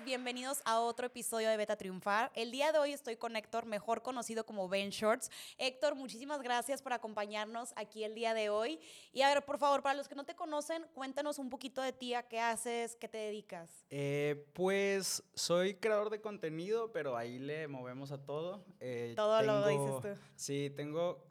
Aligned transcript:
todos, 0.00 0.04
bienvenidos 0.04 0.62
a 0.64 0.80
otro 0.80 1.06
episodio 1.06 1.48
de 1.48 1.56
Beta 1.56 1.76
Triunfar. 1.76 2.30
El 2.34 2.50
día 2.50 2.72
de 2.72 2.78
hoy 2.78 2.92
estoy 2.92 3.16
con 3.16 3.36
Héctor, 3.36 3.66
mejor 3.66 4.02
conocido 4.02 4.44
como 4.44 4.68
Ben 4.68 4.90
Shorts. 4.90 5.30
Héctor, 5.58 5.94
muchísimas 5.94 6.42
gracias 6.42 6.82
por 6.82 6.92
acompañarnos 6.92 7.72
aquí 7.76 8.04
el 8.04 8.14
día 8.14 8.34
de 8.34 8.50
hoy. 8.50 8.80
Y 9.12 9.22
a 9.22 9.28
ver, 9.28 9.44
por 9.44 9.58
favor, 9.58 9.82
para 9.82 9.94
los 9.94 10.08
que 10.08 10.14
no 10.14 10.24
te 10.24 10.34
conocen, 10.34 10.86
cuéntanos 10.94 11.38
un 11.38 11.50
poquito 11.50 11.82
de 11.82 11.92
ti, 11.92 12.14
a 12.14 12.22
qué 12.22 12.40
haces, 12.40 12.96
qué 12.96 13.08
te 13.08 13.18
dedicas. 13.18 13.86
Eh, 13.90 14.46
pues 14.52 15.22
soy 15.34 15.74
creador 15.74 16.10
de 16.10 16.20
contenido, 16.20 16.92
pero 16.92 17.16
ahí 17.16 17.38
le 17.38 17.68
movemos 17.68 18.12
a 18.12 18.18
todo. 18.24 18.64
Eh, 18.80 19.14
todo 19.16 19.42
lo 19.42 19.66
dices 19.66 20.00
tú. 20.00 20.22
Sí, 20.36 20.70
tengo 20.76 21.29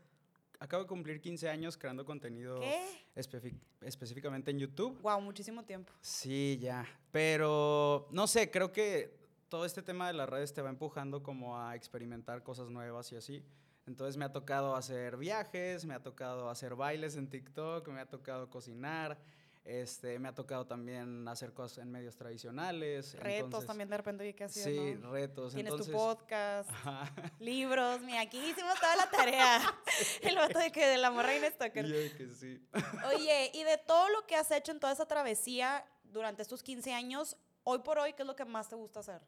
acabo 0.59 0.83
de 0.83 0.87
cumplir 0.87 1.21
15 1.21 1.49
años 1.49 1.77
creando 1.77 2.05
contenido 2.05 2.61
específicamente 3.15 4.51
en 4.51 4.59
YouTube. 4.59 4.99
Wow, 5.01 5.21
muchísimo 5.21 5.63
tiempo. 5.63 5.93
Sí, 6.01 6.59
ya. 6.61 6.85
Pero 7.11 8.07
no 8.11 8.27
sé, 8.27 8.51
creo 8.51 8.71
que 8.71 9.17
todo 9.47 9.65
este 9.65 9.81
tema 9.81 10.07
de 10.07 10.13
las 10.13 10.29
redes 10.29 10.53
te 10.53 10.61
va 10.61 10.69
empujando 10.69 11.23
como 11.23 11.57
a 11.59 11.75
experimentar 11.75 12.43
cosas 12.43 12.69
nuevas 12.69 13.11
y 13.11 13.15
así. 13.15 13.43
Entonces 13.87 14.17
me 14.17 14.25
ha 14.25 14.31
tocado 14.31 14.75
hacer 14.75 15.17
viajes, 15.17 15.85
me 15.85 15.95
ha 15.95 16.03
tocado 16.03 16.49
hacer 16.49 16.75
bailes 16.75 17.15
en 17.15 17.27
TikTok, 17.27 17.87
me 17.87 18.01
ha 18.01 18.05
tocado 18.05 18.49
cocinar. 18.49 19.17
Este, 19.63 20.17
me 20.17 20.29
ha 20.29 20.33
tocado 20.33 20.65
también 20.65 21.27
hacer 21.27 21.53
cosas 21.53 21.79
en 21.79 21.91
medios 21.91 22.15
tradicionales. 22.15 23.13
Retos 23.19 23.65
también 23.65 23.89
de 23.89 23.97
repente 23.97 24.23
vi 24.23 24.33
que 24.33 24.45
hacías, 24.45 24.65
Sí, 24.65 24.95
retos. 24.95 25.53
Tienes 25.53 25.75
tu 25.75 25.91
podcast, 25.91 26.69
libros. 27.39 28.01
Mira, 28.01 28.21
aquí 28.21 28.37
hicimos 28.37 28.79
toda 28.79 28.95
la 28.95 29.09
tarea. 29.11 29.61
El 30.21 30.35
vato 30.35 30.57
de 30.57 30.71
que 30.71 30.87
de 30.87 30.97
la 30.97 31.11
morra 31.11 31.29
Stalker. 31.51 31.85
Yo 31.85 32.17
que 32.17 32.29
sí. 32.29 32.59
Oye, 33.15 33.51
y 33.53 33.63
de 33.63 33.77
todo 33.77 34.09
lo 34.09 34.25
que 34.25 34.35
has 34.35 34.49
hecho 34.51 34.71
en 34.71 34.79
toda 34.79 34.93
esa 34.93 35.05
travesía 35.05 35.85
durante 36.03 36.41
estos 36.41 36.63
15 36.63 36.93
años, 36.93 37.37
hoy 37.63 37.79
por 37.79 37.99
hoy, 37.99 38.13
¿qué 38.13 38.23
es 38.23 38.27
lo 38.27 38.35
que 38.35 38.45
más 38.45 38.69
te 38.69 38.75
gusta 38.75 39.01
hacer? 39.01 39.21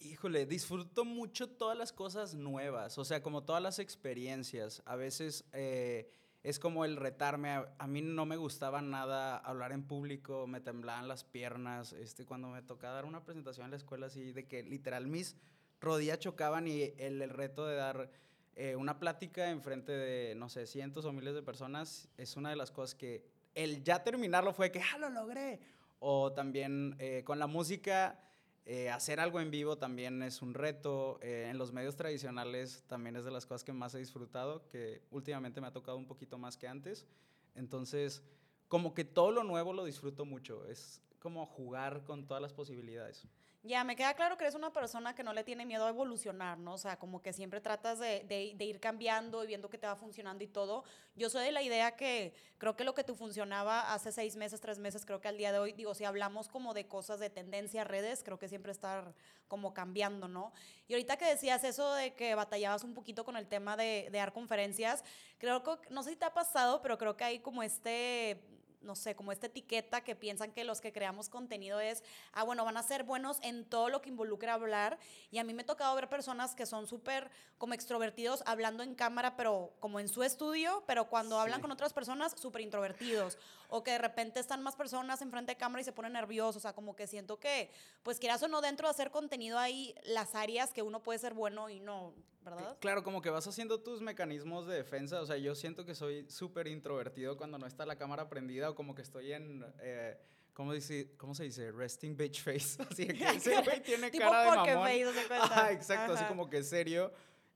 Híjole, 0.00 0.44
disfruto 0.44 1.04
mucho 1.04 1.48
todas 1.48 1.78
las 1.78 1.92
cosas 1.92 2.34
nuevas, 2.34 2.98
o 2.98 3.04
sea, 3.04 3.22
como 3.22 3.44
todas 3.44 3.62
las 3.62 3.78
experiencias. 3.78 4.82
A 4.84 4.96
veces... 4.96 5.44
Eh, 5.52 6.12
es 6.42 6.58
como 6.58 6.84
el 6.84 6.96
retarme. 6.96 7.64
A, 7.78 7.86
mí 7.86 8.02
no 8.02 8.26
me 8.26 8.36
gustaba 8.36 8.82
nada 8.82 9.36
hablar 9.36 9.72
en 9.72 9.84
público, 9.84 10.46
me 10.46 10.60
temblaban 10.60 11.08
las 11.08 11.24
piernas. 11.24 11.92
Este, 11.92 12.24
cuando 12.24 12.48
me 12.48 12.62
tocaba 12.62 12.94
dar 12.94 13.04
una 13.04 13.24
presentación 13.24 13.66
en 13.66 13.70
la 13.70 13.76
escuela, 13.76 14.06
así 14.06 14.32
de 14.32 14.46
que 14.46 14.62
literal 14.62 15.06
mis 15.06 15.36
rodillas 15.80 16.18
chocaban 16.18 16.66
y 16.66 16.94
el, 16.98 17.28
reto 17.30 17.66
de 17.66 17.76
dar 17.76 18.10
eh, 18.54 18.76
una 18.76 18.98
plática 18.98 19.50
en 19.50 19.62
frente 19.62 19.92
de, 19.92 20.34
no 20.34 20.48
sé, 20.48 20.66
cientos 20.66 21.04
o 21.04 21.12
miles 21.12 21.34
de 21.34 21.42
personas 21.42 22.08
es 22.16 22.36
una 22.36 22.50
de 22.50 22.56
las 22.56 22.70
cosas 22.70 22.94
que 22.94 23.24
el 23.54 23.82
ya 23.82 24.02
terminarlo 24.02 24.52
fue 24.52 24.70
que, 24.70 24.80
¡ah, 24.80 24.98
lo 24.98 25.10
logré! 25.10 25.60
O 25.98 26.32
también 26.32 26.96
eh, 26.98 27.22
con 27.24 27.38
la 27.38 27.46
música 27.46 28.18
eh, 28.64 28.90
hacer 28.90 29.18
algo 29.18 29.40
en 29.40 29.50
vivo 29.50 29.76
también 29.76 30.22
es 30.22 30.40
un 30.40 30.54
reto. 30.54 31.18
Eh, 31.20 31.48
en 31.50 31.58
los 31.58 31.72
medios 31.72 31.96
tradicionales 31.96 32.84
también 32.86 33.16
es 33.16 33.24
de 33.24 33.30
las 33.30 33.46
cosas 33.46 33.64
que 33.64 33.72
más 33.72 33.94
he 33.94 33.98
disfrutado, 33.98 34.68
que 34.68 35.02
últimamente 35.10 35.60
me 35.60 35.66
ha 35.66 35.72
tocado 35.72 35.96
un 35.96 36.06
poquito 36.06 36.38
más 36.38 36.56
que 36.56 36.68
antes. 36.68 37.06
Entonces, 37.54 38.22
como 38.68 38.94
que 38.94 39.04
todo 39.04 39.32
lo 39.32 39.44
nuevo 39.44 39.72
lo 39.72 39.84
disfruto 39.84 40.24
mucho. 40.24 40.64
Es 40.66 41.02
como 41.18 41.44
jugar 41.46 42.04
con 42.04 42.26
todas 42.26 42.42
las 42.42 42.52
posibilidades. 42.52 43.26
Ya, 43.64 43.84
me 43.84 43.94
queda 43.94 44.12
claro 44.14 44.36
que 44.36 44.42
eres 44.42 44.56
una 44.56 44.72
persona 44.72 45.14
que 45.14 45.22
no 45.22 45.32
le 45.32 45.44
tiene 45.44 45.64
miedo 45.64 45.86
a 45.86 45.90
evolucionar, 45.90 46.58
¿no? 46.58 46.74
O 46.74 46.78
sea, 46.78 46.98
como 46.98 47.22
que 47.22 47.32
siempre 47.32 47.60
tratas 47.60 48.00
de, 48.00 48.24
de, 48.26 48.64
ir 48.64 48.80
cambiando 48.80 49.44
y 49.44 49.46
viendo 49.46 49.70
que 49.70 49.78
te 49.78 49.86
va 49.86 49.94
funcionando 49.94 50.42
y 50.42 50.48
todo. 50.48 50.82
Yo 51.14 51.30
soy 51.30 51.44
de 51.44 51.52
la 51.52 51.62
idea 51.62 51.94
que 51.94 52.34
creo 52.58 52.74
que 52.74 52.82
lo 52.82 52.92
que 52.92 53.04
te 53.04 53.14
funcionaba 53.14 53.94
hace 53.94 54.10
seis 54.10 54.34
meses, 54.34 54.60
tres 54.60 54.80
meses, 54.80 55.06
creo 55.06 55.20
que 55.20 55.28
al 55.28 55.38
día 55.38 55.52
de 55.52 55.60
hoy, 55.60 55.72
digo, 55.74 55.94
si 55.94 56.04
hablamos 56.04 56.48
como 56.48 56.74
de 56.74 56.88
cosas 56.88 57.20
de 57.20 57.30
tendencia, 57.30 57.84
redes, 57.84 58.24
creo 58.24 58.36
que 58.36 58.48
siempre 58.48 58.72
estar 58.72 59.14
como 59.46 59.72
cambiando, 59.72 60.26
¿no? 60.26 60.52
Y 60.88 60.94
ahorita 60.94 61.16
que 61.16 61.26
decías 61.26 61.62
eso 61.62 61.94
de 61.94 62.14
que 62.14 62.34
batallabas 62.34 62.82
un 62.82 62.94
poquito 62.94 63.24
con 63.24 63.36
el 63.36 63.46
tema 63.46 63.76
de, 63.76 64.08
de 64.10 64.18
dar 64.18 64.32
conferencias, 64.32 65.04
creo 65.38 65.62
que, 65.62 65.88
no 65.88 66.02
sé 66.02 66.10
si 66.10 66.16
te 66.16 66.24
ha 66.24 66.34
pasado, 66.34 66.82
pero 66.82 66.98
creo 66.98 67.16
que 67.16 67.22
hay 67.22 67.38
como 67.38 67.62
este 67.62 68.42
no 68.82 68.94
sé, 68.94 69.14
como 69.14 69.32
esta 69.32 69.46
etiqueta 69.46 70.02
que 70.02 70.16
piensan 70.16 70.52
que 70.52 70.64
los 70.64 70.80
que 70.80 70.92
creamos 70.92 71.28
contenido 71.28 71.80
es, 71.80 72.02
ah, 72.32 72.42
bueno, 72.44 72.64
van 72.64 72.76
a 72.76 72.82
ser 72.82 73.04
buenos 73.04 73.38
en 73.42 73.64
todo 73.64 73.88
lo 73.88 74.02
que 74.02 74.10
involucra 74.10 74.54
hablar. 74.54 74.98
Y 75.30 75.38
a 75.38 75.44
mí 75.44 75.54
me 75.54 75.62
ha 75.62 75.66
tocado 75.66 75.94
ver 75.94 76.08
personas 76.08 76.54
que 76.54 76.66
son 76.66 76.86
súper 76.86 77.30
como 77.58 77.74
extrovertidos 77.74 78.42
hablando 78.46 78.82
en 78.82 78.94
cámara, 78.94 79.36
pero 79.36 79.72
como 79.80 80.00
en 80.00 80.08
su 80.08 80.22
estudio, 80.22 80.82
pero 80.86 81.08
cuando 81.08 81.38
hablan 81.38 81.60
con 81.60 81.70
otras 81.70 81.92
personas, 81.92 82.34
súper 82.38 82.62
introvertidos. 82.62 83.38
O 83.74 83.82
que 83.82 83.92
de 83.92 83.98
repente 83.98 84.38
están 84.38 84.62
más 84.62 84.76
personas 84.76 85.22
enfrente 85.22 85.52
de 85.52 85.56
cámara 85.56 85.80
y 85.80 85.84
se 85.84 85.92
ponen 85.92 86.12
nerviosos. 86.12 86.56
O 86.56 86.60
sea, 86.60 86.74
como 86.74 86.94
que 86.94 87.06
siento 87.06 87.38
que, 87.38 87.70
pues 88.02 88.18
quieras 88.18 88.42
o 88.42 88.48
no, 88.48 88.60
dentro 88.60 88.86
de 88.86 88.90
hacer 88.90 89.10
contenido 89.10 89.58
hay 89.58 89.94
las 90.04 90.34
áreas 90.34 90.74
que 90.74 90.82
uno 90.82 91.02
puede 91.02 91.18
ser 91.18 91.32
bueno 91.32 91.70
y 91.70 91.80
no. 91.80 92.12
¿verdad? 92.42 92.76
Claro, 92.80 93.02
como 93.02 93.22
que 93.22 93.30
vas 93.30 93.46
haciendo 93.46 93.80
tus 93.80 94.02
mecanismos 94.02 94.66
de 94.66 94.76
defensa. 94.76 95.22
O 95.22 95.26
sea, 95.26 95.38
yo 95.38 95.54
siento 95.54 95.86
que 95.86 95.94
soy 95.94 96.28
súper 96.28 96.66
introvertido 96.66 97.36
cuando 97.38 97.56
no 97.56 97.66
está 97.66 97.86
la 97.86 97.96
cámara 97.96 98.28
prendida 98.28 98.68
o 98.68 98.74
como 98.74 98.94
que 98.94 99.02
estoy 99.02 99.32
en... 99.32 99.64
Eh, 99.80 100.18
¿Cómo, 100.52 100.74
dice, 100.74 101.14
¿Cómo 101.16 101.34
se 101.34 101.44
dice? 101.44 101.72
Resting 101.72 102.14
bitch 102.14 102.42
face. 102.42 102.82
Así 102.90 103.06
que 103.06 103.24
ese 103.36 103.62
güey 103.62 103.82
tiene 103.82 104.10
cara 104.10 104.42
de 104.42 104.50
mamón. 104.50 104.88
Face, 105.28 105.72
exacto, 105.72 106.12
así 106.12 106.24
como 106.26 106.50
que 106.50 106.62
serio. 106.62 107.10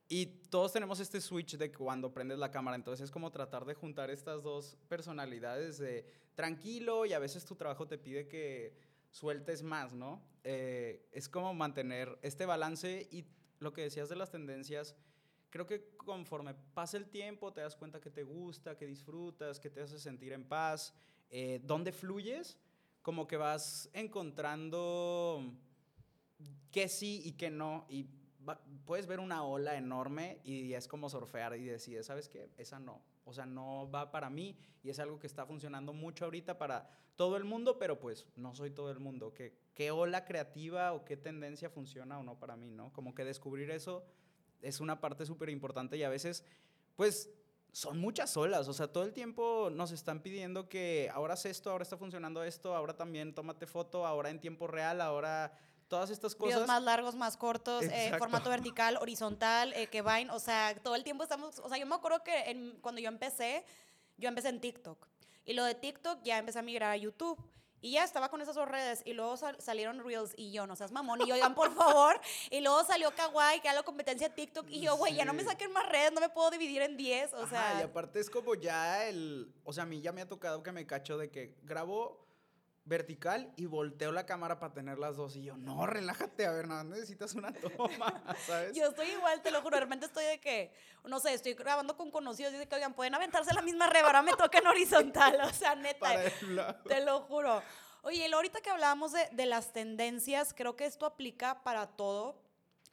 Y 0.09 0.27
todos 0.51 0.73
tenemos 0.73 1.01
este 1.01 1.21
switch 1.21 1.57
de 1.57 1.73
cuando 1.73 2.13
prendes 2.13 2.39
la 2.39 2.51
cámara. 2.51 2.77
Entonces 2.77 3.05
es 3.05 3.11
como 3.11 3.31
tratar 3.31 3.65
de 3.65 3.75
juntar 3.75 4.11
estas 4.11 4.43
dos 4.43 4.77
personalidades 4.89 5.79
de 5.79 6.07
tranquilo 6.35 7.07
y 7.07 7.13
a 7.13 7.19
veces 7.19 7.45
tu 7.45 7.57
trabajo 7.57 7.89
te 7.89 7.99
pide 7.99 8.29
que 8.29 8.75
sueltes 9.11 9.63
más, 9.63 9.95
¿no? 9.95 10.23
Eh, 10.45 11.09
es 11.11 11.29
como 11.29 11.55
mantener 11.55 12.19
este 12.23 12.47
balance 12.47 13.09
y 13.11 13.25
lo 13.59 13.73
que 13.73 13.83
decías 13.83 14.09
de 14.09 14.17
las 14.17 14.31
tendencias, 14.31 14.95
creo 15.51 15.67
que 15.67 15.97
conforme 15.97 16.55
pasa 16.75 16.99
el 16.99 17.09
tiempo 17.09 17.53
te 17.53 17.63
das 17.63 17.75
cuenta 17.75 18.01
que 18.01 18.11
te 18.11 18.23
gusta, 18.23 18.77
que 18.77 18.87
disfrutas, 18.87 19.59
que 19.59 19.71
te 19.71 19.81
hace 19.81 19.99
sentir 19.99 20.33
en 20.33 20.45
paz, 20.45 20.95
eh, 21.31 21.61
dónde 21.65 21.93
fluyes, 21.93 22.59
como 23.03 23.27
que 23.27 23.37
vas 23.37 23.89
encontrando 23.93 25.53
que 26.71 26.89
sí 26.89 27.23
y 27.25 27.33
que 27.33 27.51
no, 27.51 27.87
y 27.89 28.05
puedes 28.85 29.07
ver 29.07 29.21
una 29.21 29.45
ola 29.45 29.77
enorme 29.77 30.41
y 30.45 30.73
es 30.73 30.89
como 30.89 31.09
surfear 31.09 31.57
y 31.57 31.65
decides, 31.65 32.07
¿sabes 32.07 32.29
qué? 32.29 32.51
Esa 32.57 32.79
no. 32.79 33.03
O 33.25 33.33
sea, 33.33 33.47
no 33.47 33.91
va 33.91 34.11
para 34.11 34.31
mí 34.31 34.57
y 34.83 34.91
es 34.91 34.99
algo 34.99 35.19
que 35.19 35.27
está 35.27 35.47
funcionando 35.47 35.93
mucho 35.93 36.25
ahorita 36.25 36.59
para 36.59 36.89
todo 37.17 37.37
el 37.37 37.45
mundo, 37.45 37.79
pero 37.79 37.99
pues 37.99 38.27
no 38.37 38.55
soy 38.55 38.71
todo 38.71 38.91
el 38.91 39.01
mundo. 39.01 39.33
¿Qué, 39.35 39.53
qué 39.75 39.91
ola 39.91 40.25
creativa 40.25 40.93
o 40.93 41.05
qué 41.05 41.17
tendencia 41.17 41.71
funciona 41.71 42.19
o 42.19 42.23
no 42.23 42.39
para 42.39 42.57
mí, 42.57 42.71
¿no? 42.71 42.93
Como 42.93 43.15
que 43.15 43.25
descubrir 43.25 43.71
eso 43.71 44.05
es 44.63 44.81
una 44.81 45.01
parte 45.01 45.27
súper 45.27 45.51
importante 45.51 45.97
y 45.97 46.03
a 46.03 46.09
veces, 46.09 46.45
pues 46.97 47.31
son 47.73 47.99
muchas 47.99 48.37
olas, 48.37 48.69
o 48.69 48.73
sea, 48.73 48.89
todo 48.89 49.05
el 49.05 49.13
tiempo 49.13 49.69
nos 49.71 49.93
están 49.93 50.23
pidiendo 50.23 50.69
que 50.69 51.11
ahora 51.13 51.35
haz 51.35 51.45
esto, 51.45 51.71
ahora 51.71 51.83
está 51.83 51.97
funcionando 51.97 52.43
esto, 52.43 52.75
ahora 52.75 52.97
también 52.97 53.35
tómate 53.35 53.67
foto, 53.67 54.07
ahora 54.07 54.31
en 54.31 54.41
tiempo 54.41 54.67
real, 54.67 55.01
ahora 55.01 55.53
todas 55.89 56.11
estas 56.11 56.35
cosas. 56.35 56.55
Videos 56.55 56.69
más 56.69 56.83
largos, 56.83 57.15
más 57.15 57.37
cortos, 57.37 57.85
eh, 57.85 58.13
formato 58.19 58.51
vertical, 58.51 58.97
horizontal, 59.01 59.73
eh, 59.75 59.87
que 59.87 60.03
vayan, 60.03 60.31
o 60.31 60.39
sea, 60.39 60.75
todo 60.83 60.95
el 60.95 61.05
tiempo 61.05 61.23
estamos, 61.23 61.59
o 61.59 61.69
sea, 61.69 61.79
yo 61.79 61.87
me 61.87 61.95
acuerdo 61.95 62.23
que 62.23 62.77
cuando 62.81 63.01
yo 63.01 63.09
empecé, 63.09 63.65
yo 64.17 64.29
empecé 64.29 64.49
en 64.49 64.61
TikTok. 64.61 65.07
Y 65.45 65.53
lo 65.55 65.65
de 65.65 65.75
TikTok 65.75 66.23
ya 66.23 66.39
empecé 66.39 66.59
a 66.59 66.63
migrar 66.63 66.91
a 66.91 66.97
YouTube. 66.97 67.39
Y 67.83 67.93
ya 67.93 68.05
estaba 68.05 68.31
con 68.31 68.41
esas 68.41 68.55
dos 68.55 68.67
redes 68.67 69.03
y 69.05 69.13
luego 69.13 69.37
salieron 69.37 70.03
Reels 70.03 70.33
y 70.37 70.51
yo, 70.51 70.67
no 70.67 70.75
seas 70.75 70.91
mamón, 70.91 71.21
y 71.21 71.29
yo, 71.29 71.35
oigan, 71.35 71.55
por 71.55 71.73
favor. 71.73 72.19
Y 72.51 72.61
luego 72.61 72.83
salió 72.85 73.15
Kawaii, 73.15 73.61
que 73.61 73.69
era 73.69 73.77
la 73.77 73.83
competencia 73.83 74.35
TikTok, 74.35 74.67
y 74.71 74.81
yo, 74.81 74.97
güey, 74.97 75.15
ya 75.15 75.25
no 75.25 75.35
me 75.35 75.45
saquen 75.45 75.71
más 75.73 75.89
redes, 75.89 76.11
no 76.13 76.21
me 76.21 76.31
puedo 76.31 76.51
dividir 76.51 76.83
en 76.83 76.97
10, 76.97 77.35
o 77.35 77.47
sea. 77.47 77.79
y 77.79 77.83
aparte 77.83 78.19
es 78.19 78.31
como 78.31 78.55
ya 78.55 79.07
el, 79.07 79.55
o 79.63 79.73
sea, 79.73 79.85
a 79.85 79.87
mí 79.87 80.01
ya 80.01 80.11
me 80.11 80.23
ha 80.23 80.29
tocado 80.29 80.63
que 80.63 80.73
me 80.73 80.87
cacho 80.87 81.19
de 81.19 81.31
que 81.31 81.55
grabo 81.63 82.26
vertical 82.87 83.53
y 83.57 83.67
volteo 83.67 84.13
la 84.13 84.25
cámara 84.25 84.59
para 84.59 84.73
tener 84.73 84.99
las 84.99 85.17
dos. 85.17 85.37
Y 85.37 85.43
yo, 85.43 85.57
no, 85.57 85.87
relájate, 85.87 86.47
a 86.47 86.53
ver, 86.53 86.69
nada, 86.69 86.85
necesitas 86.85 87.35
una 87.35 87.53
toma, 87.53 88.23
¿sabes? 88.47 88.75
yo 88.75 88.87
estoy 88.87 89.09
igual, 89.09 89.43
te 89.43 89.51
lo 89.51 89.61
juro, 89.61 89.77
de 89.77 89.83
repente 89.83 90.07
estoy 90.07 90.25
de 90.25 90.41
que, 90.41 90.73
no 91.05 91.21
sé, 91.21 91.35
estoy 91.35 91.55
grabando 91.55 91.97
con 91.97 92.11
conocidos 92.11 92.55
y 92.55 92.57
de 92.57 92.67
que, 92.67 92.77
oigan, 92.77 92.95
pueden 92.95 93.15
aventarse 93.15 93.53
la 93.53 93.63
misma 93.63 93.89
reba, 93.89 94.07
ahora 94.07 94.23
me 94.23 94.33
toca 94.33 94.59
en 94.59 94.67
horizontal, 94.69 95.39
o 95.43 95.53
sea, 95.53 95.75
neta, 95.75 96.09
te 96.89 97.05
lo 97.05 97.21
juro. 97.23 97.63
Oye, 98.03 98.33
ahorita 98.33 98.61
que 98.61 98.71
hablábamos 98.71 99.13
de, 99.13 99.29
de 99.33 99.47
las 99.47 99.73
tendencias, 99.73 100.55
creo 100.55 100.77
que 100.77 100.87
esto 100.87 101.07
aplica 101.07 101.63
para 101.65 101.89
todo 101.89 102.46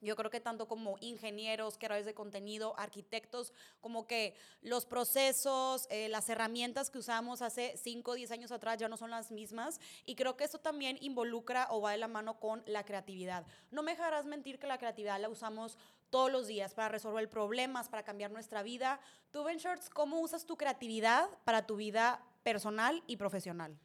yo 0.03 0.15
creo 0.15 0.29
que 0.29 0.39
tanto 0.39 0.67
como 0.67 0.97
ingenieros, 0.99 1.77
creadores 1.77 2.05
de 2.05 2.13
contenido, 2.13 2.75
arquitectos, 2.77 3.53
como 3.81 4.05
que 4.05 4.35
los 4.61 4.85
procesos, 4.85 5.87
eh, 5.89 6.09
las 6.09 6.29
herramientas 6.29 6.89
que 6.89 6.99
usamos 6.99 7.41
hace 7.41 7.75
5 7.77 8.11
o 8.11 8.13
10 8.13 8.31
años 8.31 8.51
atrás 8.51 8.77
ya 8.77 8.89
no 8.89 8.97
son 8.97 9.09
las 9.09 9.31
mismas. 9.31 9.79
Y 10.05 10.15
creo 10.15 10.35
que 10.37 10.43
eso 10.43 10.59
también 10.59 10.97
involucra 11.01 11.67
o 11.71 11.81
va 11.81 11.91
de 11.91 11.97
la 11.97 12.07
mano 12.07 12.39
con 12.39 12.63
la 12.65 12.83
creatividad. 12.83 13.45
No 13.71 13.83
me 13.83 13.91
dejarás 13.91 14.25
mentir 14.25 14.59
que 14.59 14.67
la 14.67 14.77
creatividad 14.77 15.19
la 15.19 15.29
usamos 15.29 15.77
todos 16.09 16.31
los 16.31 16.47
días 16.47 16.73
para 16.73 16.89
resolver 16.89 17.27
problemas, 17.29 17.89
para 17.89 18.03
cambiar 18.03 18.31
nuestra 18.31 18.61
vida. 18.61 18.99
Tú, 19.31 19.43
Ben 19.43 19.57
Shorts, 19.57 19.89
¿cómo 19.89 20.19
usas 20.19 20.45
tu 20.45 20.57
creatividad 20.57 21.27
para 21.43 21.65
tu 21.65 21.75
vida 21.75 22.23
personal 22.43 23.03
y 23.07 23.17
profesional? 23.17 23.77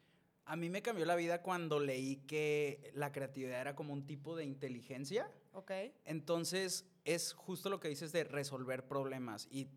A 0.49 0.55
mí 0.55 0.71
me 0.71 0.81
cambió 0.81 1.05
la 1.05 1.15
vida 1.15 1.43
cuando 1.43 1.79
leí 1.79 2.15
que 2.25 2.91
la 2.95 3.11
creatividad 3.11 3.61
era 3.61 3.75
como 3.75 3.93
un 3.93 4.07
tipo 4.07 4.35
de 4.35 4.45
inteligencia. 4.45 5.29
Ok. 5.53 5.71
Entonces, 6.05 6.87
es 7.05 7.33
justo 7.33 7.69
lo 7.69 7.79
que 7.79 7.87
dices 7.87 8.11
de 8.11 8.23
resolver 8.23 8.87
problemas. 8.87 9.47
Y 9.51 9.67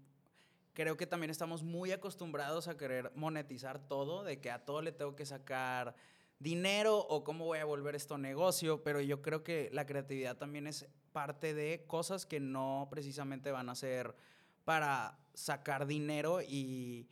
creo 0.72 0.96
que 0.96 1.06
también 1.06 1.30
estamos 1.30 1.62
muy 1.62 1.92
acostumbrados 1.92 2.68
a 2.68 2.78
querer 2.78 3.12
monetizar 3.14 3.86
todo, 3.86 4.24
de 4.24 4.40
que 4.40 4.50
a 4.50 4.64
todo 4.64 4.80
le 4.80 4.92
tengo 4.92 5.14
que 5.14 5.26
sacar 5.26 5.94
dinero 6.38 7.00
o 7.00 7.22
cómo 7.22 7.44
voy 7.44 7.58
a 7.58 7.66
volver 7.66 7.94
esto 7.94 8.16
negocio, 8.16 8.82
pero 8.82 9.02
yo 9.02 9.20
creo 9.20 9.44
que 9.44 9.68
la 9.74 9.84
creatividad 9.84 10.38
también 10.38 10.66
es 10.66 10.86
parte 11.12 11.52
de 11.52 11.84
cosas 11.86 12.24
que 12.24 12.40
no 12.40 12.88
precisamente 12.90 13.50
van 13.50 13.68
a 13.68 13.74
ser 13.74 14.16
para 14.64 15.18
sacar 15.34 15.86
dinero 15.86 16.40
y 16.40 17.10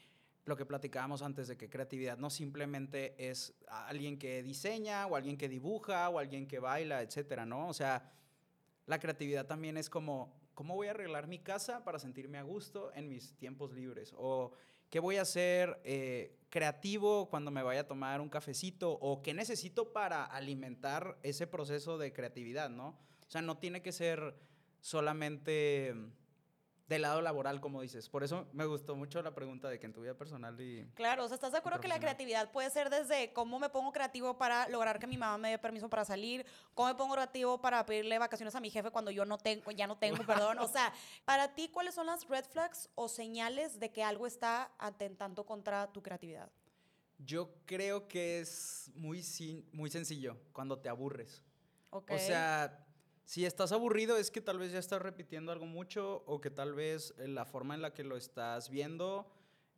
lo 0.51 0.57
que 0.57 0.67
platicábamos 0.67 1.23
antes 1.23 1.47
de 1.47 1.57
que 1.57 1.71
creatividad 1.71 2.19
no 2.19 2.29
simplemente 2.29 3.15
es 3.17 3.55
alguien 3.69 4.19
que 4.19 4.43
diseña 4.43 5.07
o 5.07 5.15
alguien 5.15 5.39
que 5.39 5.49
dibuja 5.49 6.09
o 6.09 6.19
alguien 6.19 6.49
que 6.49 6.59
baila, 6.59 7.03
etcétera, 7.03 7.47
¿no? 7.47 7.69
O 7.69 7.73
sea, 7.73 8.13
la 8.87 8.99
creatividad 8.99 9.47
también 9.47 9.77
es 9.77 9.89
como, 9.89 10.35
¿cómo 10.55 10.75
voy 10.75 10.89
a 10.89 10.91
arreglar 10.91 11.29
mi 11.29 11.39
casa 11.39 11.85
para 11.85 12.01
sentirme 12.01 12.37
a 12.37 12.43
gusto 12.43 12.93
en 12.95 13.09
mis 13.09 13.33
tiempos 13.37 13.73
libres? 13.73 14.13
O 14.19 14.53
¿qué 14.91 14.99
voy 14.99 15.19
a 15.19 15.23
hacer 15.23 15.81
eh, 15.85 16.37
creativo 16.51 17.31
cuando 17.31 17.53
me 17.53 17.63
vaya 17.63 17.83
a 17.83 17.87
tomar 17.87 18.21
un 18.21 18.29
cafecito? 18.29 18.91
¿O 18.91 19.23
qué 19.23 19.33
necesito 19.33 19.93
para 19.93 20.25
alimentar 20.25 21.17
ese 21.23 21.47
proceso 21.47 21.97
de 21.97 22.13
creatividad, 22.13 22.69
¿no? 22.69 22.89
O 22.89 23.31
sea, 23.31 23.41
no 23.41 23.59
tiene 23.59 23.83
que 23.83 23.93
ser 23.93 24.35
solamente 24.81 25.95
del 26.91 27.03
lado 27.03 27.23
laboral, 27.23 27.61
como 27.61 27.81
dices. 27.81 28.09
Por 28.09 28.25
eso 28.25 28.49
me 28.53 28.67
gustó 28.67 28.97
mucho 28.97 29.23
la 29.23 29.33
pregunta 29.33 29.69
de 29.69 29.79
que 29.79 29.87
en 29.87 29.93
tu 29.93 30.01
vida 30.01 30.15
personal 30.15 30.61
y... 30.61 30.85
Claro, 30.95 31.25
o 31.25 31.29
sea, 31.29 31.37
¿estás 31.37 31.53
de 31.53 31.59
acuerdo 31.59 31.81
que 31.81 31.87
la 31.87 32.01
creatividad 32.01 32.51
puede 32.51 32.69
ser 32.69 32.91
desde 32.91 33.33
cómo 33.33 33.61
me 33.61 33.69
pongo 33.69 33.93
creativo 33.93 34.37
para 34.37 34.69
lograr 34.69 34.99
que 34.99 35.07
mi 35.07 35.17
mamá 35.17 35.39
me 35.39 35.51
dé 35.51 35.59
permiso 35.59 35.89
para 35.89 36.05
salir, 36.05 36.45
cómo 36.75 36.89
me 36.89 36.97
pongo 36.97 37.15
creativo 37.15 37.61
para 37.61 37.87
pedirle 37.87 38.19
vacaciones 38.19 38.57
a 38.57 38.61
mi 38.61 38.71
jefe 38.71 38.91
cuando 38.91 39.13
yo 39.13 39.25
no 39.25 39.39
tengo, 39.39 39.71
ya 39.71 39.87
no 39.87 39.99
tengo, 39.99 40.17
perdón. 40.27 40.59
O 40.59 40.67
sea, 40.67 40.93
para 41.25 41.55
ti, 41.55 41.69
¿cuáles 41.69 41.95
son 41.95 42.07
las 42.07 42.27
red 42.27 42.45
flags 42.45 42.91
o 42.97 43.09
señales 43.09 43.79
de 43.79 43.93
que 43.93 44.03
algo 44.03 44.27
está 44.27 44.73
atentando 44.77 45.47
contra 45.47 45.93
tu 45.93 46.03
creatividad? 46.03 46.51
Yo 47.19 47.55
creo 47.67 48.09
que 48.09 48.41
es 48.41 48.91
muy, 48.97 49.23
muy 49.73 49.91
sencillo 49.91 50.37
cuando 50.53 50.77
te 50.77 50.89
aburres. 50.89 51.41
Okay. 51.91 52.17
O 52.17 52.19
sea, 52.19 52.85
si 53.31 53.45
estás 53.45 53.71
aburrido 53.71 54.17
es 54.17 54.33
que 54.33 54.41
tal 54.41 54.59
vez 54.59 54.73
ya 54.73 54.81
estás 54.81 55.01
repitiendo 55.01 55.53
algo 55.53 55.65
mucho 55.65 56.25
o 56.27 56.41
que 56.41 56.51
tal 56.51 56.75
vez 56.75 57.15
eh, 57.17 57.29
la 57.29 57.45
forma 57.45 57.77
en 57.77 57.81
la 57.81 57.95
que 57.95 58.03
lo 58.03 58.17
estás 58.17 58.71
viendo 58.71 59.31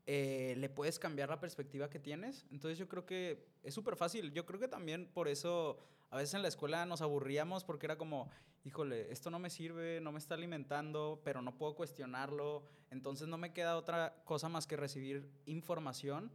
eh, 0.06 0.54
le 0.56 0.70
puedes 0.70 0.98
cambiar 0.98 1.28
la 1.28 1.38
perspectiva 1.38 1.90
que 1.90 1.98
tienes. 1.98 2.46
Entonces 2.50 2.78
yo 2.78 2.88
creo 2.88 3.04
que 3.04 3.44
es 3.62 3.74
súper 3.74 3.96
fácil. 3.96 4.32
Yo 4.32 4.46
creo 4.46 4.58
que 4.58 4.68
también 4.68 5.06
por 5.06 5.28
eso 5.28 5.76
a 6.08 6.16
veces 6.16 6.32
en 6.32 6.40
la 6.40 6.48
escuela 6.48 6.86
nos 6.86 7.02
aburríamos 7.02 7.62
porque 7.62 7.84
era 7.84 7.98
como, 7.98 8.30
híjole, 8.64 9.12
esto 9.12 9.28
no 9.28 9.38
me 9.38 9.50
sirve, 9.50 10.00
no 10.00 10.12
me 10.12 10.18
está 10.18 10.34
alimentando, 10.34 11.20
pero 11.22 11.42
no 11.42 11.58
puedo 11.58 11.74
cuestionarlo. 11.74 12.62
Entonces 12.88 13.28
no 13.28 13.36
me 13.36 13.52
queda 13.52 13.76
otra 13.76 14.22
cosa 14.24 14.48
más 14.48 14.66
que 14.66 14.78
recibir 14.78 15.30
información 15.44 16.32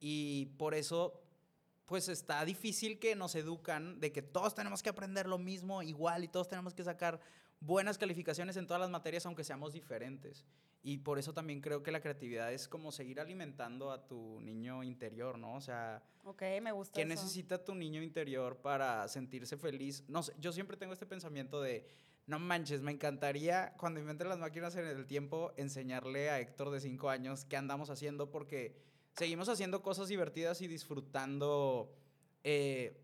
y 0.00 0.46
por 0.56 0.72
eso 0.72 1.25
pues 1.86 2.08
está 2.08 2.44
difícil 2.44 2.98
que 2.98 3.14
nos 3.14 3.34
educan 3.34 4.00
de 4.00 4.12
que 4.12 4.22
todos 4.22 4.54
tenemos 4.54 4.82
que 4.82 4.90
aprender 4.90 5.26
lo 5.26 5.38
mismo 5.38 5.82
igual 5.82 6.24
y 6.24 6.28
todos 6.28 6.48
tenemos 6.48 6.74
que 6.74 6.84
sacar 6.84 7.20
buenas 7.60 7.96
calificaciones 7.96 8.56
en 8.56 8.66
todas 8.66 8.80
las 8.80 8.90
materias 8.90 9.24
aunque 9.24 9.44
seamos 9.44 9.72
diferentes. 9.72 10.44
Y 10.82 10.98
por 10.98 11.18
eso 11.18 11.32
también 11.32 11.60
creo 11.60 11.82
que 11.82 11.90
la 11.90 12.00
creatividad 12.00 12.52
es 12.52 12.68
como 12.68 12.92
seguir 12.92 13.18
alimentando 13.18 13.90
a 13.90 14.06
tu 14.06 14.40
niño 14.40 14.84
interior, 14.84 15.36
¿no? 15.36 15.54
O 15.54 15.60
sea, 15.60 16.02
ok, 16.24 16.42
me 16.62 16.70
gusta. 16.70 16.94
¿Qué 16.94 17.04
necesita 17.04 17.64
tu 17.64 17.74
niño 17.74 18.02
interior 18.02 18.58
para 18.58 19.08
sentirse 19.08 19.56
feliz? 19.56 20.04
No 20.06 20.22
sé, 20.22 20.32
yo 20.38 20.52
siempre 20.52 20.76
tengo 20.76 20.92
este 20.92 21.06
pensamiento 21.06 21.60
de, 21.60 21.88
no 22.26 22.38
manches, 22.38 22.82
me 22.82 22.92
encantaría 22.92 23.74
cuando 23.78 23.98
inventen 23.98 24.28
las 24.28 24.38
máquinas 24.38 24.76
en 24.76 24.86
el 24.86 25.06
tiempo 25.06 25.52
enseñarle 25.56 26.30
a 26.30 26.38
Héctor 26.38 26.70
de 26.70 26.80
5 26.80 27.10
años 27.10 27.44
qué 27.44 27.56
andamos 27.56 27.90
haciendo 27.90 28.30
porque 28.30 28.76
seguimos 29.16 29.48
haciendo 29.48 29.82
cosas 29.82 30.08
divertidas 30.08 30.60
y 30.60 30.68
disfrutando 30.68 31.90
eh, 32.44 33.00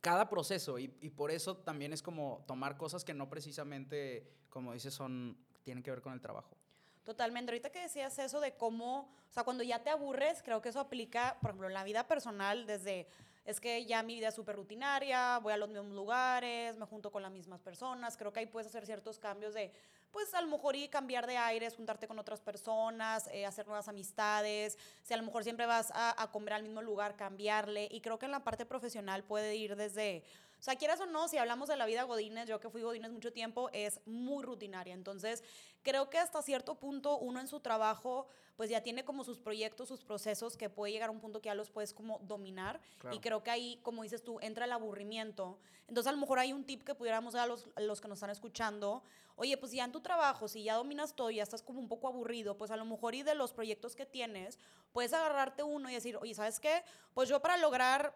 cada 0.00 0.28
proceso. 0.28 0.78
Y, 0.78 0.88
por 0.88 1.30
eso 1.30 1.56
también 1.56 1.92
es 1.92 2.02
como 2.02 2.42
tomar 2.46 2.76
cosas 2.76 3.04
que 3.04 3.14
no 3.14 3.28
precisamente, 3.28 4.26
como 4.48 4.72
dices, 4.72 4.94
son, 4.94 5.36
tienen 5.62 5.82
que 5.82 5.90
ver 5.90 6.00
con 6.00 6.14
el 6.14 6.20
trabajo. 6.20 6.56
Totalmente. 7.04 7.52
Ahorita 7.52 7.70
que 7.70 7.82
decías 7.82 8.18
eso 8.18 8.40
de 8.40 8.54
cómo, 8.56 9.12
o 9.28 9.32
sea, 9.32 9.44
cuando 9.44 9.62
ya 9.62 9.82
te 9.82 9.90
aburres, 9.90 10.42
creo 10.42 10.62
que 10.62 10.70
eso 10.70 10.80
aplica, 10.80 11.38
por 11.40 11.50
ejemplo, 11.50 11.68
en 11.68 11.74
la 11.74 11.84
vida 11.84 12.06
personal, 12.06 12.66
desde, 12.66 13.06
es 13.44 13.60
que 13.60 13.84
ya 13.86 14.02
mi 14.02 14.14
vida 14.14 14.28
es 14.28 14.34
súper 14.34 14.56
rutinaria, 14.56 15.38
voy 15.38 15.52
a 15.52 15.56
los 15.56 15.68
mismos 15.68 15.92
lugares, 15.92 16.76
me 16.76 16.86
junto 16.86 17.10
con 17.10 17.22
las 17.22 17.32
mismas 17.32 17.60
personas, 17.60 18.16
creo 18.16 18.32
que 18.32 18.40
ahí 18.40 18.46
puedes 18.46 18.68
hacer 18.68 18.86
ciertos 18.86 19.18
cambios 19.18 19.54
de, 19.54 19.72
pues 20.10 20.34
a 20.34 20.40
lo 20.40 20.48
mejor 20.48 20.76
y 20.76 20.88
cambiar 20.88 21.26
de 21.26 21.36
aires, 21.36 21.76
juntarte 21.76 22.06
con 22.06 22.18
otras 22.18 22.40
personas, 22.40 23.28
eh, 23.32 23.46
hacer 23.46 23.66
nuevas 23.66 23.88
amistades, 23.88 24.76
si 25.02 25.14
a 25.14 25.16
lo 25.16 25.22
mejor 25.22 25.44
siempre 25.44 25.66
vas 25.66 25.92
a, 25.94 26.28
comer 26.32 26.54
al 26.54 26.62
mismo 26.62 26.82
lugar, 26.82 27.16
cambiarle. 27.16 27.88
Y 27.90 28.00
creo 28.00 28.18
que 28.18 28.26
en 28.26 28.32
la 28.32 28.44
parte 28.44 28.66
profesional 28.66 29.24
puede 29.24 29.56
ir 29.56 29.76
desde, 29.76 30.22
o 30.60 30.62
sea, 30.62 30.76
quieras 30.76 31.00
o 31.00 31.06
no, 31.06 31.26
si 31.26 31.38
hablamos 31.38 31.70
de 31.70 31.76
la 31.76 31.86
vida 31.86 32.02
Godínez, 32.02 32.46
yo 32.46 32.60
que 32.60 32.68
fui 32.68 32.82
Godínez 32.82 33.10
mucho 33.10 33.32
tiempo, 33.32 33.70
es 33.72 34.02
muy 34.04 34.44
rutinaria. 34.44 34.92
Entonces, 34.92 35.42
creo 35.82 36.10
que 36.10 36.18
hasta 36.18 36.42
cierto 36.42 36.74
punto 36.74 37.16
uno 37.16 37.40
en 37.40 37.48
su 37.48 37.60
trabajo 37.60 38.28
pues 38.56 38.68
ya 38.68 38.82
tiene 38.82 39.06
como 39.06 39.24
sus 39.24 39.38
proyectos, 39.38 39.88
sus 39.88 40.04
procesos 40.04 40.58
que 40.58 40.68
puede 40.68 40.92
llegar 40.92 41.08
a 41.08 41.12
un 41.12 41.20
punto 41.20 41.40
que 41.40 41.46
ya 41.46 41.54
los 41.54 41.70
puedes 41.70 41.94
como 41.94 42.18
dominar 42.18 42.78
y 43.10 43.18
creo 43.20 43.42
que 43.42 43.50
ahí, 43.50 43.80
como 43.82 44.02
dices 44.02 44.22
tú, 44.22 44.38
entra 44.42 44.66
el 44.66 44.72
aburrimiento. 44.72 45.58
Entonces 45.88 46.08
a 46.08 46.12
lo 46.12 46.18
mejor 46.18 46.40
hay 46.40 46.52
un 46.52 46.64
tip 46.64 46.84
que 46.84 46.94
pudiéramos 46.94 47.32
dar 47.32 47.44
a 47.44 47.46
los, 47.46 47.66
a 47.74 47.80
los 47.80 48.02
que 48.02 48.08
nos 48.08 48.18
están 48.18 48.28
escuchando, 48.28 49.02
oye, 49.36 49.56
pues 49.56 49.72
ya 49.72 49.86
en 49.86 49.92
tu 49.92 50.02
trabajo, 50.02 50.46
si 50.46 50.62
ya 50.62 50.74
dominas 50.74 51.16
todo 51.16 51.30
y 51.30 51.36
ya 51.36 51.42
estás 51.42 51.62
como 51.62 51.80
un 51.80 51.88
poco 51.88 52.06
aburrido, 52.06 52.58
pues 52.58 52.70
a 52.70 52.76
lo 52.76 52.84
mejor 52.84 53.14
y 53.14 53.22
de 53.22 53.34
los 53.34 53.54
proyectos 53.54 53.96
que 53.96 54.04
tienes, 54.04 54.58
puedes 54.92 55.14
agarrarte 55.14 55.62
uno 55.62 55.88
y 55.88 55.94
decir, 55.94 56.18
oye, 56.18 56.34
¿sabes 56.34 56.60
qué? 56.60 56.84
Pues 57.14 57.30
yo 57.30 57.40
para 57.40 57.56
lograr 57.56 58.14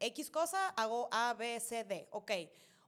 X 0.00 0.30
cosa 0.30 0.68
hago 0.70 1.08
A, 1.10 1.34
B, 1.34 1.58
C, 1.60 1.84
D, 1.84 2.08
ok. 2.10 2.32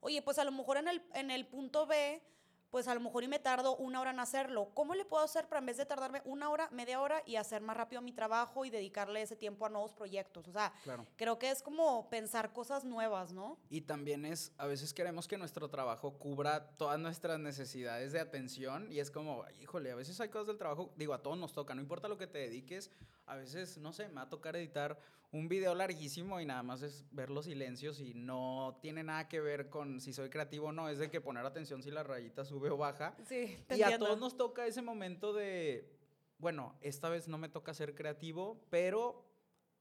Oye, 0.00 0.22
pues 0.22 0.38
a 0.38 0.44
lo 0.44 0.52
mejor 0.52 0.76
en 0.76 0.88
el, 0.88 1.02
en 1.14 1.30
el 1.30 1.46
punto 1.46 1.86
B 1.86 2.22
pues 2.70 2.88
a 2.88 2.94
lo 2.94 3.00
mejor 3.00 3.24
y 3.24 3.28
me 3.28 3.38
tardo 3.38 3.76
una 3.76 4.00
hora 4.00 4.10
en 4.10 4.20
hacerlo. 4.20 4.70
¿Cómo 4.74 4.94
le 4.94 5.06
puedo 5.06 5.24
hacer 5.24 5.48
para 5.48 5.60
en 5.60 5.66
vez 5.66 5.76
de 5.76 5.86
tardarme 5.86 6.20
una 6.24 6.50
hora, 6.50 6.68
media 6.72 7.00
hora 7.00 7.22
y 7.24 7.36
hacer 7.36 7.62
más 7.62 7.76
rápido 7.76 8.02
mi 8.02 8.12
trabajo 8.12 8.66
y 8.66 8.70
dedicarle 8.70 9.22
ese 9.22 9.34
tiempo 9.34 9.64
a 9.64 9.68
nuevos 9.68 9.94
proyectos? 9.94 10.46
O 10.48 10.52
sea, 10.52 10.72
creo 11.16 11.38
que 11.38 11.50
es 11.50 11.62
como 11.62 12.10
pensar 12.10 12.52
cosas 12.52 12.84
nuevas, 12.84 13.32
¿no? 13.32 13.58
Y 13.70 13.82
también 13.82 14.26
es, 14.26 14.52
a 14.58 14.66
veces 14.66 14.92
queremos 14.92 15.26
que 15.26 15.38
nuestro 15.38 15.70
trabajo 15.70 16.18
cubra 16.18 16.68
todas 16.76 16.98
nuestras 16.98 17.38
necesidades 17.38 18.12
de 18.12 18.20
atención 18.20 18.92
y 18.92 19.00
es 19.00 19.10
como, 19.10 19.44
híjole, 19.60 19.92
a 19.92 19.94
veces 19.94 20.20
hay 20.20 20.28
cosas 20.28 20.48
del 20.48 20.58
trabajo, 20.58 20.92
digo, 20.96 21.14
a 21.14 21.22
todos 21.22 21.38
nos 21.38 21.52
toca, 21.52 21.74
no 21.74 21.80
importa 21.80 22.08
lo 22.08 22.18
que 22.18 22.26
te 22.26 22.38
dediques, 22.38 22.90
a 23.26 23.36
veces, 23.36 23.78
no 23.78 23.92
sé, 23.92 24.08
me 24.08 24.16
va 24.16 24.22
a 24.22 24.28
tocar 24.28 24.54
editar 24.54 24.98
un 25.32 25.48
video 25.48 25.74
larguísimo 25.74 26.40
y 26.40 26.46
nada 26.46 26.62
más 26.62 26.82
es 26.82 27.04
ver 27.10 27.30
los 27.30 27.44
silencios 27.44 28.00
y 28.00 28.14
no 28.14 28.78
tiene 28.80 29.02
nada 29.02 29.28
que 29.28 29.40
ver 29.40 29.68
con 29.68 30.00
si 30.00 30.12
soy 30.12 30.30
creativo 30.30 30.68
o 30.68 30.72
no, 30.72 30.88
es 30.88 30.98
de 30.98 31.10
que 31.10 31.20
poner 31.20 31.44
atención 31.44 31.82
si 31.82 31.90
la 31.90 32.02
rayita 32.02 32.44
sube 32.44 32.70
o 32.70 32.76
baja. 32.76 33.16
Sí, 33.24 33.58
y 33.70 33.82
a 33.82 33.98
todos 33.98 34.18
nos 34.18 34.36
toca 34.36 34.66
ese 34.66 34.82
momento 34.82 35.32
de, 35.32 35.90
bueno, 36.38 36.76
esta 36.80 37.08
vez 37.08 37.28
no 37.28 37.38
me 37.38 37.48
toca 37.48 37.74
ser 37.74 37.94
creativo, 37.94 38.60
pero 38.70 39.24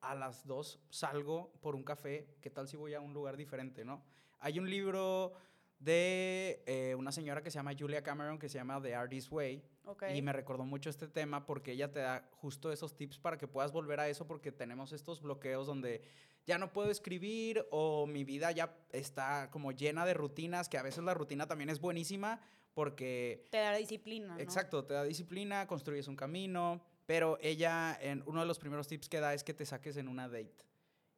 a 0.01 0.15
las 0.15 0.45
dos 0.45 0.79
salgo 0.89 1.53
por 1.61 1.75
un 1.75 1.83
café, 1.83 2.27
¿qué 2.41 2.49
tal 2.49 2.67
si 2.67 2.77
voy 2.77 2.93
a 2.93 2.99
un 2.99 3.13
lugar 3.13 3.37
diferente, 3.37 3.85
no? 3.85 4.03
Hay 4.39 4.59
un 4.59 4.69
libro 4.69 5.33
de 5.79 6.63
eh, 6.65 6.95
una 6.95 7.11
señora 7.11 7.41
que 7.41 7.51
se 7.51 7.55
llama 7.55 7.73
Julia 7.77 8.01
Cameron 8.01 8.39
que 8.39 8.49
se 8.49 8.57
llama 8.57 8.81
The 8.81 8.95
Artist 8.95 9.31
Way. 9.31 9.63
Y 10.13 10.21
me 10.21 10.33
recordó 10.33 10.65
mucho 10.65 10.89
este 10.89 11.07
tema 11.07 11.45
porque 11.45 11.73
ella 11.73 11.91
te 11.91 11.99
da 11.99 12.29
justo 12.33 12.71
esos 12.71 12.95
tips 12.95 13.19
para 13.19 13.37
que 13.37 13.47
puedas 13.47 13.71
volver 13.71 13.99
a 13.99 14.09
eso 14.09 14.27
porque 14.27 14.51
tenemos 14.51 14.93
estos 14.93 15.21
bloqueos 15.21 15.67
donde 15.67 16.01
ya 16.45 16.57
no 16.57 16.71
puedo 16.71 16.91
escribir 16.91 17.65
o 17.71 18.05
mi 18.05 18.23
vida 18.23 18.51
ya 18.51 18.77
está 18.91 19.49
como 19.51 19.71
llena 19.71 20.05
de 20.05 20.13
rutinas, 20.13 20.69
que 20.69 20.77
a 20.77 20.83
veces 20.83 21.03
la 21.03 21.13
rutina 21.13 21.47
también 21.47 21.69
es 21.69 21.79
buenísima 21.79 22.39
porque... 22.73 23.45
Te 23.49 23.57
da 23.57 23.75
disciplina. 23.75 24.35
Exacto, 24.39 24.85
te 24.85 24.93
da 24.93 25.03
disciplina, 25.03 25.65
construyes 25.65 26.07
un 26.07 26.15
camino, 26.15 26.81
pero 27.05 27.37
ella, 27.41 27.97
en 27.99 28.23
uno 28.25 28.41
de 28.41 28.47
los 28.47 28.59
primeros 28.59 28.87
tips 28.87 29.09
que 29.09 29.19
da 29.19 29.33
es 29.33 29.43
que 29.43 29.53
te 29.53 29.65
saques 29.65 29.97
en 29.97 30.07
una 30.07 30.27
date 30.27 30.65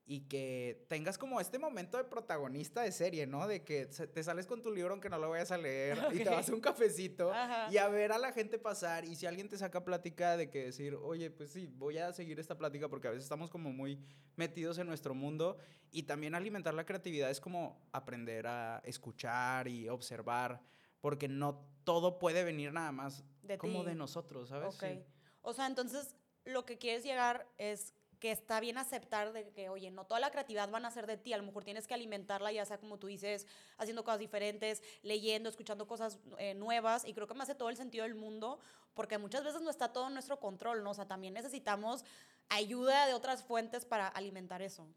y 0.09 0.21
que 0.21 0.85
tengas 0.87 1.17
como 1.17 1.41
este 1.41 1.59
momento 1.59 1.97
de 1.97 2.05
protagonista 2.05 2.81
de 2.81 2.93
serie, 2.93 3.27
¿no? 3.27 3.45
De 3.45 3.65
que 3.65 3.87
te 3.87 4.23
sales 4.23 4.47
con 4.47 4.61
tu 4.61 4.71
libro 4.71 4.93
aunque 4.93 5.09
no 5.09 5.17
lo 5.17 5.29
vayas 5.29 5.51
a 5.51 5.57
leer 5.57 5.97
y 6.13 6.19
te 6.19 6.29
vas 6.29 6.49
a 6.49 6.53
un 6.53 6.61
cafecito 6.61 7.33
y 7.69 7.77
a 7.77 7.89
ver 7.89 8.13
a 8.13 8.17
la 8.17 8.31
gente 8.31 8.57
pasar 8.57 9.03
y 9.03 9.17
si 9.17 9.25
alguien 9.25 9.49
te 9.49 9.57
saca 9.57 9.83
plática 9.83 10.37
de 10.37 10.49
que 10.49 10.63
decir, 10.63 10.95
oye, 10.95 11.29
pues 11.29 11.51
sí, 11.51 11.67
voy 11.67 11.97
a 11.97 12.13
seguir 12.13 12.39
esta 12.39 12.57
plática 12.57 12.87
porque 12.87 13.09
a 13.09 13.11
veces 13.11 13.25
estamos 13.25 13.49
como 13.49 13.73
muy 13.73 14.01
metidos 14.37 14.77
en 14.77 14.87
nuestro 14.87 15.13
mundo 15.13 15.57
y 15.91 16.03
también 16.03 16.35
alimentar 16.35 16.73
la 16.73 16.85
creatividad 16.85 17.29
es 17.29 17.41
como 17.41 17.85
aprender 17.91 18.47
a 18.47 18.81
escuchar 18.85 19.67
y 19.67 19.89
observar 19.89 20.61
porque 21.01 21.27
no 21.27 21.67
todo 21.83 22.17
puede 22.17 22.45
venir 22.45 22.71
nada 22.71 22.93
más 22.93 23.25
de 23.43 23.57
como 23.57 23.83
de 23.83 23.95
nosotros, 23.95 24.49
¿sabes? 24.49 24.73
Ok. 24.73 25.05
O 25.41 25.53
sea, 25.53 25.67
entonces 25.67 26.15
lo 26.45 26.65
que 26.65 26.77
quieres 26.77 27.03
llegar 27.03 27.45
es 27.57 27.93
que 28.19 28.31
está 28.31 28.59
bien 28.59 28.77
aceptar 28.77 29.33
de 29.33 29.49
que, 29.49 29.69
oye, 29.69 29.91
no 29.91 30.05
toda 30.05 30.19
la 30.19 30.31
creatividad 30.31 30.69
van 30.69 30.85
a 30.85 30.91
ser 30.91 31.07
de 31.07 31.17
ti, 31.17 31.33
a 31.33 31.37
lo 31.37 31.43
mejor 31.43 31.63
tienes 31.63 31.87
que 31.87 31.93
alimentarla, 31.93 32.51
ya 32.51 32.65
sea 32.65 32.79
como 32.79 32.97
tú 32.97 33.07
dices, 33.07 33.45
haciendo 33.77 34.03
cosas 34.03 34.19
diferentes, 34.19 34.81
leyendo, 35.03 35.49
escuchando 35.49 35.87
cosas 35.87 36.19
eh, 36.37 36.53
nuevas, 36.53 37.05
y 37.05 37.13
creo 37.13 37.27
que 37.27 37.33
me 37.33 37.43
hace 37.43 37.55
todo 37.55 37.69
el 37.69 37.77
sentido 37.77 38.03
del 38.03 38.15
mundo, 38.15 38.59
porque 38.93 39.17
muchas 39.17 39.43
veces 39.43 39.61
no 39.61 39.69
está 39.69 39.93
todo 39.93 40.07
en 40.07 40.13
nuestro 40.13 40.39
control, 40.39 40.83
¿no? 40.83 40.91
O 40.91 40.93
sea, 40.93 41.07
también 41.07 41.33
necesitamos 41.33 42.03
ayuda 42.49 43.05
de 43.07 43.13
otras 43.13 43.43
fuentes 43.43 43.85
para 43.85 44.07
alimentar 44.07 44.61
eso. 44.61 44.87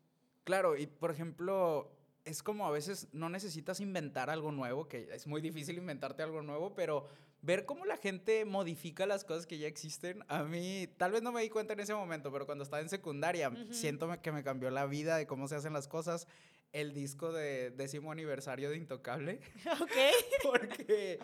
Claro, 0.45 0.77
y 0.77 0.87
por 0.87 1.11
ejemplo, 1.11 1.91
es 2.25 2.43
como 2.43 2.67
a 2.67 2.71
veces 2.71 3.09
no 3.13 3.29
necesitas 3.29 3.81
inventar 3.81 4.31
algo 4.31 4.53
nuevo, 4.53 4.89
que 4.89 5.09
es 5.13 5.27
muy 5.27 5.41
difícil 5.41 5.79
inventarte 5.79 6.23
algo 6.23 6.43
nuevo, 6.43 6.75
pero 6.75 7.07
ver 7.43 7.65
cómo 7.65 7.85
la 7.87 7.97
gente 7.97 8.45
modifica 8.45 9.07
las 9.07 9.25
cosas 9.25 9.47
que 9.47 9.59
ya 9.59 9.67
existen, 9.67 10.25
a 10.29 10.45
mí 10.45 10.89
tal 10.99 11.13
vez 11.13 11.23
no 11.23 11.33
me 11.33 11.43
di 11.43 11.49
cuenta 11.49 11.73
en 11.73 11.81
ese 11.81 11.95
momento, 11.95 12.31
pero 12.33 12.47
cuando 12.47 12.65
estaba 12.65 12.83
en 12.83 12.89
secundaria, 12.89 13.51
siento 13.71 14.11
que 14.21 14.33
me 14.33 14.43
cambió 14.43 14.71
la 14.71 14.87
vida 14.87 15.17
de 15.17 15.27
cómo 15.27 15.49
se 15.49 15.57
hacen 15.57 15.73
las 15.73 15.89
cosas. 15.89 16.27
El 16.73 16.95
disco 16.95 17.33
de 17.33 17.71
décimo 17.71 18.13
aniversario 18.13 18.71
de 18.71 18.77
Intocable. 18.77 19.41
Ok. 19.81 19.91
porque, 20.45 21.19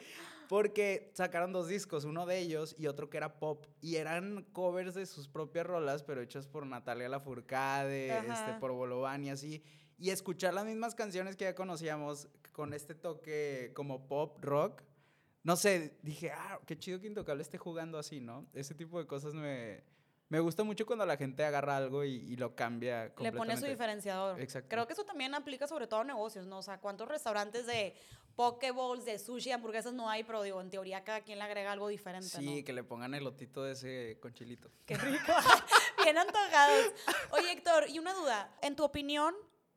porque 0.49 1.13
sacaron 1.15 1.53
dos 1.53 1.69
discos, 1.69 2.05
uno 2.05 2.27
de 2.27 2.41
ellos 2.41 2.75
y 2.77 2.89
otro 2.89 3.09
que 3.11 3.19
era 3.19 3.39
pop. 3.39 3.65
Y 3.81 3.95
eran 3.97 4.45
covers 4.53 4.95
de 4.95 5.07
sus 5.07 5.29
propias 5.29 5.67
rolas, 5.67 6.03
pero 6.03 6.21
hechas 6.21 6.49
por 6.49 6.67
Natalia 6.67 7.09
Lafourcade, 7.09 8.19
este, 8.19 8.55
por 8.59 8.73
Bolovan 8.73 9.23
y 9.23 9.31
así. 9.31 9.63
Y 9.99 10.11
escuchar 10.11 10.53
las 10.55 10.65
mismas 10.65 10.95
canciones 10.95 11.37
que 11.37 11.45
ya 11.45 11.55
conocíamos 11.55 12.29
con 12.53 12.75
este 12.75 12.95
toque 12.95 13.73
como 13.75 14.07
pop, 14.07 14.39
rock, 14.43 14.83
no 15.43 15.55
sé, 15.57 15.97
dije, 16.03 16.33
ah, 16.33 16.59
qué 16.67 16.77
chido 16.77 17.01
que 17.01 17.07
Intocable 17.07 17.43
esté 17.43 17.57
jugando 17.57 17.99
así, 17.99 18.21
¿no? 18.21 18.47
Ese 18.53 18.75
tipo 18.75 18.99
de 18.99 19.07
cosas 19.07 19.33
me, 19.33 19.85
me 20.29 20.41
gusta 20.41 20.65
mucho 20.65 20.85
cuando 20.87 21.07
la 21.07 21.17
gente 21.17 21.45
agarra 21.45 21.77
algo 21.77 22.03
y, 22.03 22.35
lo 22.37 22.57
cambia 22.57 23.13
Le 23.19 23.31
pone 23.31 23.57
su 23.57 23.65
diferenciador. 23.65 24.41
Exacto. 24.41 24.69
Creo 24.69 24.87
que 24.87 24.95
eso 24.95 25.05
también 25.05 25.35
aplica 25.37 25.69
sobre 25.69 25.87
todo 25.87 26.01
a 26.01 26.05
negocios, 26.05 26.47
¿no? 26.47 26.59
O 26.59 26.63
sea, 26.63 26.81
¿cuántos 26.81 27.07
restaurantes 27.07 27.65
de 27.67 27.95
pokeballs, 28.35 29.05
de 29.05 29.21
sushi, 29.21 29.53
hamburguesas 29.53 29.93
no 29.93 30.11
hay? 30.11 30.25
Pero 30.25 30.43
digo, 30.43 30.61
en 30.61 30.69
teoría 30.69 31.05
cada 31.05 31.21
quien 31.21 31.39
le 31.39 31.45
agrega 31.45 31.71
algo 31.71 31.87
diferente, 31.87 32.27
Sí, 32.27 32.65
que 32.65 32.73
le 32.73 32.83
pongan 32.83 33.15
el 33.15 33.23
lotito 33.23 33.63
de 33.63 33.73
ese 33.73 34.19
conchilito. 34.21 34.69
Qué 34.85 34.97
rico. 34.97 35.33
Bien 36.03 36.19
antojados. 36.19 36.93
Oye, 37.31 37.53
Héctor, 37.53 37.89
y 37.89 38.01
una 38.01 38.15
duda. 38.15 38.53
En 38.63 38.75
tu 38.75 38.83
opinión, 38.83 39.33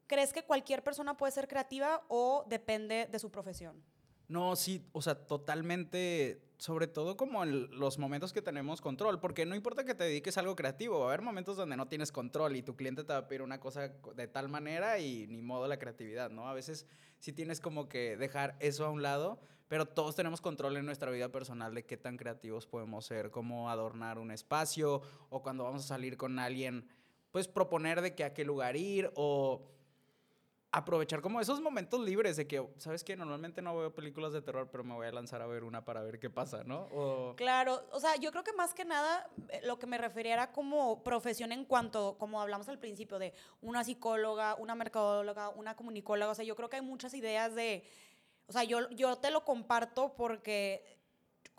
¿crees 0.10 0.34
que 0.34 0.44
cualquier 0.44 0.84
persona 0.84 1.16
puede 1.16 1.32
ser 1.32 1.48
creativa 1.48 2.04
o 2.10 2.44
depende 2.50 3.08
de 3.10 3.20
su 3.20 3.30
profesión? 3.32 3.82
No, 4.28 4.56
sí, 4.56 4.86
o 4.92 5.02
sea, 5.02 5.16
totalmente, 5.16 6.42
sobre 6.58 6.88
todo 6.88 7.16
como 7.16 7.44
en 7.44 7.80
los 7.80 7.98
momentos 7.98 8.34
que 8.34 8.42
tenemos 8.42 8.82
control, 8.82 9.20
porque 9.20 9.46
no 9.46 9.56
importa 9.56 9.86
que 9.86 9.96
te 9.96 10.04
dediques 10.04 10.38
a 10.38 10.42
algo 10.42 10.56
creativo, 10.56 11.00
va 11.00 11.06
a 11.06 11.08
haber 11.10 11.22
momentos 11.22 11.58
donde 11.58 11.78
no 11.78 11.88
tienes 11.88 12.12
control 12.12 12.56
y 12.56 12.62
tu 12.62 12.76
cliente 12.76 13.04
te 13.04 13.14
va 13.14 13.20
a 13.20 13.28
pedir 13.28 13.42
una 13.42 13.60
cosa 13.60 13.88
de 14.16 14.28
tal 14.28 14.50
manera 14.50 15.00
y 15.00 15.26
ni 15.28 15.42
modo 15.42 15.68
la 15.68 15.80
creatividad, 15.80 16.30
¿no? 16.30 16.48
A 16.48 16.54
veces 16.54 16.86
sí 17.20 17.32
tienes 17.32 17.60
como 17.60 17.88
que 17.88 18.18
dejar 18.18 18.56
eso 18.60 18.86
a 18.86 18.90
un 18.90 19.02
lado, 19.02 19.40
pero 19.68 19.86
todos 19.88 20.16
tenemos 20.16 20.42
control 20.42 20.78
en 20.78 20.86
nuestra 20.86 21.10
vida 21.12 21.30
personal 21.30 21.74
de 21.74 21.86
qué 21.86 21.98
tan 21.98 22.18
creativos 22.18 22.68
podemos 22.68 23.06
ser, 23.06 23.32
cómo 23.32 23.70
adornar 23.70 24.20
un 24.20 24.32
espacio 24.32 25.02
o 25.30 25.42
cuando 25.42 25.64
vamos 25.64 25.86
a 25.86 25.88
salir 25.88 26.18
con 26.18 26.38
alguien, 26.38 26.88
pues 27.32 27.48
proponer 27.48 28.02
de 28.02 28.14
qué 28.14 28.24
a 28.24 28.34
qué 28.34 28.46
lugar 28.46 28.76
ir 28.76 29.12
o 29.16 29.79
aprovechar 30.72 31.22
como 31.22 31.42
esos 31.42 31.62
momentos 31.62 32.00
libres 32.00 32.38
de 32.38 32.48
que, 32.48 32.64
¿sabes 32.78 33.04
qué? 33.04 33.16
Normalmente 33.16 33.62
no 33.62 33.76
veo 33.76 33.94
películas 33.94 34.34
de 34.34 34.42
terror, 34.42 34.70
pero 34.72 34.84
me 34.84 34.94
voy 34.94 35.08
a 35.08 35.12
lanzar 35.12 35.42
a 35.42 35.48
ver 35.48 35.64
una 35.64 35.84
para 35.84 36.02
ver 36.04 36.20
qué 36.20 36.30
pasa, 36.30 36.64
¿no? 36.64 37.34
Claro, 37.38 37.82
o 37.92 38.00
sea, 38.00 38.16
yo 38.18 38.32
creo 38.32 38.44
que 38.44 38.54
más 38.54 38.74
que 38.76 38.86
nada 38.86 39.28
eh, 39.50 39.62
lo 39.64 39.80
que 39.80 39.88
me 39.88 39.98
refería 39.98 40.34
era 40.34 40.52
como 40.52 41.04
profesión 41.04 41.52
en 41.52 41.66
cuanto, 41.66 42.18
como 42.20 42.40
hablamos 42.40 42.70
al 42.70 42.78
principio, 42.78 43.18
de 43.18 43.34
una 43.62 43.84
psicóloga, 43.84 44.56
una 44.56 44.76
mercadóloga, 44.76 45.50
una 45.50 45.76
comunicóloga, 45.76 46.32
o 46.32 46.36
sea, 46.36 46.46
yo 46.46 46.56
creo 46.56 46.70
que 46.70 46.76
hay 46.76 46.84
muchas 46.84 47.16
ideas 47.16 47.56
de, 47.56 47.84
o 48.46 48.52
sea, 48.52 48.64
yo, 48.64 48.90
yo 48.92 49.16
te 49.16 49.32
lo 49.32 49.44
comparto 49.46 50.14
porque 50.16 50.99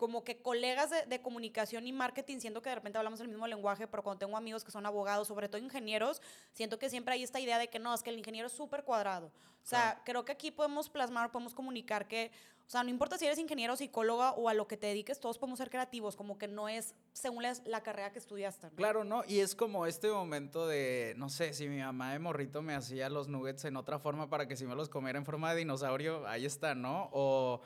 como 0.01 0.23
que 0.23 0.41
colegas 0.41 0.89
de, 1.07 1.21
comunicación 1.21 1.85
y 1.85 1.93
marketing, 1.93 2.39
siento 2.39 2.63
que 2.63 2.69
de 2.69 2.75
repente 2.75 2.97
hablamos 2.97 3.19
el 3.19 3.27
mismo 3.27 3.45
lenguaje, 3.45 3.85
pero 3.87 4.01
cuando 4.01 4.17
tengo 4.25 4.35
amigos 4.35 4.63
que 4.63 4.71
son 4.71 4.87
abogados, 4.87 5.27
sobre 5.27 5.47
todo 5.47 5.61
ingenieros, 5.61 6.23
siento 6.53 6.79
que 6.79 6.89
siempre 6.89 7.13
hay 7.13 7.21
esta 7.21 7.39
idea 7.39 7.59
de 7.59 7.69
que 7.69 7.77
no, 7.77 7.93
es 7.93 8.01
que 8.01 8.09
el 8.09 8.17
ingeniero 8.17 8.47
es 8.47 8.53
súper 8.53 8.83
cuadrado. 8.83 9.27
O 9.27 9.67
sea, 9.67 10.01
creo 10.03 10.25
que 10.25 10.31
aquí 10.31 10.49
podemos 10.49 10.89
plasmar, 10.89 11.31
podemos 11.31 11.53
comunicar 11.53 12.07
que, 12.07 12.31
o 12.65 12.69
sea, 12.71 12.83
no 12.83 12.89
importa 12.89 13.19
si 13.19 13.27
eres 13.27 13.37
ingeniero, 13.37 13.75
psicóloga 13.75 14.31
o 14.31 14.49
a 14.49 14.55
lo 14.55 14.67
que 14.67 14.75
te 14.75 14.87
dediques, 14.87 15.19
todos 15.19 15.37
podemos 15.37 15.59
ser 15.59 15.69
creativos, 15.69 16.15
como 16.15 16.39
que 16.39 16.47
no 16.47 16.67
es 16.67 16.95
según 17.13 17.43
la, 17.43 17.83
carrera 17.83 18.11
que 18.11 18.17
estudiaste. 18.17 18.71
Claro, 18.71 19.03
¿no? 19.03 19.23
Y 19.27 19.41
es 19.41 19.53
como 19.53 19.85
este 19.85 20.09
momento 20.09 20.67
de, 20.67 21.13
no 21.17 21.29
sé, 21.29 21.53
si 21.53 21.69
mi 21.69 21.77
mamá 21.77 22.13
de 22.13 22.17
morrito 22.17 22.63
me 22.63 22.73
hacía 22.73 23.07
los 23.07 23.27
nuggets 23.27 23.65
en 23.65 23.77
otra 23.77 23.99
forma 23.99 24.31
para 24.31 24.47
que 24.47 24.55
si 24.55 24.65
me 24.65 24.73
los 24.73 24.89
comiera 24.89 25.19
en 25.19 25.25
forma 25.25 25.51
de 25.51 25.59
dinosaurio, 25.59 26.27
ahí 26.27 26.45
está, 26.45 26.73
¿no? 26.73 27.09
O 27.11 27.61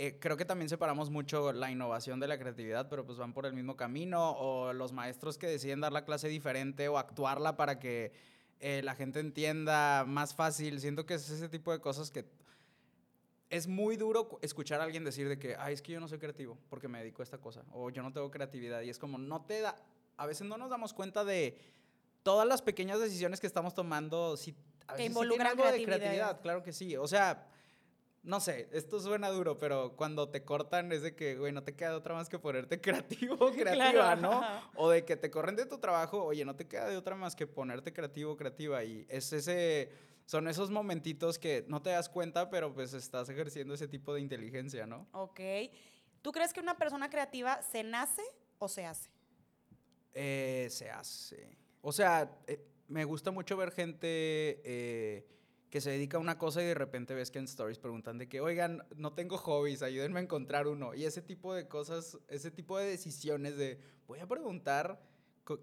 eh, 0.00 0.16
creo 0.20 0.36
que 0.36 0.44
también 0.44 0.68
separamos 0.68 1.10
mucho 1.10 1.52
la 1.52 1.72
innovación 1.72 2.20
de 2.20 2.28
la 2.28 2.38
creatividad, 2.38 2.88
pero 2.88 3.04
pues 3.04 3.18
van 3.18 3.32
por 3.32 3.46
el 3.46 3.52
mismo 3.52 3.76
camino, 3.76 4.30
o 4.30 4.72
los 4.72 4.92
maestros 4.92 5.38
que 5.38 5.48
deciden 5.48 5.80
dar 5.80 5.90
la 5.90 6.04
clase 6.04 6.28
diferente 6.28 6.86
o 6.86 6.98
actuarla 6.98 7.56
para 7.56 7.80
que 7.80 8.12
eh, 8.60 8.80
la 8.84 8.94
gente 8.94 9.18
entienda 9.18 10.04
más 10.06 10.36
fácil. 10.36 10.78
Siento 10.80 11.04
que 11.04 11.14
es 11.14 11.28
ese 11.28 11.48
tipo 11.48 11.72
de 11.72 11.80
cosas 11.80 12.12
que 12.12 12.24
es 13.50 13.66
muy 13.66 13.96
duro 13.96 14.38
escuchar 14.40 14.80
a 14.80 14.84
alguien 14.84 15.02
decir 15.02 15.28
de 15.28 15.36
que, 15.36 15.56
ay, 15.58 15.74
es 15.74 15.82
que 15.82 15.90
yo 15.90 15.98
no 15.98 16.06
soy 16.06 16.20
creativo 16.20 16.56
porque 16.70 16.86
me 16.86 17.00
dedico 17.00 17.22
a 17.22 17.24
esta 17.24 17.38
cosa, 17.38 17.64
o 17.72 17.90
yo 17.90 18.00
no 18.04 18.12
tengo 18.12 18.30
creatividad, 18.30 18.82
y 18.82 18.90
es 18.90 19.00
como, 19.00 19.18
no 19.18 19.46
te 19.46 19.62
da, 19.62 19.74
a 20.16 20.26
veces 20.26 20.46
no 20.46 20.56
nos 20.58 20.70
damos 20.70 20.92
cuenta 20.92 21.24
de 21.24 21.58
todas 22.22 22.46
las 22.46 22.62
pequeñas 22.62 23.00
decisiones 23.00 23.40
que 23.40 23.48
estamos 23.48 23.74
tomando, 23.74 24.36
si 24.36 24.54
a 24.86 24.92
veces 24.92 24.96
que 24.96 25.06
involucran 25.06 25.48
algo 25.48 25.64
de 25.64 25.82
creatividad, 25.82 26.40
claro 26.40 26.62
que 26.62 26.72
sí, 26.72 26.96
o 26.96 27.08
sea 27.08 27.48
no 28.28 28.40
sé, 28.40 28.68
esto 28.72 29.00
suena 29.00 29.30
duro, 29.30 29.56
pero 29.56 29.96
cuando 29.96 30.28
te 30.28 30.44
cortan 30.44 30.92
es 30.92 31.00
de 31.00 31.16
que, 31.16 31.36
güey, 31.36 31.50
no 31.50 31.62
te 31.62 31.74
queda 31.74 31.96
otra 31.96 32.12
más 32.12 32.28
que 32.28 32.38
ponerte 32.38 32.78
creativo 32.82 33.36
o 33.40 33.50
creativa, 33.50 34.16
¿no? 34.16 34.42
O 34.76 34.90
de 34.90 35.06
que 35.06 35.16
te 35.16 35.30
corren 35.30 35.56
de 35.56 35.64
tu 35.64 35.78
trabajo, 35.78 36.22
oye, 36.22 36.44
no 36.44 36.54
te 36.54 36.68
queda 36.68 36.90
de 36.90 36.98
otra 36.98 37.16
más 37.16 37.34
que 37.34 37.46
ponerte 37.46 37.90
creativo 37.90 38.32
o 38.32 38.36
creativa. 38.36 38.84
Y 38.84 39.06
es 39.08 39.32
ese, 39.32 39.90
son 40.26 40.46
esos 40.46 40.70
momentitos 40.70 41.38
que 41.38 41.64
no 41.68 41.80
te 41.80 41.88
das 41.88 42.10
cuenta, 42.10 42.50
pero 42.50 42.74
pues 42.74 42.92
estás 42.92 43.30
ejerciendo 43.30 43.72
ese 43.72 43.88
tipo 43.88 44.12
de 44.12 44.20
inteligencia, 44.20 44.86
¿no? 44.86 45.08
Ok. 45.12 45.40
¿Tú 46.20 46.30
crees 46.30 46.52
que 46.52 46.60
una 46.60 46.76
persona 46.76 47.08
creativa 47.08 47.62
se 47.62 47.82
nace 47.82 48.22
o 48.58 48.68
se 48.68 48.84
hace? 48.84 49.08
Eh, 50.12 50.68
se 50.70 50.90
hace. 50.90 51.56
O 51.80 51.92
sea, 51.92 52.30
eh, 52.46 52.62
me 52.88 53.06
gusta 53.06 53.30
mucho 53.30 53.56
ver 53.56 53.70
gente... 53.70 54.60
Eh, 54.66 55.37
que 55.70 55.80
se 55.80 55.90
dedica 55.90 56.16
a 56.16 56.20
una 56.20 56.38
cosa 56.38 56.62
y 56.62 56.66
de 56.66 56.74
repente 56.74 57.14
ves 57.14 57.30
que 57.30 57.38
en 57.38 57.44
stories 57.44 57.78
preguntan 57.78 58.18
de 58.18 58.28
que, 58.28 58.40
oigan, 58.40 58.86
no 58.96 59.12
tengo 59.12 59.36
hobbies, 59.36 59.82
ayúdenme 59.82 60.20
a 60.20 60.22
encontrar 60.22 60.66
uno. 60.66 60.94
Y 60.94 61.04
ese 61.04 61.22
tipo 61.22 61.54
de 61.54 61.68
cosas, 61.68 62.18
ese 62.28 62.50
tipo 62.50 62.78
de 62.78 62.86
decisiones 62.86 63.56
de, 63.56 63.80
voy 64.06 64.20
a 64.20 64.26
preguntar 64.26 65.00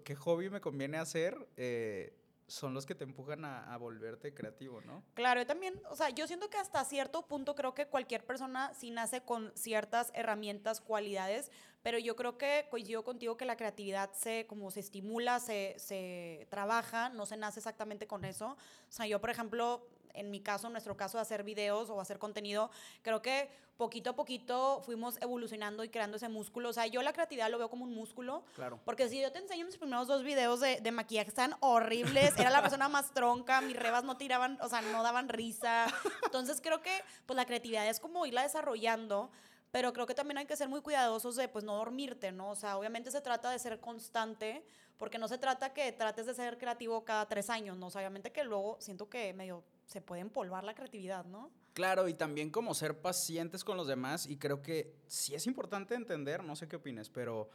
qué 0.04 0.14
hobby 0.14 0.50
me 0.50 0.60
conviene 0.60 0.98
hacer, 0.98 1.36
eh, 1.56 2.16
son 2.48 2.74
los 2.74 2.86
que 2.86 2.94
te 2.94 3.04
empujan 3.04 3.44
a, 3.44 3.76
volverte 3.76 4.32
creativo, 4.32 4.80
¿no? 4.80 5.02
Claro, 5.14 5.40
yo 5.40 5.46
también, 5.46 5.80
o 5.90 5.96
sea, 5.96 6.10
yo 6.10 6.26
siento 6.26 6.48
que 6.48 6.58
hasta 6.58 6.84
cierto 6.84 7.26
punto 7.26 7.54
creo 7.54 7.74
que 7.74 7.86
cualquier 7.86 8.24
persona 8.24 8.72
sí 8.74 8.90
nace 8.90 9.20
con 9.20 9.52
ciertas 9.56 10.12
herramientas, 10.14 10.80
cualidades, 10.80 11.50
pero 11.82 11.98
yo 11.98 12.14
creo 12.14 12.38
que 12.38 12.66
coincido 12.70 13.04
contigo 13.04 13.36
que 13.36 13.44
la 13.44 13.56
creatividad 13.56 14.12
se, 14.12 14.46
como 14.46 14.70
se 14.70 14.80
estimula, 14.80 15.40
se, 15.40 15.74
se 15.78 16.46
trabaja, 16.48 17.08
no 17.08 17.26
se 17.26 17.36
nace 17.36 17.60
exactamente 17.60 18.06
con 18.06 18.24
eso. 18.24 18.50
O 18.50 18.92
sea, 18.92 19.06
yo, 19.06 19.20
por 19.20 19.30
ejemplo, 19.30 19.88
en 20.16 20.30
mi 20.30 20.40
caso, 20.40 20.66
en 20.66 20.72
nuestro 20.72 20.96
caso 20.96 21.18
de 21.18 21.22
hacer 21.22 21.44
videos 21.44 21.90
o 21.90 22.00
hacer 22.00 22.18
contenido, 22.18 22.70
creo 23.02 23.22
que 23.22 23.48
poquito 23.76 24.10
a 24.10 24.16
poquito 24.16 24.80
fuimos 24.84 25.20
evolucionando 25.20 25.84
y 25.84 25.88
creando 25.88 26.16
ese 26.16 26.28
músculo. 26.28 26.70
O 26.70 26.72
sea, 26.72 26.86
yo 26.86 27.02
la 27.02 27.12
creatividad 27.12 27.50
lo 27.50 27.58
veo 27.58 27.68
como 27.68 27.84
un 27.84 27.94
músculo. 27.94 28.44
Claro. 28.54 28.80
Porque 28.84 29.08
si 29.08 29.20
yo 29.20 29.30
te 29.32 29.38
enseño 29.38 29.66
mis 29.66 29.76
primeros 29.76 30.08
dos 30.08 30.22
videos 30.22 30.60
de, 30.60 30.80
de 30.80 30.92
maquillaje, 30.92 31.28
están 31.28 31.54
horribles. 31.60 32.36
Era 32.38 32.50
la 32.50 32.62
persona 32.62 32.88
más 32.88 33.12
tronca, 33.12 33.60
mis 33.60 33.76
rebas 33.76 34.04
no 34.04 34.16
tiraban, 34.16 34.58
o 34.62 34.68
sea, 34.68 34.80
no 34.80 35.02
daban 35.02 35.28
risa. 35.28 35.86
Entonces 36.24 36.60
creo 36.60 36.82
que 36.82 37.02
pues 37.26 37.36
la 37.36 37.44
creatividad 37.44 37.86
es 37.88 38.00
como 38.00 38.26
irla 38.26 38.42
desarrollando 38.42 39.30
pero 39.76 39.92
creo 39.92 40.06
que 40.06 40.14
también 40.14 40.38
hay 40.38 40.46
que 40.46 40.56
ser 40.56 40.70
muy 40.70 40.80
cuidadosos 40.80 41.36
de 41.36 41.48
pues 41.48 41.62
no 41.62 41.76
dormirte, 41.76 42.32
¿no? 42.32 42.48
O 42.48 42.56
sea, 42.56 42.78
obviamente 42.78 43.10
se 43.10 43.20
trata 43.20 43.50
de 43.50 43.58
ser 43.58 43.78
constante, 43.78 44.64
porque 44.96 45.18
no 45.18 45.28
se 45.28 45.36
trata 45.36 45.74
que 45.74 45.92
trates 45.92 46.24
de 46.24 46.34
ser 46.34 46.56
creativo 46.56 47.04
cada 47.04 47.26
tres 47.28 47.50
años, 47.50 47.76
¿no? 47.76 47.88
O 47.88 47.90
sea, 47.90 48.00
obviamente 48.00 48.32
que 48.32 48.42
luego 48.44 48.78
siento 48.80 49.10
que 49.10 49.34
medio 49.34 49.62
se 49.86 50.00
puede 50.00 50.20
empolvar 50.20 50.64
la 50.64 50.74
creatividad, 50.74 51.24
¿no? 51.24 51.50
Claro, 51.72 52.08
y 52.08 52.14
también 52.14 52.50
como 52.50 52.74
ser 52.74 53.00
pacientes 53.00 53.64
con 53.64 53.76
los 53.76 53.86
demás, 53.86 54.26
y 54.26 54.36
creo 54.36 54.62
que 54.62 54.94
sí 55.06 55.34
es 55.34 55.46
importante 55.46 55.94
entender, 55.94 56.42
no 56.42 56.56
sé 56.56 56.68
qué 56.68 56.76
opines, 56.76 57.08
pero 57.08 57.48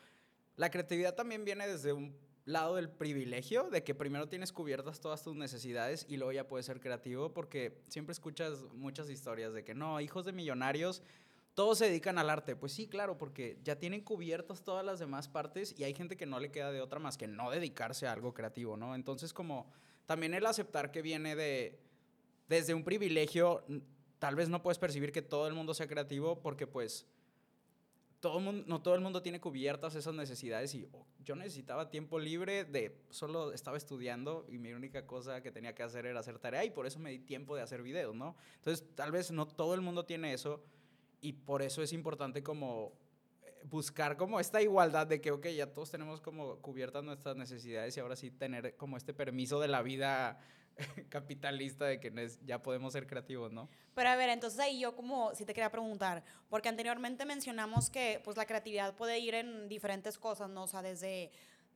la 0.56 0.70
creatividad 0.70 1.16
también 1.16 1.44
viene 1.44 1.68
desde 1.68 1.94
un 1.94 2.16
lado 2.46 2.76
del 2.76 2.90
privilegio, 2.90 3.70
de 3.70 3.84
que 3.84 3.94
primero 3.94 4.28
tienes 4.30 4.52
cubiertas 4.52 5.00
todas 5.00 5.24
tus 5.24 5.36
necesidades 5.36 6.06
y 6.10 6.18
luego 6.18 6.32
ya 6.32 6.48
puedes 6.48 6.66
ser 6.66 6.80
creativo, 6.80 7.34
porque 7.34 7.84
siempre 7.88 8.14
escuchas 8.14 8.64
muchas 8.74 9.10
historias 9.10 9.54
de 9.54 9.64
que 9.64 9.76
no, 9.76 10.00
hijos 10.00 10.26
de 10.26 10.32
millonarios 10.32 11.04
todos 11.54 11.80
se 11.80 11.86
dedican 11.86 12.18
al 12.18 12.30
arte. 12.30 12.56
Pues 12.56 12.72
sí, 12.72 12.88
claro, 12.88 13.18
porque 13.18 13.60
ya 13.64 13.78
tienen 13.78 14.02
cubiertas 14.02 14.64
todas 14.64 14.86
las 14.86 15.00
demás 15.00 15.28
partes 15.28 15.76
y 15.78 15.84
hay 15.84 15.94
gente 15.94 16.16
que 16.16 16.26
no 16.26 16.40
le 16.40 16.52
queda 16.52 16.72
de 16.72 16.82
otra 16.82 17.00
más 17.00 17.18
que 17.18 17.28
no 17.28 17.52
dedicarse 17.52 18.08
a 18.08 18.14
algo 18.14 18.34
creativo, 18.34 18.78
¿no? 18.78 18.96
Entonces, 18.96 19.34
como 19.34 19.70
también 20.06 20.34
el 20.34 20.46
aceptar 20.46 20.92
que 20.92 21.02
viene 21.02 21.36
de, 21.36 21.80
desde 22.52 22.74
un 22.74 22.84
privilegio, 22.84 23.64
tal 24.20 24.36
vez 24.36 24.50
no 24.50 24.62
puedes 24.62 24.78
percibir 24.78 25.14
que 25.14 25.22
todo 25.22 25.48
el 25.48 25.54
mundo 25.54 25.74
sea 25.74 25.88
creativo 25.88 26.42
porque 26.42 26.68
pues 26.68 27.08
todo 28.20 28.42
mundo, 28.42 28.66
no 28.68 28.82
todo 28.82 28.94
el 28.94 29.00
mundo 29.00 29.22
tiene 29.22 29.40
cubiertas 29.40 29.96
esas 29.96 30.14
necesidades 30.14 30.76
y 30.76 30.86
oh, 30.92 31.06
yo 31.24 31.38
necesitaba 31.38 31.90
tiempo 31.90 32.20
libre 32.20 32.66
de 32.66 33.00
solo 33.10 33.54
estaba 33.54 33.78
estudiando 33.78 34.46
y 34.50 34.58
mi 34.58 34.74
única 34.74 35.08
cosa 35.08 35.42
que 35.42 35.50
tenía 35.50 35.74
que 35.74 35.82
hacer 35.82 36.06
era 36.06 36.20
hacer 36.20 36.40
tarea 36.40 36.66
y 36.66 36.72
por 36.72 36.86
eso 36.86 37.00
me 37.00 37.10
di 37.10 37.20
tiempo 37.20 37.56
de 37.56 37.62
hacer 37.62 37.82
videos, 37.84 38.14
¿no? 38.14 38.36
Entonces, 38.58 38.86
tal 38.96 39.14
vez 39.14 39.32
no 39.32 39.48
todo 39.48 39.74
el 39.74 39.80
mundo 39.80 40.06
tiene 40.06 40.34
eso 40.34 40.62
y 41.22 41.32
por 41.32 41.62
eso 41.62 41.82
es 41.82 41.94
importante 41.94 42.44
como 42.44 42.92
eh, 43.44 43.62
buscar 43.64 44.18
como 44.18 44.42
esta 44.42 44.62
igualdad 44.62 45.08
de 45.08 45.22
que, 45.22 45.32
ok, 45.32 45.48
ya 45.48 45.72
todos 45.72 45.90
tenemos 45.90 46.20
como 46.20 46.58
cubiertas 46.58 47.02
nuestras 47.02 47.38
necesidades 47.38 47.96
y 47.96 48.02
ahora 48.02 48.18
sí 48.18 48.30
tener 48.30 48.76
como 48.76 48.98
este 48.98 49.14
permiso 49.14 49.62
de 49.62 49.70
la 49.70 49.82
vida 49.82 50.38
capitalista 51.10 51.86
de 51.86 52.00
que 52.00 52.12
ya 52.46 52.62
podemos 52.62 52.94
ser 52.94 53.08
creativos, 53.08 53.52
¿no? 53.52 53.70
Pero 53.96 54.10
a 54.10 54.16
ver, 54.16 54.30
entonces 54.30 54.60
ahí 54.60 54.80
yo 54.80 54.96
como 54.96 55.34
si 55.36 55.46
te 55.46 55.54
quería 55.54 55.72
preguntar, 55.72 56.24
porque 56.50 56.70
anteriormente 56.70 57.26
mencionamos 57.26 57.90
que 57.90 58.22
pues 58.24 58.38
la 58.38 58.46
creatividad 58.46 58.96
puede 58.96 59.20
ir 59.20 59.36
en 59.36 59.68
diferentes 59.68 60.18
cosas, 60.18 60.50
¿no? 60.50 60.64
O 60.64 60.68
sea, 60.68 60.82
desde 60.82 61.32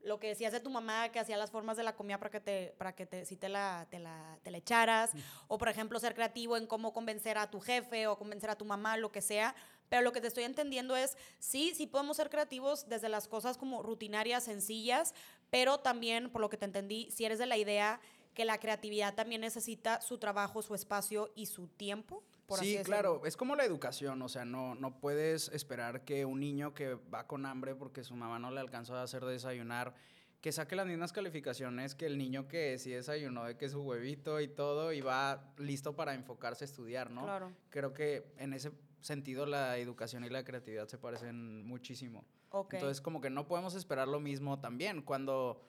lo 0.06 0.20
que 0.20 0.28
decías 0.28 0.54
de 0.54 0.60
tu 0.60 0.70
mamá 0.70 1.10
que 1.10 1.20
hacía 1.20 1.36
las 1.36 1.52
formas 1.52 1.78
de 1.78 1.84
la 1.84 1.96
comida 1.96 2.20
para 2.20 2.30
que 2.30 2.40
te 2.40 2.76
para 2.78 2.94
que 2.94 3.06
te 3.06 3.26
si 3.26 3.36
te 3.36 3.50
la 3.50 3.88
te 3.90 4.00
la, 4.00 4.38
te 4.44 4.52
la 4.52 4.58
echaras 4.58 5.12
o 5.48 5.58
por 5.58 5.68
ejemplo 5.68 6.00
ser 6.00 6.14
creativo 6.14 6.58
en 6.58 6.68
cómo 6.68 6.94
convencer 6.94 7.38
a 7.38 7.50
tu 7.50 7.60
jefe 7.60 8.08
o 8.08 8.18
convencer 8.18 8.50
a 8.50 8.56
tu 8.56 8.66
mamá 8.66 8.98
lo 8.98 9.12
que 9.12 9.22
sea 9.22 9.56
pero 9.90 10.04
lo 10.04 10.12
que 10.12 10.22
te 10.22 10.28
estoy 10.28 10.44
entendiendo 10.44 10.96
es 10.96 11.18
sí 11.40 11.74
sí 11.76 11.88
podemos 11.88 12.18
ser 12.18 12.30
creativos 12.30 12.88
desde 12.88 13.10
las 13.10 13.28
cosas 13.28 13.58
como 13.58 13.82
rutinarias 13.82 14.44
sencillas 14.44 15.16
pero 15.50 15.80
también 15.80 16.30
por 16.30 16.42
lo 16.42 16.50
que 16.50 16.58
te 16.58 16.66
entendí 16.66 17.10
si 17.10 17.26
eres 17.26 17.40
de 17.40 17.48
la 17.48 17.58
idea 17.58 18.00
que 18.36 18.46
la 18.46 18.60
creatividad 18.60 19.16
también 19.16 19.42
necesita 19.42 20.02
su 20.02 20.20
trabajo, 20.20 20.62
su 20.62 20.76
espacio 20.76 21.32
y 21.36 21.48
su 21.48 21.68
tiempo. 21.68 22.24
Por 22.46 22.60
sí, 22.60 22.78
claro, 22.84 23.26
es 23.26 23.36
como 23.36 23.56
la 23.56 23.66
educación, 23.66 24.22
o 24.22 24.30
sea, 24.30 24.46
no, 24.46 24.76
no 24.76 25.00
puedes 25.00 25.50
esperar 25.50 26.04
que 26.04 26.26
un 26.26 26.40
niño 26.40 26.76
que 26.76 26.94
va 26.94 27.26
con 27.26 27.48
hambre 27.48 27.74
porque 27.74 28.04
su 28.04 28.16
mamá 28.16 28.38
no 28.38 28.52
le 28.52 28.60
alcanzó 28.60 28.96
a 28.96 29.02
hacer 29.02 29.26
desayunar, 29.26 29.96
que 30.42 30.52
saque 30.52 30.76
las 30.76 30.86
mismas 30.86 31.12
calificaciones 31.12 31.96
que 31.96 32.06
el 32.06 32.20
niño 32.20 32.48
que 32.48 32.78
sí 32.78 32.92
desayunó 32.92 33.46
de 33.46 33.58
que 33.58 33.68
su 33.68 33.82
huevito 33.82 34.40
y 34.40 34.48
todo 34.48 34.94
y 34.94 35.02
va 35.02 35.52
listo 35.58 35.96
para 35.96 36.14
enfocarse 36.14 36.66
a 36.66 36.68
estudiar, 36.68 37.10
¿no? 37.10 37.24
Claro. 37.24 37.52
Creo 37.70 37.94
que 37.94 38.32
en 38.38 38.54
ese 38.54 38.72
sentido 39.02 39.48
la 39.48 39.78
educación 39.78 40.24
y 40.24 40.30
la 40.30 40.44
creatividad 40.44 40.88
se 40.88 41.00
parecen 41.00 41.66
muchísimo. 41.66 42.26
Entonces, 42.72 43.02
como 43.02 43.22
que 43.22 43.30
no 43.30 43.48
podemos 43.48 43.76
esperar 43.76 44.08
lo 44.08 44.20
mismo 44.20 44.60
también. 44.60 45.02
Cuando 45.02 45.62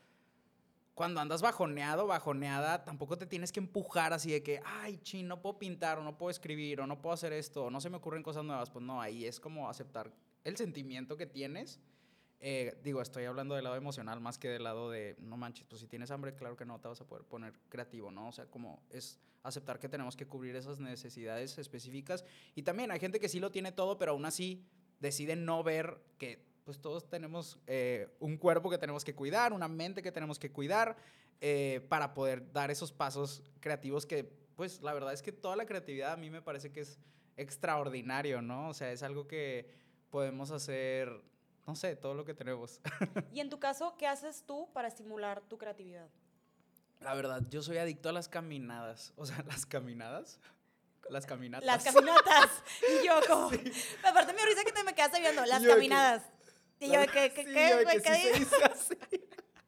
cuando 0.96 1.20
andas 1.20 1.42
bajoneado, 1.42 2.06
bajoneada, 2.06 2.82
tampoco 2.82 3.18
te 3.18 3.26
tienes 3.26 3.52
que 3.52 3.60
empujar 3.60 4.14
así 4.14 4.32
de 4.32 4.42
que, 4.42 4.62
ay, 4.64 4.96
chin, 5.02 5.28
no 5.28 5.42
puedo 5.42 5.58
pintar 5.58 5.98
o 5.98 6.02
no 6.02 6.16
puedo 6.16 6.30
escribir 6.30 6.80
o 6.80 6.86
no 6.86 7.02
puedo 7.02 7.12
hacer 7.12 7.34
esto 7.34 7.66
o 7.66 7.70
no 7.70 7.82
se 7.82 7.90
me 7.90 7.98
ocurren 7.98 8.22
cosas 8.22 8.44
nuevas. 8.44 8.70
Pues 8.70 8.82
no, 8.82 8.98
ahí 8.98 9.26
es 9.26 9.38
como 9.38 9.68
aceptar 9.68 10.10
el 10.42 10.56
sentimiento 10.56 11.18
que 11.18 11.26
tienes. 11.26 11.80
Eh, 12.40 12.80
digo, 12.82 13.02
estoy 13.02 13.26
hablando 13.26 13.54
del 13.54 13.64
lado 13.64 13.76
emocional 13.76 14.22
más 14.22 14.38
que 14.38 14.48
del 14.48 14.64
lado 14.64 14.90
de, 14.90 15.16
no 15.18 15.36
manches, 15.36 15.66
pues 15.66 15.82
si 15.82 15.86
tienes 15.86 16.10
hambre, 16.10 16.34
claro 16.34 16.56
que 16.56 16.64
no 16.64 16.80
te 16.80 16.88
vas 16.88 17.02
a 17.02 17.06
poder 17.06 17.26
poner 17.26 17.52
creativo, 17.68 18.10
¿no? 18.10 18.28
O 18.28 18.32
sea, 18.32 18.46
como 18.46 18.82
es 18.88 19.20
aceptar 19.42 19.78
que 19.78 19.90
tenemos 19.90 20.16
que 20.16 20.26
cubrir 20.26 20.56
esas 20.56 20.80
necesidades 20.80 21.58
específicas. 21.58 22.24
Y 22.54 22.62
también 22.62 22.90
hay 22.90 23.00
gente 23.00 23.20
que 23.20 23.28
sí 23.28 23.38
lo 23.38 23.50
tiene 23.50 23.70
todo, 23.70 23.98
pero 23.98 24.12
aún 24.12 24.24
así 24.24 24.64
decide 24.98 25.36
no 25.36 25.62
ver 25.62 26.00
que 26.16 26.55
pues 26.66 26.80
todos 26.80 27.08
tenemos 27.08 27.60
eh, 27.68 28.08
un 28.18 28.36
cuerpo 28.36 28.68
que 28.68 28.76
tenemos 28.76 29.04
que 29.04 29.14
cuidar, 29.14 29.52
una 29.52 29.68
mente 29.68 30.02
que 30.02 30.10
tenemos 30.10 30.36
que 30.36 30.50
cuidar 30.50 30.96
eh, 31.40 31.86
para 31.88 32.12
poder 32.12 32.52
dar 32.52 32.72
esos 32.72 32.90
pasos 32.92 33.40
creativos 33.60 34.04
que, 34.04 34.24
pues 34.56 34.82
la 34.82 34.92
verdad 34.92 35.12
es 35.12 35.22
que 35.22 35.30
toda 35.30 35.54
la 35.54 35.64
creatividad 35.64 36.12
a 36.12 36.16
mí 36.16 36.28
me 36.28 36.42
parece 36.42 36.72
que 36.72 36.80
es 36.80 36.98
extraordinario, 37.36 38.42
¿no? 38.42 38.68
O 38.68 38.74
sea, 38.74 38.90
es 38.90 39.04
algo 39.04 39.28
que 39.28 39.70
podemos 40.10 40.50
hacer, 40.50 41.22
no 41.68 41.76
sé, 41.76 41.94
todo 41.94 42.14
lo 42.14 42.24
que 42.24 42.34
tenemos. 42.34 42.80
y 43.32 43.38
en 43.38 43.48
tu 43.48 43.60
caso, 43.60 43.94
¿qué 43.96 44.08
haces 44.08 44.42
tú 44.44 44.68
para 44.72 44.88
estimular 44.88 45.42
tu 45.42 45.58
creatividad? 45.58 46.08
La 46.98 47.14
verdad, 47.14 47.42
yo 47.48 47.62
soy 47.62 47.78
adicto 47.78 48.08
a 48.08 48.12
las 48.12 48.28
caminadas. 48.28 49.12
O 49.14 49.24
sea, 49.24 49.40
las 49.46 49.66
caminadas. 49.66 50.40
Las 51.10 51.26
caminatas. 51.26 51.64
Las 51.64 51.84
caminatas. 51.84 52.50
Y 53.02 53.06
yo 53.06 53.20
como... 53.28 53.50
Aparte 54.02 54.32
me 54.32 54.44
risa 54.44 54.64
que 54.64 54.72
te 54.72 54.82
me 54.82 54.94
quedaste 54.96 55.20
viendo. 55.20 55.46
Las 55.46 55.62
caminadas. 55.62 56.35
Y 56.80 56.88
yo, 56.88 57.00
¿qué, 57.12 57.32
qué, 57.34 57.44
qué, 57.44 58.02
¿qué 58.02 59.26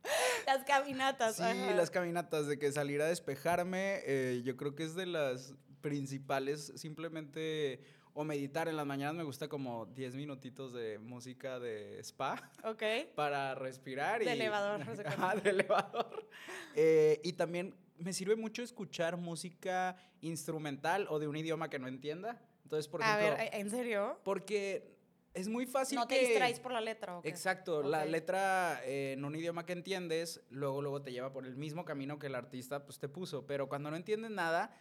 Las 0.47 0.65
caminatas. 0.65 1.37
Sí, 1.37 1.43
las 1.75 1.91
caminatas, 1.91 2.47
de 2.47 2.59
que 2.59 2.73
salir 2.73 3.03
a 3.03 3.07
despejarme, 3.07 4.01
eh, 4.05 4.43
yo 4.45 4.57
creo 4.57 4.75
que 4.75 4.85
es 4.85 4.95
de 4.95 5.07
las 5.07 5.55
principales, 5.81 6.73
simplemente, 6.77 7.83
o 8.15 8.25
meditar 8.25 8.69
en 8.69 8.77
las 8.77 8.87
mañanas 8.87 9.15
me 9.15 9.23
gusta 9.23 9.49
como 9.49 9.87
10 9.87 10.17
minutitos 10.17 10.73
de 10.73 10.99
música 10.99 11.59
de 11.59 11.99
spa. 12.01 12.51
Ok. 12.65 12.83
Para 13.15 13.55
respirar. 13.55 14.25
De 14.25 14.33
elevador. 14.33 14.85
Ah, 15.19 15.37
de 15.43 15.51
elevador. 15.51 16.29
Eh, 16.75 17.21
y 17.23 17.35
también 17.35 17.75
me 17.97 18.13
sirve 18.13 18.37
mucho 18.37 18.63
escuchar 18.63 19.17
música 19.17 19.97
instrumental 20.21 21.07
o 21.11 21.19
de 21.19 21.29
un 21.29 21.37
idioma 21.37 21.69
que 21.69 21.79
no 21.79 21.89
entienda. 21.89 22.41
Entonces, 22.65 22.89
por 22.89 23.01
ejemplo... 23.01 23.27
A 23.27 23.37
ver, 23.37 23.51
¿en 23.53 23.71
serio? 23.71 24.21
Porque 24.25 24.98
es 25.35 25.49
muy 25.49 25.67
fácil 25.67 25.97
no 25.97 26.07
te 26.07 26.19
distraes 26.19 26.61
por 26.61 26.73
la 26.73 26.81
letra, 26.81 27.19
¿o 27.19 27.21
Exacto, 27.25 27.83
la 27.83 28.05
letra 28.05 28.81
eh, 28.85 29.13
en 29.13 29.25
un 29.25 29.35
idioma 29.35 29.65
que 29.65 29.73
entiendes, 29.73 30.43
luego, 30.51 30.83
luego 30.83 31.03
te 31.03 31.13
lleva 31.13 31.33
por 31.33 31.47
el 31.47 31.57
mismo 31.57 31.85
camino 31.85 32.19
que 32.19 32.27
el 32.27 32.35
artista 32.35 32.85
pues, 32.85 32.99
te 32.99 33.09
puso, 33.09 33.47
pero 33.47 33.69
cuando 33.69 33.91
no 33.91 33.97
entiendes 33.97 34.31
nada, 34.31 34.75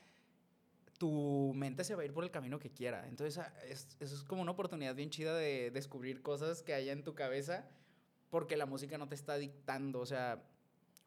tu 0.98 1.54
mente 1.56 1.84
se 1.84 1.96
va 1.96 2.02
a 2.02 2.06
ir 2.06 2.14
por 2.14 2.24
el 2.24 2.32
camino 2.32 2.60
que 2.60 2.72
quiera. 2.72 3.08
Entonces, 3.08 3.38
ah, 3.38 3.54
es, 3.68 3.96
eso 4.00 4.16
es 4.16 4.24
como 4.24 4.42
una 4.42 4.52
oportunidad 4.52 4.96
bien 4.96 5.10
chida 5.10 5.36
de 5.36 5.70
descubrir 5.72 6.22
cosas 6.22 6.64
que 6.64 6.74
hay 6.74 6.90
en 6.90 7.04
tu 7.04 7.14
cabeza, 7.14 7.68
porque 8.30 8.58
la 8.58 8.66
música 8.66 8.98
no 8.98 9.08
te 9.08 9.16
está 9.16 9.38
dictando, 9.38 10.00
o 10.00 10.06
sea, 10.06 10.44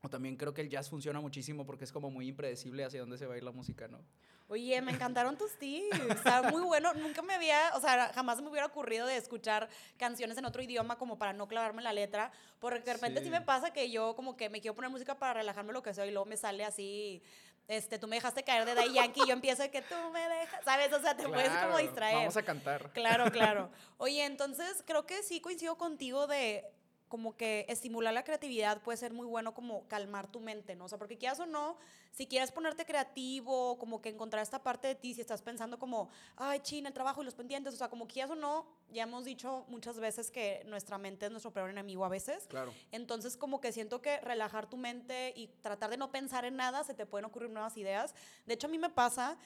o 0.02 0.08
también 0.08 0.36
creo 0.36 0.54
que 0.54 0.62
el 0.62 0.70
jazz 0.70 0.88
funciona 0.88 1.20
muchísimo 1.20 1.66
porque 1.66 1.84
es 1.84 1.92
como 1.92 2.10
muy 2.10 2.28
impredecible 2.28 2.84
hacia 2.84 3.00
dónde 3.00 3.18
se 3.18 3.26
va 3.26 3.34
a 3.34 3.36
ir 3.36 3.42
la 3.42 3.52
música, 3.52 3.88
¿no? 3.88 4.02
Oye, 4.50 4.82
me 4.82 4.90
encantaron 4.90 5.38
tus 5.38 5.56
tips. 5.58 5.96
Está 6.10 6.42
muy 6.42 6.62
bueno. 6.62 6.92
Nunca 6.94 7.22
me 7.22 7.34
había, 7.34 7.70
o 7.76 7.80
sea, 7.80 8.10
jamás 8.12 8.42
me 8.42 8.48
hubiera 8.48 8.66
ocurrido 8.66 9.06
de 9.06 9.16
escuchar 9.16 9.68
canciones 9.96 10.36
en 10.38 10.44
otro 10.44 10.60
idioma 10.60 10.98
como 10.98 11.18
para 11.18 11.32
no 11.32 11.46
clavarme 11.46 11.82
la 11.82 11.92
letra. 11.92 12.32
Porque 12.58 12.80
de 12.80 12.94
repente 12.94 13.22
sí. 13.22 13.30
me 13.30 13.42
pasa 13.42 13.72
que 13.72 13.92
yo 13.92 14.16
como 14.16 14.36
que 14.36 14.50
me 14.50 14.60
quiero 14.60 14.74
poner 14.74 14.90
música 14.90 15.14
para 15.14 15.34
relajarme 15.34 15.72
lo 15.72 15.84
que 15.84 15.94
soy 15.94 16.08
y 16.08 16.10
luego 16.10 16.26
me 16.26 16.36
sale 16.36 16.64
así, 16.64 17.22
este, 17.68 18.00
tú 18.00 18.08
me 18.08 18.16
dejaste 18.16 18.42
caer 18.42 18.64
de 18.64 18.74
Day 18.74 18.92
Yankee 18.92 19.20
y 19.22 19.28
yo 19.28 19.32
empiezo 19.32 19.62
de 19.62 19.70
que 19.70 19.82
tú 19.82 19.94
me 20.12 20.28
dejas, 20.28 20.64
¿sabes? 20.64 20.92
O 20.92 21.00
sea, 21.00 21.16
te 21.16 21.28
puedes 21.28 21.50
como 21.50 21.78
distraer. 21.78 22.16
Vamos 22.16 22.36
a 22.36 22.42
cantar. 22.42 22.90
Claro, 22.92 23.30
claro. 23.30 23.70
Oye, 23.98 24.24
entonces 24.24 24.82
creo 24.84 25.06
que 25.06 25.22
sí 25.22 25.40
coincido 25.40 25.78
contigo 25.78 26.26
de 26.26 26.64
como 27.10 27.36
que 27.36 27.66
estimular 27.68 28.14
la 28.14 28.22
creatividad 28.22 28.80
puede 28.82 28.96
ser 28.96 29.12
muy 29.12 29.26
bueno 29.26 29.52
como 29.52 29.86
calmar 29.88 30.28
tu 30.28 30.38
mente, 30.38 30.76
¿no? 30.76 30.84
O 30.84 30.88
sea, 30.88 30.96
porque 30.96 31.18
quieras 31.18 31.40
o 31.40 31.44
no, 31.44 31.76
si 32.12 32.28
quieres 32.28 32.52
ponerte 32.52 32.86
creativo, 32.86 33.76
como 33.78 34.00
que 34.00 34.10
encontrar 34.10 34.44
esta 34.44 34.62
parte 34.62 34.86
de 34.86 34.94
ti, 34.94 35.12
si 35.12 35.20
estás 35.20 35.42
pensando 35.42 35.76
como, 35.76 36.08
ay, 36.36 36.60
china, 36.60 36.86
el 36.86 36.94
trabajo 36.94 37.20
y 37.20 37.24
los 37.24 37.34
pendientes, 37.34 37.74
o 37.74 37.76
sea, 37.76 37.88
como 37.88 38.06
quieras 38.06 38.30
o 38.30 38.36
no, 38.36 38.64
ya 38.92 39.02
hemos 39.02 39.24
dicho 39.24 39.64
muchas 39.66 39.98
veces 39.98 40.30
que 40.30 40.62
nuestra 40.66 40.98
mente 40.98 41.26
es 41.26 41.32
nuestro 41.32 41.52
peor 41.52 41.68
enemigo 41.68 42.04
a 42.04 42.08
veces. 42.08 42.46
Claro. 42.46 42.72
Entonces, 42.92 43.36
como 43.36 43.60
que 43.60 43.72
siento 43.72 44.00
que 44.00 44.20
relajar 44.20 44.70
tu 44.70 44.76
mente 44.76 45.32
y 45.34 45.48
tratar 45.62 45.90
de 45.90 45.96
no 45.96 46.12
pensar 46.12 46.44
en 46.44 46.54
nada, 46.54 46.84
se 46.84 46.94
te 46.94 47.06
pueden 47.06 47.24
ocurrir 47.24 47.50
nuevas 47.50 47.76
ideas. 47.76 48.14
De 48.46 48.54
hecho, 48.54 48.68
a 48.68 48.70
mí 48.70 48.78
me 48.78 48.88
pasa 48.88 49.36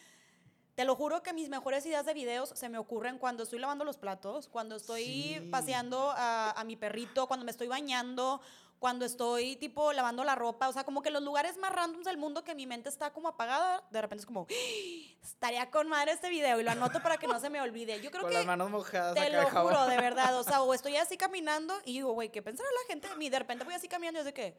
te 0.74 0.84
lo 0.84 0.96
juro 0.96 1.22
que 1.22 1.32
mis 1.32 1.48
mejores 1.48 1.86
ideas 1.86 2.04
de 2.04 2.14
videos 2.14 2.50
se 2.54 2.68
me 2.68 2.78
ocurren 2.78 3.18
cuando 3.18 3.44
estoy 3.44 3.60
lavando 3.60 3.84
los 3.84 3.96
platos, 3.96 4.48
cuando 4.48 4.76
estoy 4.76 5.46
paseando 5.50 6.12
a, 6.16 6.62
mi 6.66 6.76
perrito, 6.76 7.26
cuando 7.26 7.44
me 7.44 7.52
estoy 7.52 7.68
bañando, 7.68 8.40
cuando 8.80 9.04
estoy 9.04 9.56
tipo 9.56 9.92
lavando 9.92 10.24
la 10.24 10.34
ropa, 10.34 10.68
o 10.68 10.72
sea, 10.72 10.84
como 10.84 11.00
que 11.00 11.10
los 11.10 11.22
lugares 11.22 11.56
más 11.58 11.72
randoms 11.72 12.04
del 12.04 12.18
mundo 12.18 12.42
que 12.42 12.54
mi 12.54 12.66
mente 12.66 12.88
está 12.88 13.12
como 13.12 13.28
apagada, 13.28 13.84
de 13.90 14.02
repente 14.02 14.22
es 14.22 14.26
como, 14.26 14.46
¡Ah! 14.50 15.16
estaría 15.22 15.70
con 15.70 15.88
madre 15.88 16.12
este 16.12 16.28
video 16.28 16.60
y 16.60 16.64
lo 16.64 16.72
anoto 16.72 17.00
para 17.00 17.16
que 17.16 17.28
no 17.28 17.38
se 17.38 17.50
me 17.50 17.60
olvide. 17.60 18.00
Yo 18.00 18.10
creo 18.10 18.22
con 18.22 18.30
que... 18.30 18.36
las 18.36 18.46
manos 18.46 18.70
mojadas. 18.70 19.14
Te 19.14 19.30
lo 19.30 19.48
juro, 19.48 19.86
de 19.86 19.96
verdad, 19.96 20.36
o 20.38 20.42
sea, 20.42 20.62
o 20.62 20.74
estoy 20.74 20.96
así 20.96 21.16
caminando 21.16 21.74
y 21.84 21.92
digo, 21.92 22.12
güey, 22.12 22.30
¿qué 22.30 22.42
pensará 22.42 22.68
la 22.82 22.92
gente 22.92 23.08
de 23.08 23.16
mí? 23.16 23.30
De 23.30 23.38
repente 23.38 23.64
voy 23.64 23.74
así 23.74 23.86
caminando 23.86 24.18
y 24.18 24.20
es 24.20 24.26
de 24.26 24.34
que 24.34 24.58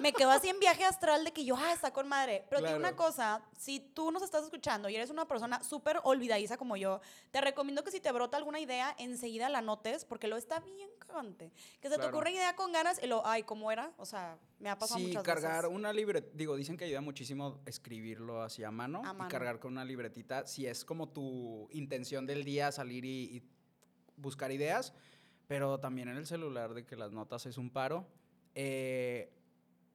Me 0.00 0.12
quedo 0.12 0.30
así 0.32 0.48
en 0.48 0.58
viaje 0.58 0.84
astral 0.84 1.22
de 1.24 1.32
que 1.32 1.44
yo, 1.44 1.54
ah, 1.56 1.72
está 1.72 1.92
con 1.92 2.08
madre. 2.08 2.44
Pero 2.50 2.60
te 2.62 2.66
digo 2.68 2.78
una 2.78 2.88
Claro. 2.96 3.04
cosa, 3.04 3.42
si 3.56 3.78
tú 3.78 4.10
nos 4.10 4.22
estás 4.22 4.42
escuchando 4.42 4.88
y 4.88 4.96
eres 4.96 5.10
una 5.10 5.28
persona 5.28 5.62
súper 5.62 6.00
olvidadiza 6.02 6.56
como 6.56 6.76
yo, 6.76 7.00
te 7.30 7.40
recomiendo 7.40 7.84
que 7.84 7.92
si 7.92 8.00
te 8.00 8.10
brota 8.10 8.36
alguna 8.36 8.58
idea, 8.58 8.94
enseguida 8.98 9.48
la 9.48 9.62
notes, 9.62 10.04
porque 10.04 10.26
lo 10.26 10.36
está 10.36 10.58
bien 10.58 10.88
cagante. 10.98 11.52
Que 11.80 11.88
se 11.88 11.94
te 11.94 12.00
Claro. 12.00 12.08
ocurre 12.08 12.30
una 12.30 12.38
idea 12.38 12.56
con 12.56 12.72
ganas 12.72 13.00
y 13.00 13.06
lo, 13.06 13.24
ay, 13.24 13.44
¿cómo 13.44 13.70
era? 13.70 13.92
O 13.98 14.04
sea, 14.04 14.36
me 14.58 14.68
ha 14.70 14.76
pasado 14.78 14.98
Sí, 14.98 15.06
muchas 15.06 15.22
cargar 15.22 15.62
veces. 15.64 15.76
una 15.76 15.92
libreta, 15.92 16.28
digo, 16.34 16.56
dicen 16.56 16.76
que 16.76 16.84
ayuda 16.86 17.00
muchísimo 17.00 17.60
escribirlo 17.66 18.42
así 18.42 18.64
a 18.64 18.72
mano, 18.72 19.02
A 19.04 19.12
mano. 19.12 19.28
y 19.28 19.30
cargar 19.30 19.60
con 19.60 19.70
una 19.72 19.84
libretita, 19.84 20.46
si 20.48 20.66
es 20.66 20.84
como 20.84 21.08
tu 21.10 21.68
intención 21.70 22.26
del 22.26 22.42
día 22.42 22.72
salir 22.72 23.04
y, 23.04 23.36
y 23.36 23.42
buscar 24.16 24.50
ideas, 24.50 24.92
pero 25.46 25.78
también 25.78 26.08
en 26.08 26.16
el 26.16 26.26
celular 26.26 26.74
de 26.74 26.84
que 26.84 26.96
las 26.96 27.12
notas 27.12 27.46
es 27.46 27.56
un 27.58 27.70
paro. 27.70 28.06
Eh, 28.54 29.32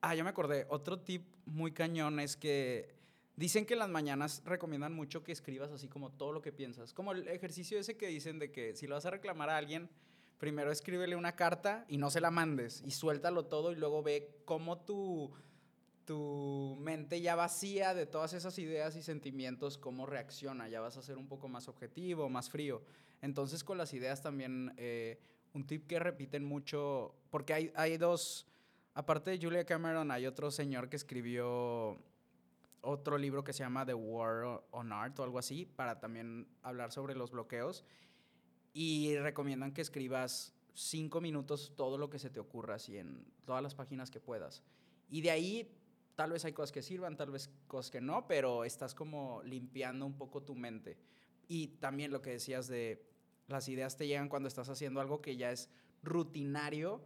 ah, 0.01 0.15
ya 0.15 0.23
me 0.23 0.29
acordé, 0.29 0.65
otro 0.69 0.99
tip 0.99 1.23
muy 1.45 1.71
cañón 1.71 2.19
es 2.19 2.35
que 2.35 2.95
dicen 3.35 3.65
que 3.65 3.75
las 3.75 3.89
mañanas 3.89 4.41
recomiendan 4.45 4.93
mucho 4.93 5.23
que 5.23 5.31
escribas 5.31 5.71
así 5.71 5.87
como 5.87 6.11
todo 6.11 6.33
lo 6.33 6.41
que 6.41 6.51
piensas, 6.51 6.93
como 6.93 7.11
el 7.11 7.27
ejercicio 7.27 7.79
ese 7.79 7.97
que 7.97 8.07
dicen 8.07 8.39
de 8.39 8.51
que 8.51 8.75
si 8.75 8.87
lo 8.87 8.95
vas 8.95 9.05
a 9.05 9.11
reclamar 9.11 9.49
a 9.49 9.57
alguien, 9.57 9.89
primero 10.37 10.71
escríbele 10.71 11.15
una 11.15 11.35
carta 11.35 11.85
y 11.87 11.97
no 11.97 12.09
se 12.09 12.21
la 12.21 12.31
mandes 12.31 12.83
y 12.85 12.91
suéltalo 12.91 13.45
todo 13.45 13.71
y 13.71 13.75
luego 13.75 14.03
ve 14.03 14.41
cómo 14.45 14.79
tu, 14.79 15.31
tu 16.05 16.77
mente 16.79 17.21
ya 17.21 17.35
vacía 17.35 17.93
de 17.93 18.05
todas 18.05 18.33
esas 18.33 18.57
ideas 18.59 18.95
y 18.95 19.03
sentimientos, 19.03 19.77
cómo 19.77 20.05
reacciona, 20.05 20.69
ya 20.69 20.79
vas 20.79 20.97
a 20.97 21.01
ser 21.01 21.17
un 21.17 21.27
poco 21.27 21.47
más 21.47 21.67
objetivo, 21.67 22.29
más 22.29 22.49
frío. 22.49 22.81
Entonces 23.21 23.63
con 23.63 23.77
las 23.77 23.93
ideas 23.93 24.21
también, 24.21 24.73
eh, 24.77 25.19
un 25.53 25.65
tip 25.65 25.87
que 25.87 25.99
repiten 25.99 26.45
mucho, 26.45 27.15
porque 27.29 27.53
hay, 27.53 27.71
hay 27.75 27.97
dos, 27.97 28.47
aparte 28.97 29.29
de 29.29 29.39
Julia 29.39 29.63
Cameron, 29.63 30.09
hay 30.09 30.25
otro 30.25 30.49
señor 30.49 30.89
que 30.89 30.95
escribió 30.95 31.99
otro 32.81 33.19
libro 33.19 33.43
que 33.43 33.53
se 33.53 33.59
llama 33.59 33.85
The 33.85 33.93
War 33.93 34.63
on 34.71 34.91
Art 34.91 35.19
o 35.19 35.23
algo 35.23 35.37
así, 35.37 35.67
para 35.67 35.99
también 35.99 36.47
hablar 36.63 36.91
sobre 36.91 37.13
los 37.13 37.29
bloqueos. 37.29 37.85
Y 38.73 39.15
recomiendan 39.17 39.71
que 39.71 39.81
escribas 39.81 40.51
cinco 40.73 41.21
minutos 41.21 41.73
todo 41.75 41.99
lo 41.99 42.09
que 42.09 42.17
se 42.17 42.31
te 42.31 42.39
ocurra, 42.39 42.75
así 42.75 42.97
en 42.97 43.23
todas 43.45 43.61
las 43.61 43.75
páginas 43.75 44.09
que 44.09 44.19
puedas. 44.19 44.63
Y 45.09 45.21
de 45.21 45.29
ahí 45.29 45.77
tal 46.15 46.31
vez 46.31 46.43
hay 46.45 46.53
cosas 46.53 46.71
que 46.71 46.81
sirvan, 46.81 47.17
tal 47.17 47.29
vez 47.29 47.51
cosas 47.67 47.91
que 47.91 48.01
no, 48.01 48.25
pero 48.25 48.63
estás 48.63 48.95
como 48.95 49.43
limpiando 49.43 50.07
un 50.07 50.17
poco 50.17 50.41
tu 50.41 50.55
mente. 50.55 50.97
Y 51.47 51.67
también 51.79 52.11
lo 52.11 52.23
que 52.23 52.31
decías 52.31 52.67
de 52.67 53.05
las 53.45 53.69
ideas 53.69 53.95
te 53.95 54.07
llegan 54.07 54.27
cuando 54.27 54.47
estás 54.47 54.69
haciendo 54.69 55.01
algo 55.01 55.21
que 55.21 55.37
ya 55.37 55.51
es 55.51 55.69
rutinario, 56.01 57.03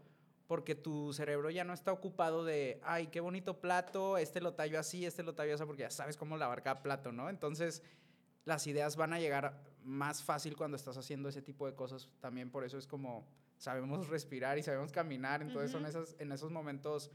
porque 0.52 0.76
tu 0.76 1.14
cerebro 1.14 1.50
ya 1.50 1.64
no 1.64 1.72
está 1.72 1.94
ocupado 1.94 2.44
de, 2.44 2.82
ay, 2.84 3.08
qué 3.08 3.22
bonito 3.22 3.62
plato, 3.62 4.18
este 4.18 4.42
lo 4.42 4.54
tallo 4.54 4.82
así, 4.82 5.06
este 5.06 5.24
lo 5.24 5.34
tallo 5.34 5.56
así, 5.56 5.64
porque 5.64 5.84
ya 5.84 5.90
sabes 5.90 6.18
cómo 6.18 6.36
lavar 6.36 6.62
cada 6.62 6.84
plato, 6.84 7.14
¿no? 7.14 7.30
Entonces, 7.30 7.82
las 8.44 8.68
ideas 8.68 8.98
van 8.98 9.14
a 9.14 9.20
llegar 9.22 9.64
más 9.86 10.22
fácil 10.22 10.58
cuando 10.58 10.76
estás 10.76 10.98
haciendo 10.98 11.30
ese 11.30 11.42
tipo 11.42 11.68
de 11.68 11.74
cosas. 11.74 12.10
También 12.20 12.52
por 12.52 12.66
eso 12.66 12.78
es 12.78 12.86
como 12.86 13.26
sabemos 13.56 14.10
respirar 14.10 14.58
y 14.58 14.64
sabemos 14.64 14.92
caminar. 14.92 15.42
Entonces 15.42 15.72
son 15.72 15.86
esas, 15.86 16.18
en 16.20 16.34
esos 16.34 16.52
momentos 16.52 17.12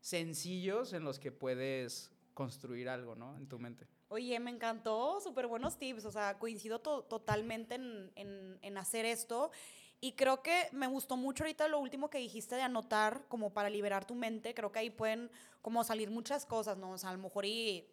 sencillos 0.00 0.92
en 0.92 1.04
los 1.04 1.20
que 1.20 1.30
puedes 1.30 2.10
construir 2.34 2.88
algo, 2.88 3.14
¿no? 3.14 3.36
En 3.36 3.46
tu 3.46 3.60
mente. 3.60 3.86
Oye, 4.08 4.40
me 4.40 4.50
encantó, 4.50 5.20
súper 5.20 5.46
buenos 5.46 5.78
tips, 5.78 6.04
o 6.06 6.10
sea, 6.10 6.38
coincido 6.40 6.80
to- 6.80 7.04
totalmente 7.04 7.76
en, 7.76 8.10
en- 8.16 8.58
en 8.62 8.78
hacer 8.78 9.04
esto 9.04 9.52
y 10.00 10.12
creo 10.12 10.42
que 10.42 10.68
me 10.72 10.86
gustó 10.86 11.16
mucho 11.16 11.44
ahorita 11.44 11.68
lo 11.68 11.78
último 11.78 12.08
que 12.08 12.18
dijiste 12.18 12.54
de 12.54 12.62
anotar 12.62 13.24
como 13.28 13.52
para 13.52 13.68
liberar 13.68 14.06
tu 14.06 14.14
mente, 14.14 14.54
creo 14.54 14.72
que 14.72 14.78
ahí 14.78 14.90
pueden 14.90 15.30
como 15.60 15.84
salir 15.84 16.10
muchas 16.10 16.46
cosas, 16.46 16.78
¿no? 16.78 16.92
O 16.92 16.98
sea, 16.98 17.10
a 17.10 17.12
lo 17.12 17.18
mejor 17.18 17.44
y, 17.44 17.86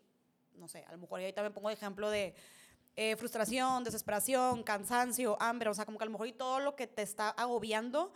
no 0.54 0.67
sé, 0.67 0.86
a 0.88 0.91
lo 0.93 0.98
mejor 0.98 1.20
y 1.20 1.24
ahorita 1.24 1.43
me 1.43 1.52
pongo 1.52 1.67
de 1.67 1.74
ejemplo 1.74 2.10
de 2.10 2.34
eh, 2.96 3.15
frustración, 3.17 3.84
desesperación, 3.84 4.63
cansancio, 4.63 5.38
hambre, 5.41 5.70
o 5.70 5.74
sea, 5.74 5.86
como 5.86 5.98
que 5.98 6.04
a 6.04 6.08
lo 6.08 6.12
mejor 6.12 6.28
y 6.28 6.34
todo 6.34 6.60
lo 6.60 6.76
que 6.76 6.88
te 6.88 7.02
está 7.02 7.30
agobiando, 7.30 8.13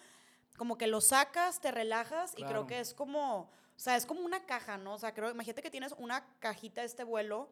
como 0.57 0.77
que 0.77 0.87
lo 0.87 1.01
sacas, 1.01 1.59
te 1.59 1.71
relajas 1.71 2.31
y 2.33 2.43
creo 2.43 2.47
Claro. 2.47 2.67
que 2.67 2.79
es 2.79 2.93
como, 2.93 3.41
o 3.41 3.49
sea, 3.79 3.97
es 3.97 4.05
como 4.05 4.21
una 4.21 4.45
caja, 4.45 4.77
¿no? 4.77 4.93
O 4.93 4.97
sea, 4.99 5.13
creo, 5.13 5.29
imagínate 5.31 5.61
que 5.61 5.69
tienes 5.69 5.93
una 5.97 6.25
cajita 6.39 6.81
de 6.81 6.87
este 6.87 7.03
vuelo 7.03 7.49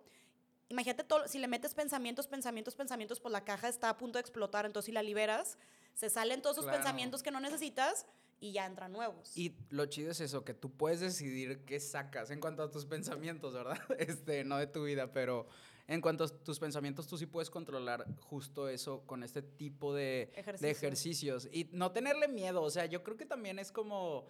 Imagínate 0.69 1.03
todo, 1.03 1.27
si 1.27 1.39
le 1.39 1.47
metes 1.47 1.73
pensamientos, 1.73 2.27
pensamientos, 2.27 2.75
pensamientos, 2.75 3.19
pues 3.19 3.31
la 3.31 3.43
caja 3.43 3.67
está 3.67 3.89
a 3.89 3.97
punto 3.97 4.17
de 4.17 4.21
explotar, 4.21 4.67
entonces 4.67 4.85
si 4.85 4.91
la 4.91 5.01
liberas, 5.01 5.57
se 5.93 6.09
salen 6.09 6.41
todos 6.41 6.55
esos 6.57 6.65
Claro. 6.65 6.77
pensamientos 6.79 7.23
que 7.23 7.31
no 7.31 7.39
necesitas 7.39 8.05
y 8.39 8.53
ya 8.53 8.65
entran 8.65 8.91
nuevos. 8.93 9.35
Y 9.37 9.55
lo 9.69 9.85
chido 9.87 10.11
es 10.11 10.21
eso, 10.21 10.45
que 10.45 10.53
tú 10.53 10.71
puedes 10.71 10.99
decidir 11.01 11.65
qué 11.65 11.79
sacas 11.79 12.31
en 12.31 12.39
cuanto 12.39 12.63
a 12.63 12.71
tus 12.71 12.85
pensamientos, 12.85 13.53
¿verdad? 13.53 13.77
Este, 13.99 14.43
no 14.45 14.57
de 14.57 14.67
tu 14.67 14.83
vida, 14.85 15.11
pero 15.11 15.47
en 15.87 16.01
cuanto 16.01 16.23
a 16.23 16.27
tus 16.29 16.59
pensamientos, 16.59 17.07
tú 17.07 17.17
sí 17.17 17.25
puedes 17.25 17.49
controlar 17.49 18.05
justo 18.21 18.69
eso 18.69 19.01
con 19.07 19.23
este 19.23 19.41
tipo 19.41 19.93
de, 19.93 20.31
de 20.59 20.69
ejercicios. 20.69 21.49
Y 21.51 21.65
no 21.73 21.91
tenerle 21.91 22.27
miedo, 22.27 22.61
o 22.61 22.69
sea, 22.69 22.85
yo 22.85 23.03
creo 23.03 23.17
que 23.17 23.25
también 23.25 23.57
es 23.59 23.71
como 23.71 24.27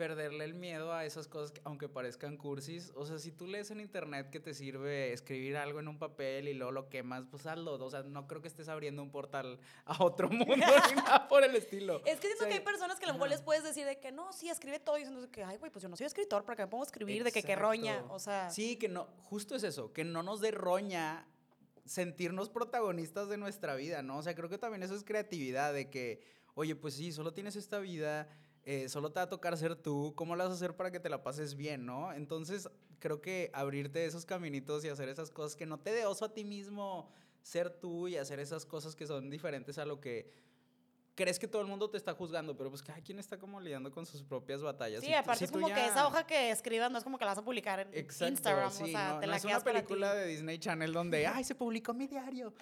perderle 0.00 0.46
el 0.46 0.54
miedo 0.54 0.94
a 0.94 1.04
esas 1.04 1.28
cosas, 1.28 1.52
que, 1.52 1.60
aunque 1.62 1.86
parezcan 1.86 2.38
cursis. 2.38 2.90
O 2.94 3.04
sea, 3.04 3.18
si 3.18 3.32
tú 3.32 3.46
lees 3.46 3.70
en 3.70 3.80
internet 3.80 4.30
que 4.30 4.40
te 4.40 4.54
sirve 4.54 5.12
escribir 5.12 5.58
algo 5.58 5.78
en 5.78 5.88
un 5.88 5.98
papel 5.98 6.48
y 6.48 6.54
luego 6.54 6.72
lo 6.72 6.88
quemas, 6.88 7.26
pues 7.30 7.44
hazlo. 7.44 7.74
O 7.74 7.90
sea, 7.90 8.02
no 8.04 8.26
creo 8.26 8.40
que 8.40 8.48
estés 8.48 8.70
abriendo 8.70 9.02
un 9.02 9.10
portal 9.10 9.60
a 9.84 10.02
otro 10.02 10.30
mundo 10.30 10.54
ni 10.54 10.94
nada 10.96 11.28
por 11.28 11.44
el 11.44 11.54
estilo. 11.54 11.98
Es 12.06 12.18
que 12.18 12.28
siento 12.28 12.44
O 12.44 12.46
sea, 12.46 12.48
que 12.48 12.54
hay 12.54 12.64
personas 12.64 12.98
que 12.98 13.04
a 13.04 13.08
lo 13.08 13.12
mejor 13.12 13.28
les 13.28 13.42
puedes 13.42 13.62
decir 13.62 13.84
de 13.84 14.00
que 14.00 14.10
no, 14.10 14.32
sí, 14.32 14.48
escribe 14.48 14.78
todo 14.78 14.96
y 14.96 15.00
diciendo 15.00 15.30
que, 15.30 15.44
ay, 15.44 15.58
güey, 15.58 15.70
pues 15.70 15.82
yo 15.82 15.90
no 15.90 15.96
soy 15.96 16.06
escritor, 16.06 16.46
¿para 16.46 16.56
qué 16.56 16.62
me 16.62 16.68
pongo 16.68 16.84
a 16.84 16.86
escribir? 16.86 17.22
De 17.22 17.30
que 17.30 17.42
qué 17.42 17.54
roña, 17.54 18.02
o 18.08 18.18
sea. 18.18 18.48
Sí, 18.48 18.76
que 18.76 18.88
no, 18.88 19.06
justo 19.24 19.54
es 19.54 19.64
eso, 19.64 19.92
que 19.92 20.04
no 20.04 20.22
nos 20.22 20.40
dé 20.40 20.50
roña 20.50 21.26
sentirnos 21.84 22.48
protagonistas 22.48 23.28
de 23.28 23.36
nuestra 23.36 23.74
vida, 23.74 24.00
¿no? 24.00 24.16
O 24.16 24.22
sea, 24.22 24.34
creo 24.34 24.48
que 24.48 24.56
también 24.56 24.82
eso 24.82 24.94
es 24.94 25.04
creatividad, 25.04 25.74
de 25.74 25.90
que, 25.90 26.22
oye, 26.54 26.74
pues 26.74 26.94
sí, 26.94 27.12
solo 27.12 27.34
tienes 27.34 27.54
esta 27.54 27.80
vida, 27.80 28.30
eh, 28.64 28.88
solo 28.88 29.10
te 29.10 29.20
va 29.20 29.24
a 29.24 29.28
tocar 29.28 29.56
ser 29.56 29.74
tú, 29.76 30.12
¿cómo 30.16 30.36
lo 30.36 30.44
vas 30.44 30.52
a 30.52 30.54
hacer 30.54 30.76
para 30.76 30.90
que 30.90 31.00
te 31.00 31.08
la 31.08 31.22
pases 31.22 31.54
bien, 31.56 31.86
no? 31.86 32.12
Entonces, 32.12 32.68
creo 32.98 33.20
que 33.20 33.50
abrirte 33.54 34.04
esos 34.04 34.26
caminitos 34.26 34.84
y 34.84 34.88
hacer 34.88 35.08
esas 35.08 35.30
cosas 35.30 35.56
que 35.56 35.66
no 35.66 35.78
te 35.78 35.92
dé 35.92 36.04
oso 36.06 36.24
a 36.26 36.34
ti 36.34 36.44
mismo 36.44 37.10
ser 37.42 37.70
tú 37.70 38.06
y 38.08 38.16
hacer 38.18 38.38
esas 38.40 38.66
cosas 38.66 38.94
que 38.94 39.06
son 39.06 39.30
diferentes 39.30 39.78
a 39.78 39.86
lo 39.86 40.00
que 40.00 40.30
crees 41.14 41.38
que 41.38 41.48
todo 41.48 41.60
el 41.62 41.68
mundo 41.68 41.88
te 41.90 41.96
está 41.98 42.14
juzgando, 42.14 42.56
pero 42.56 42.70
pues 42.70 42.82
cada 42.82 43.00
quien 43.02 43.18
está 43.18 43.38
como 43.38 43.60
lidiando 43.60 43.90
con 43.90 44.06
sus 44.06 44.22
propias 44.22 44.62
batallas. 44.62 45.00
Sí, 45.00 45.06
Si 45.08 45.14
aparte 45.14 45.38
si 45.40 45.44
es 45.46 45.50
como 45.52 45.66
que 45.66 45.86
esa 45.86 46.06
hoja 46.06 46.26
que 46.26 46.50
escribas 46.50 46.90
no 46.90 46.96
es 46.98 47.04
como 47.04 47.18
que 47.18 47.24
la 47.24 47.32
vas 47.32 47.38
a 47.38 47.44
publicar 47.44 47.80
en 47.80 47.88
Exacto, 47.92 48.32
Instagram, 48.32 48.70
sí, 48.70 48.82
o 48.84 48.86
sea, 48.86 49.12
no, 49.14 49.20
te 49.20 49.26
no 49.26 49.30
la 49.32 49.36
es 49.36 49.44
una 49.44 49.50
quedas 49.52 49.64
para 49.64 49.80
ti. 49.80 49.86
película 49.86 50.14
de 50.14 50.26
Disney 50.26 50.58
Channel 50.58 50.92
donde, 50.92 51.26
ay, 51.26 51.44
se 51.44 51.54
publicó 51.54 51.92
mi 51.94 52.06
diario. 52.06 52.52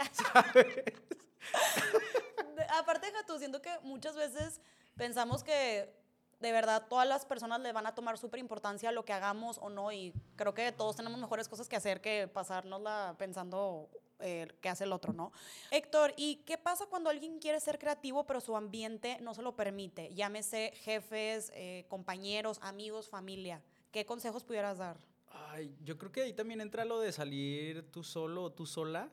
De- 2.57 2.67
aparte, 2.79 3.07
deja 3.07 3.25
tú, 3.27 3.39
siento 3.39 3.61
que 3.63 3.71
muchas 3.83 4.17
veces 4.17 4.61
pensamos 4.99 5.43
que 5.43 5.97
de 6.41 6.53
verdad 6.53 6.87
todas 6.89 7.09
las 7.09 7.25
personas 7.25 7.61
le 7.61 7.73
van 7.73 7.87
a 7.87 7.95
tomar 7.95 8.19
súper 8.19 8.41
importancia 8.41 8.91
a 8.91 8.93
lo 8.93 9.05
que 9.05 9.13
hagamos 9.13 9.59
o 9.59 9.71
no, 9.71 9.91
y 9.93 10.13
creo 10.37 10.53
que 10.53 10.71
todos 10.73 10.97
tenemos 10.97 11.19
mejores 11.19 11.49
cosas 11.49 11.69
que 11.69 11.77
hacer 11.77 12.01
que 12.01 12.29
pasárnosla 12.29 13.15
pensando 13.19 13.89
eh, 14.21 14.49
qué 14.61 14.69
hace 14.69 14.85
el 14.85 14.93
otro, 14.93 15.13
¿no? 15.13 15.33
Héctor, 15.71 16.13
¿y 16.17 16.37
qué 16.45 16.59
pasa 16.59 16.87
cuando 16.87 17.11
alguien 17.11 17.39
quiere 17.39 17.61
ser 17.61 17.79
creativo 17.79 18.25
pero 18.25 18.41
su 18.41 18.57
ambiente 18.57 19.19
no 19.21 19.35
se 19.35 19.43
lo 19.43 19.57
permite? 19.57 20.13
Llámese 20.15 20.73
jefes, 20.77 21.53
eh, 21.55 21.87
compañeros, 21.89 22.59
amigos, 22.63 23.09
familia. 23.09 23.63
¿Qué 23.93 24.05
consejos 24.05 24.45
pudieras 24.45 24.79
dar? 24.79 24.99
Ay, 25.31 25.75
yo 25.85 25.97
creo 25.99 26.13
que 26.13 26.23
ahí 26.23 26.33
también 26.33 26.61
entra 26.61 26.85
lo 26.85 27.01
de 27.01 27.13
salir 27.13 27.91
tú 27.91 28.03
solo 28.03 28.45
o 28.45 28.53
tú 28.53 28.67
sola 28.67 29.09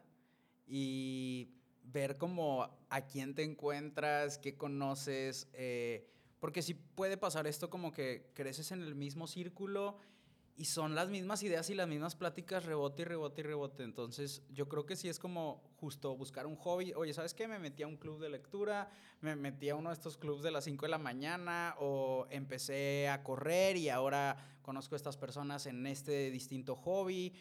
y 0.68 1.50
ver 1.92 2.18
como 2.18 2.70
a 2.90 3.02
quién 3.06 3.36
te 3.36 3.44
encuentras, 3.44 4.38
qué 4.38 4.56
conoces, 4.58 5.48
eh, 5.54 6.08
porque 6.40 6.62
sí 6.62 6.74
puede 6.74 7.18
pasar 7.18 7.48
esto 7.48 7.70
como 7.70 7.92
que 7.92 8.30
creces 8.34 8.72
en 8.72 8.82
el 8.82 8.96
mismo 8.96 9.28
círculo 9.28 9.98
y 10.58 10.66
son 10.66 10.96
las 10.96 11.10
mismas 11.10 11.44
ideas 11.44 11.70
y 11.70 11.76
las 11.76 11.88
mismas 11.88 12.16
pláticas 12.16 12.66
rebote 12.66 13.02
y 13.02 13.06
rebote 13.06 13.42
y 13.42 13.44
rebote. 13.44 13.84
Entonces 13.84 14.42
yo 14.50 14.70
creo 14.70 14.86
que 14.86 14.96
sí 14.96 15.10
es 15.10 15.20
como 15.20 15.62
justo 15.78 16.16
buscar 16.16 16.48
un 16.48 16.56
hobby. 16.56 16.94
Oye, 16.94 17.14
¿sabes 17.14 17.34
qué? 17.34 17.48
Me 17.48 17.60
metí 17.60 17.84
a 17.84 17.88
un 17.88 17.98
club 17.98 18.22
de 18.22 18.30
lectura, 18.30 18.90
me 19.22 19.36
metí 19.36 19.70
a 19.70 19.76
uno 19.76 19.90
de 19.90 19.96
estos 19.96 20.18
clubs 20.18 20.44
de 20.44 20.52
las 20.52 20.64
5 20.64 20.86
de 20.86 20.90
la 20.90 20.98
mañana 20.98 21.76
o 21.80 22.26
empecé 22.30 23.10
a 23.10 23.22
correr 23.22 23.76
y 23.76 23.90
ahora 23.90 24.38
conozco 24.62 24.96
a 24.96 24.98
estas 24.98 25.18
personas 25.18 25.66
en 25.66 25.86
este 25.88 26.32
distinto 26.32 26.76
hobby. 26.76 27.34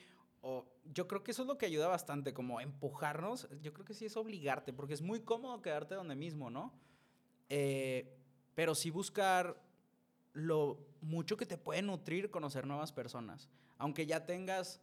O 0.46 0.66
yo 0.92 1.08
creo 1.08 1.24
que 1.24 1.30
eso 1.30 1.40
es 1.40 1.48
lo 1.48 1.56
que 1.56 1.64
ayuda 1.64 1.88
bastante, 1.88 2.34
como 2.34 2.60
empujarnos. 2.60 3.48
Yo 3.62 3.72
creo 3.72 3.86
que 3.86 3.94
sí 3.94 4.04
es 4.04 4.16
obligarte, 4.18 4.74
porque 4.74 4.92
es 4.92 5.00
muy 5.00 5.20
cómodo 5.20 5.62
quedarte 5.62 5.94
donde 5.94 6.14
mismo, 6.14 6.50
¿no? 6.50 6.74
Eh, 7.48 8.14
pero 8.54 8.74
sí 8.74 8.90
buscar 8.90 9.58
lo 10.34 10.78
mucho 11.00 11.38
que 11.38 11.46
te 11.46 11.56
puede 11.56 11.80
nutrir 11.80 12.30
conocer 12.30 12.66
nuevas 12.66 12.92
personas. 12.92 13.48
Aunque 13.78 14.04
ya 14.04 14.26
tengas 14.26 14.82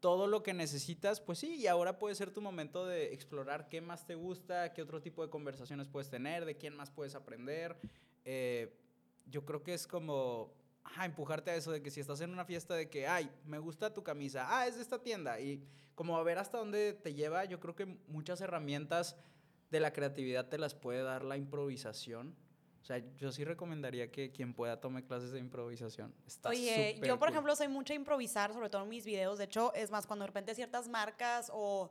todo 0.00 0.26
lo 0.26 0.42
que 0.42 0.52
necesitas, 0.52 1.22
pues 1.22 1.38
sí, 1.38 1.56
y 1.56 1.66
ahora 1.68 1.98
puede 1.98 2.14
ser 2.14 2.30
tu 2.30 2.42
momento 2.42 2.86
de 2.86 3.14
explorar 3.14 3.70
qué 3.70 3.80
más 3.80 4.06
te 4.06 4.14
gusta, 4.14 4.74
qué 4.74 4.82
otro 4.82 5.00
tipo 5.00 5.24
de 5.24 5.30
conversaciones 5.30 5.88
puedes 5.88 6.10
tener, 6.10 6.44
de 6.44 6.58
quién 6.58 6.76
más 6.76 6.90
puedes 6.90 7.14
aprender. 7.14 7.78
Eh, 8.26 8.76
yo 9.24 9.46
creo 9.46 9.62
que 9.62 9.72
es 9.72 9.86
como 9.86 10.52
ajá, 10.88 11.04
empujarte 11.04 11.50
a 11.50 11.54
eso 11.54 11.70
de 11.70 11.82
que 11.82 11.90
si 11.90 12.00
estás 12.00 12.20
en 12.20 12.30
una 12.30 12.44
fiesta 12.44 12.74
de 12.74 12.88
que, 12.88 13.06
ay, 13.06 13.30
me 13.44 13.58
gusta 13.58 13.92
tu 13.92 14.02
camisa, 14.02 14.46
ah, 14.48 14.66
es 14.66 14.76
de 14.76 14.82
esta 14.82 15.00
tienda. 15.02 15.38
Y 15.38 15.62
como 15.94 16.16
a 16.16 16.22
ver 16.22 16.38
hasta 16.38 16.58
dónde 16.58 16.94
te 16.94 17.14
lleva, 17.14 17.44
yo 17.44 17.60
creo 17.60 17.74
que 17.74 17.86
muchas 18.06 18.40
herramientas 18.40 19.16
de 19.70 19.80
la 19.80 19.92
creatividad 19.92 20.48
te 20.48 20.58
las 20.58 20.74
puede 20.74 21.02
dar 21.02 21.24
la 21.24 21.36
improvisación. 21.36 22.34
O 22.80 22.84
sea, 22.84 22.98
yo 23.16 23.32
sí 23.32 23.44
recomendaría 23.44 24.10
que 24.10 24.32
quien 24.32 24.54
pueda 24.54 24.80
tome 24.80 25.04
clases 25.04 25.30
de 25.32 25.40
improvisación. 25.40 26.14
Está 26.26 26.48
Oye, 26.48 26.98
yo 27.04 27.18
por 27.18 27.28
ejemplo 27.28 27.54
soy 27.54 27.68
mucho 27.68 27.92
a 27.92 27.96
improvisar, 27.96 28.52
sobre 28.54 28.70
todo 28.70 28.84
en 28.84 28.88
mis 28.88 29.04
videos. 29.04 29.36
De 29.36 29.44
hecho, 29.44 29.74
es 29.74 29.90
más, 29.90 30.06
cuando 30.06 30.22
de 30.22 30.28
repente 30.28 30.54
ciertas 30.54 30.88
marcas 30.88 31.50
o 31.52 31.90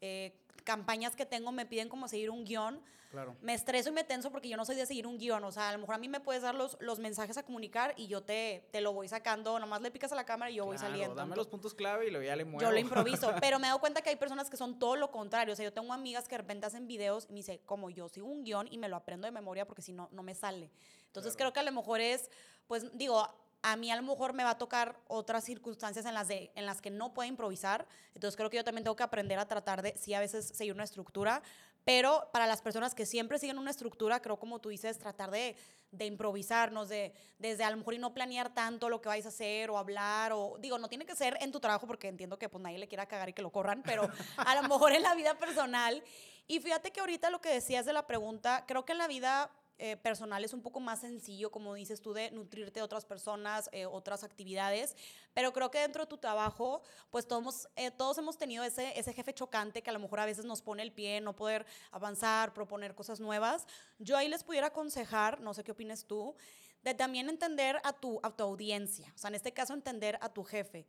eh, 0.00 0.32
campañas 0.70 1.16
que 1.16 1.26
tengo 1.26 1.50
me 1.50 1.66
piden 1.66 1.88
como 1.88 2.06
seguir 2.06 2.30
un 2.30 2.44
guion, 2.44 2.80
claro. 3.10 3.36
me 3.42 3.54
estreso 3.54 3.88
y 3.88 3.92
me 3.92 4.04
tenso 4.04 4.30
porque 4.30 4.48
yo 4.48 4.56
no 4.56 4.64
soy 4.64 4.76
de 4.76 4.86
seguir 4.86 5.04
un 5.08 5.18
guion. 5.18 5.42
O 5.42 5.50
sea, 5.50 5.70
a 5.70 5.72
lo 5.72 5.78
mejor 5.78 5.96
a 5.96 5.98
mí 5.98 6.08
me 6.08 6.20
puedes 6.20 6.42
dar 6.42 6.54
los, 6.54 6.76
los 6.78 7.00
mensajes 7.00 7.36
a 7.38 7.42
comunicar 7.42 7.92
y 7.96 8.06
yo 8.06 8.22
te, 8.22 8.68
te 8.70 8.80
lo 8.80 8.92
voy 8.92 9.08
sacando, 9.08 9.58
nomás 9.58 9.82
le 9.82 9.90
picas 9.90 10.12
a 10.12 10.14
la 10.14 10.24
cámara 10.24 10.48
y 10.48 10.54
yo 10.54 10.66
voy 10.66 10.78
saliendo. 10.78 11.16
Dame 11.16 11.34
los 11.34 11.48
puntos 11.48 11.74
clave 11.74 12.06
y 12.06 12.10
luego 12.12 12.24
ya 12.24 12.36
le 12.36 12.44
muevo. 12.44 12.60
Yo 12.60 12.70
lo 12.70 12.78
improviso, 12.78 13.34
pero 13.40 13.58
me 13.58 13.66
he 13.66 13.70
dado 13.70 13.80
cuenta 13.80 14.00
que 14.00 14.10
hay 14.10 14.16
personas 14.16 14.48
que 14.48 14.56
son 14.56 14.78
todo 14.78 14.94
lo 14.94 15.10
contrario. 15.10 15.54
O 15.54 15.56
sea, 15.56 15.64
yo 15.64 15.72
tengo 15.72 15.92
amigas 15.92 16.28
que 16.28 16.36
de 16.36 16.38
repente 16.38 16.68
hacen 16.68 16.86
videos 16.86 17.26
y 17.28 17.32
me 17.32 17.38
dice, 17.40 17.60
como 17.66 17.90
yo 17.90 18.08
sigo 18.08 18.28
un 18.28 18.44
guion 18.44 18.68
y 18.70 18.78
me 18.78 18.88
lo 18.88 18.94
aprendo 18.94 19.26
de 19.26 19.32
memoria 19.32 19.66
porque 19.66 19.82
si 19.82 19.92
no, 19.92 20.08
no 20.12 20.22
me 20.22 20.36
sale. 20.36 20.70
Entonces 21.06 21.36
creo 21.36 21.52
que 21.52 21.58
a 21.58 21.64
lo 21.64 21.72
mejor 21.72 22.00
es, 22.00 22.30
pues 22.68 22.96
digo, 22.96 23.28
a 23.62 23.76
mí 23.76 23.90
a 23.90 23.96
lo 23.96 24.02
mejor 24.02 24.32
me 24.32 24.44
va 24.44 24.50
a 24.50 24.58
tocar 24.58 24.98
otras 25.06 25.44
circunstancias 25.44 26.06
en 26.06 26.14
las, 26.14 26.28
de, 26.28 26.50
en 26.54 26.66
las 26.66 26.80
que 26.80 26.90
no 26.90 27.12
puedo 27.12 27.28
improvisar. 27.28 27.86
Entonces 28.14 28.36
creo 28.36 28.50
que 28.50 28.56
yo 28.56 28.64
también 28.64 28.84
tengo 28.84 28.96
que 28.96 29.02
aprender 29.02 29.38
a 29.38 29.46
tratar 29.46 29.82
de, 29.82 29.94
sí, 29.96 30.14
a 30.14 30.20
veces 30.20 30.46
seguir 30.46 30.72
una 30.72 30.84
estructura, 30.84 31.42
pero 31.84 32.28
para 32.32 32.46
las 32.46 32.62
personas 32.62 32.94
que 32.94 33.06
siempre 33.06 33.38
siguen 33.38 33.58
una 33.58 33.70
estructura, 33.70 34.20
creo 34.20 34.38
como 34.38 34.60
tú 34.60 34.68
dices, 34.68 34.98
tratar 34.98 35.30
de, 35.30 35.56
de 35.90 36.06
improvisarnos, 36.06 36.88
de, 36.88 37.12
desde 37.38 37.64
a 37.64 37.70
lo 37.70 37.78
mejor 37.78 37.94
y 37.94 37.98
no 37.98 38.14
planear 38.14 38.52
tanto 38.54 38.88
lo 38.88 39.00
que 39.00 39.08
vais 39.08 39.24
a 39.26 39.30
hacer 39.30 39.70
o 39.70 39.78
hablar, 39.78 40.32
o 40.32 40.56
digo, 40.58 40.78
no 40.78 40.88
tiene 40.88 41.06
que 41.06 41.16
ser 41.16 41.36
en 41.40 41.52
tu 41.52 41.60
trabajo 41.60 41.86
porque 41.86 42.08
entiendo 42.08 42.38
que 42.38 42.48
pues 42.48 42.62
nadie 42.62 42.78
le 42.78 42.88
quiera 42.88 43.06
cagar 43.06 43.28
y 43.28 43.32
que 43.32 43.42
lo 43.42 43.50
corran, 43.50 43.82
pero 43.82 44.08
a 44.36 44.54
lo 44.54 44.62
mejor 44.62 44.92
en 44.92 45.02
la 45.02 45.14
vida 45.14 45.36
personal. 45.38 46.02
Y 46.46 46.60
fíjate 46.60 46.90
que 46.90 47.00
ahorita 47.00 47.30
lo 47.30 47.40
que 47.40 47.50
decías 47.50 47.86
de 47.86 47.92
la 47.92 48.06
pregunta, 48.06 48.64
creo 48.66 48.84
que 48.84 48.92
en 48.92 48.98
la 48.98 49.08
vida 49.08 49.50
eh, 49.82 49.96
personal 49.96 50.44
es 50.44 50.52
un 50.52 50.60
poco 50.60 50.78
más 50.78 51.00
sencillo, 51.00 51.50
como 51.50 51.72
dices 51.72 52.02
tú, 52.02 52.12
de 52.12 52.30
nutrirte 52.32 52.80
de 52.80 52.84
otras 52.84 53.06
personas, 53.06 53.70
eh, 53.72 53.86
otras 53.86 54.24
actividades, 54.24 54.94
pero 55.32 55.54
creo 55.54 55.70
que 55.70 55.78
dentro 55.78 56.04
de 56.04 56.06
tu 56.06 56.18
trabajo, 56.18 56.82
pues 57.08 57.26
todos, 57.26 57.66
eh, 57.76 57.90
todos 57.90 58.18
hemos 58.18 58.36
tenido 58.36 58.62
ese, 58.62 58.98
ese 58.98 59.14
jefe 59.14 59.32
chocante 59.32 59.82
que 59.82 59.88
a 59.88 59.94
lo 59.94 59.98
mejor 59.98 60.20
a 60.20 60.26
veces 60.26 60.44
nos 60.44 60.60
pone 60.60 60.82
el 60.82 60.92
pie, 60.92 61.22
no 61.22 61.34
poder 61.34 61.64
avanzar, 61.92 62.52
proponer 62.52 62.94
cosas 62.94 63.20
nuevas. 63.20 63.66
Yo 63.98 64.18
ahí 64.18 64.28
les 64.28 64.44
pudiera 64.44 64.66
aconsejar, 64.66 65.40
no 65.40 65.54
sé 65.54 65.64
qué 65.64 65.72
opinas 65.72 66.04
tú, 66.04 66.36
de 66.82 66.92
también 66.92 67.30
entender 67.30 67.80
a 67.82 67.94
tu, 67.94 68.20
a 68.22 68.36
tu 68.36 68.44
audiencia, 68.44 69.10
o 69.14 69.18
sea, 69.18 69.28
en 69.28 69.36
este 69.36 69.52
caso 69.52 69.72
entender 69.72 70.18
a 70.20 70.28
tu 70.28 70.44
jefe. 70.44 70.86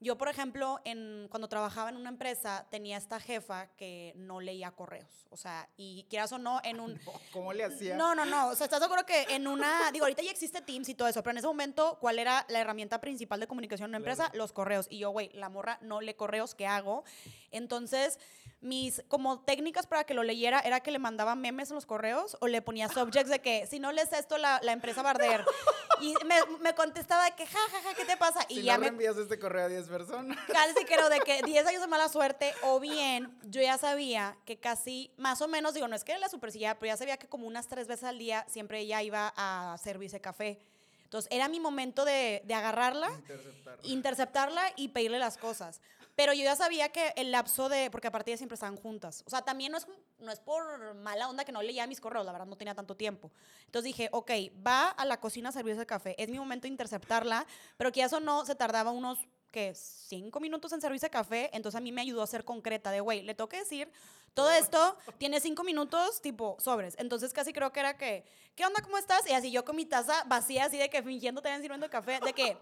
Yo, 0.00 0.18
por 0.18 0.28
ejemplo, 0.28 0.80
en, 0.84 1.28
cuando 1.30 1.48
trabajaba 1.48 1.88
en 1.88 1.96
una 1.96 2.10
empresa, 2.10 2.66
tenía 2.70 2.96
esta 2.96 3.20
jefa 3.20 3.68
que 3.76 4.12
no 4.16 4.40
leía 4.40 4.70
correos. 4.72 5.26
O 5.30 5.36
sea, 5.36 5.68
y 5.76 6.06
quieras 6.10 6.32
o 6.32 6.38
no, 6.38 6.60
en 6.64 6.80
un... 6.80 6.98
¿Cómo 7.32 7.52
le 7.52 7.64
hacía? 7.64 7.96
No, 7.96 8.14
no, 8.14 8.24
no. 8.24 8.48
O 8.48 8.54
sea, 8.54 8.64
¿estás 8.64 8.80
de 8.80 8.86
acuerdo 8.86 9.06
que 9.06 9.22
en 9.30 9.46
una... 9.46 9.90
Digo, 9.92 10.04
ahorita 10.04 10.22
ya 10.22 10.30
existe 10.30 10.60
Teams 10.60 10.88
y 10.88 10.94
todo 10.94 11.08
eso, 11.08 11.22
pero 11.22 11.32
en 11.32 11.38
ese 11.38 11.46
momento, 11.46 11.98
¿cuál 12.00 12.18
era 12.18 12.44
la 12.48 12.60
herramienta 12.60 13.00
principal 13.00 13.40
de 13.40 13.46
comunicación 13.46 13.86
en 13.86 13.90
una 13.90 13.98
empresa? 13.98 14.30
Los 14.34 14.52
correos. 14.52 14.86
Y 14.90 14.98
yo, 14.98 15.10
güey, 15.10 15.30
la 15.32 15.48
morra 15.48 15.78
no 15.80 16.00
lee 16.00 16.14
correos, 16.14 16.54
¿qué 16.54 16.66
hago? 16.66 17.04
Entonces, 17.50 18.18
mis 18.64 19.02
como 19.08 19.40
técnicas 19.40 19.86
para 19.86 20.04
que 20.04 20.14
lo 20.14 20.22
leyera 20.22 20.58
era 20.60 20.80
que 20.80 20.90
le 20.90 20.98
mandaba 20.98 21.34
memes 21.34 21.70
en 21.70 21.74
los 21.74 21.84
correos 21.84 22.36
o 22.40 22.48
le 22.48 22.62
ponía 22.62 22.88
subjects 22.88 23.28
de 23.28 23.40
que 23.40 23.66
si 23.66 23.78
no 23.78 23.92
lees 23.92 24.12
esto 24.14 24.38
la, 24.38 24.58
la 24.62 24.72
empresa 24.72 25.02
va 25.02 25.10
a 25.10 25.12
arder. 25.12 25.44
Y 26.00 26.12
me, 26.26 26.34
me, 26.60 26.74
contestaba 26.74 27.24
de 27.24 27.36
que 27.36 27.46
ja, 27.46 27.58
ja, 27.70 27.80
ja, 27.82 27.94
¿qué 27.94 28.04
te 28.04 28.16
pasa? 28.16 28.44
Y 28.48 28.56
si 28.56 28.62
ya 28.62 28.74
no 28.74 28.80
me 28.80 28.88
envías 28.88 29.16
este 29.16 29.38
correo 29.38 29.66
a 29.66 29.68
10 29.68 29.83
personas. 29.88 30.38
Casi 30.52 30.84
creo 30.84 31.08
de 31.08 31.20
que 31.20 31.42
10 31.42 31.66
años 31.66 31.80
de 31.80 31.86
mala 31.88 32.08
suerte 32.08 32.52
o 32.62 32.80
bien 32.80 33.36
yo 33.44 33.60
ya 33.60 33.78
sabía 33.78 34.36
que 34.44 34.58
casi 34.58 35.10
más 35.16 35.40
o 35.42 35.48
menos, 35.48 35.74
digo, 35.74 35.88
no 35.88 35.96
es 35.96 36.04
que 36.04 36.12
era 36.12 36.20
la 36.20 36.28
supersilla, 36.28 36.78
pero 36.78 36.92
ya 36.92 36.96
sabía 36.96 37.16
que 37.16 37.28
como 37.28 37.46
unas 37.46 37.68
tres 37.68 37.86
veces 37.86 38.04
al 38.04 38.18
día 38.18 38.44
siempre 38.48 38.80
ella 38.80 39.02
iba 39.02 39.32
a 39.36 39.76
servirse 39.78 40.20
café. 40.20 40.60
Entonces 41.04 41.30
era 41.30 41.48
mi 41.48 41.60
momento 41.60 42.04
de, 42.04 42.42
de 42.44 42.54
agarrarla, 42.54 43.10
interceptarla. 43.10 43.80
interceptarla 43.84 44.62
y 44.76 44.88
pedirle 44.88 45.18
las 45.18 45.38
cosas. 45.38 45.80
Pero 46.16 46.32
yo 46.32 46.44
ya 46.44 46.54
sabía 46.54 46.90
que 46.90 47.12
el 47.16 47.32
lapso 47.32 47.68
de, 47.68 47.90
porque 47.90 48.06
aparte 48.06 48.30
ya 48.30 48.36
siempre 48.36 48.54
estaban 48.54 48.76
juntas. 48.76 49.24
O 49.26 49.30
sea, 49.30 49.42
también 49.42 49.72
no 49.72 49.78
es, 49.78 49.86
no 50.20 50.30
es 50.30 50.38
por 50.38 50.94
mala 50.94 51.28
onda 51.28 51.44
que 51.44 51.50
no 51.50 51.60
leía 51.60 51.86
mis 51.88 52.00
correos, 52.00 52.24
la 52.24 52.32
verdad 52.32 52.46
no 52.46 52.56
tenía 52.56 52.74
tanto 52.74 52.96
tiempo. 52.96 53.32
Entonces 53.66 53.84
dije, 53.84 54.08
ok, 54.12 54.30
va 54.64 54.90
a 54.90 55.04
la 55.04 55.18
cocina 55.18 55.48
a 55.48 55.52
servirse 55.52 55.80
el 55.80 55.86
café. 55.86 56.14
Es 56.22 56.28
mi 56.28 56.38
momento 56.38 56.62
de 56.62 56.68
interceptarla, 56.68 57.46
pero 57.76 57.90
que 57.90 58.02
eso 58.02 58.20
no 58.20 58.44
se 58.44 58.54
tardaba 58.54 58.92
unos 58.92 59.18
que 59.54 59.72
cinco 59.76 60.40
minutos 60.40 60.72
en 60.72 60.80
servirse 60.80 61.08
café, 61.08 61.48
entonces 61.52 61.78
a 61.78 61.80
mí 61.80 61.92
me 61.92 62.00
ayudó 62.00 62.22
a 62.22 62.26
ser 62.26 62.44
concreta 62.44 62.90
de, 62.90 62.98
güey, 62.98 63.22
le 63.22 63.36
tengo 63.36 63.48
que 63.48 63.58
decir, 63.58 63.88
todo 64.34 64.50
esto 64.50 64.96
tiene 65.16 65.38
cinco 65.38 65.62
minutos, 65.62 66.20
tipo, 66.20 66.56
sobres. 66.58 66.96
Entonces 66.98 67.32
casi 67.32 67.52
creo 67.52 67.70
que 67.72 67.78
era 67.78 67.96
que, 67.96 68.24
¿qué 68.56 68.66
onda, 68.66 68.82
cómo 68.82 68.98
estás? 68.98 69.30
Y 69.30 69.32
así 69.32 69.52
yo 69.52 69.64
con 69.64 69.76
mi 69.76 69.86
taza 69.86 70.24
vacía, 70.26 70.64
así 70.64 70.76
de 70.76 70.90
que 70.90 71.04
fingiendo 71.04 71.40
te 71.40 71.56
sirviendo 71.60 71.88
café, 71.88 72.18
de 72.18 72.32
que 72.32 72.56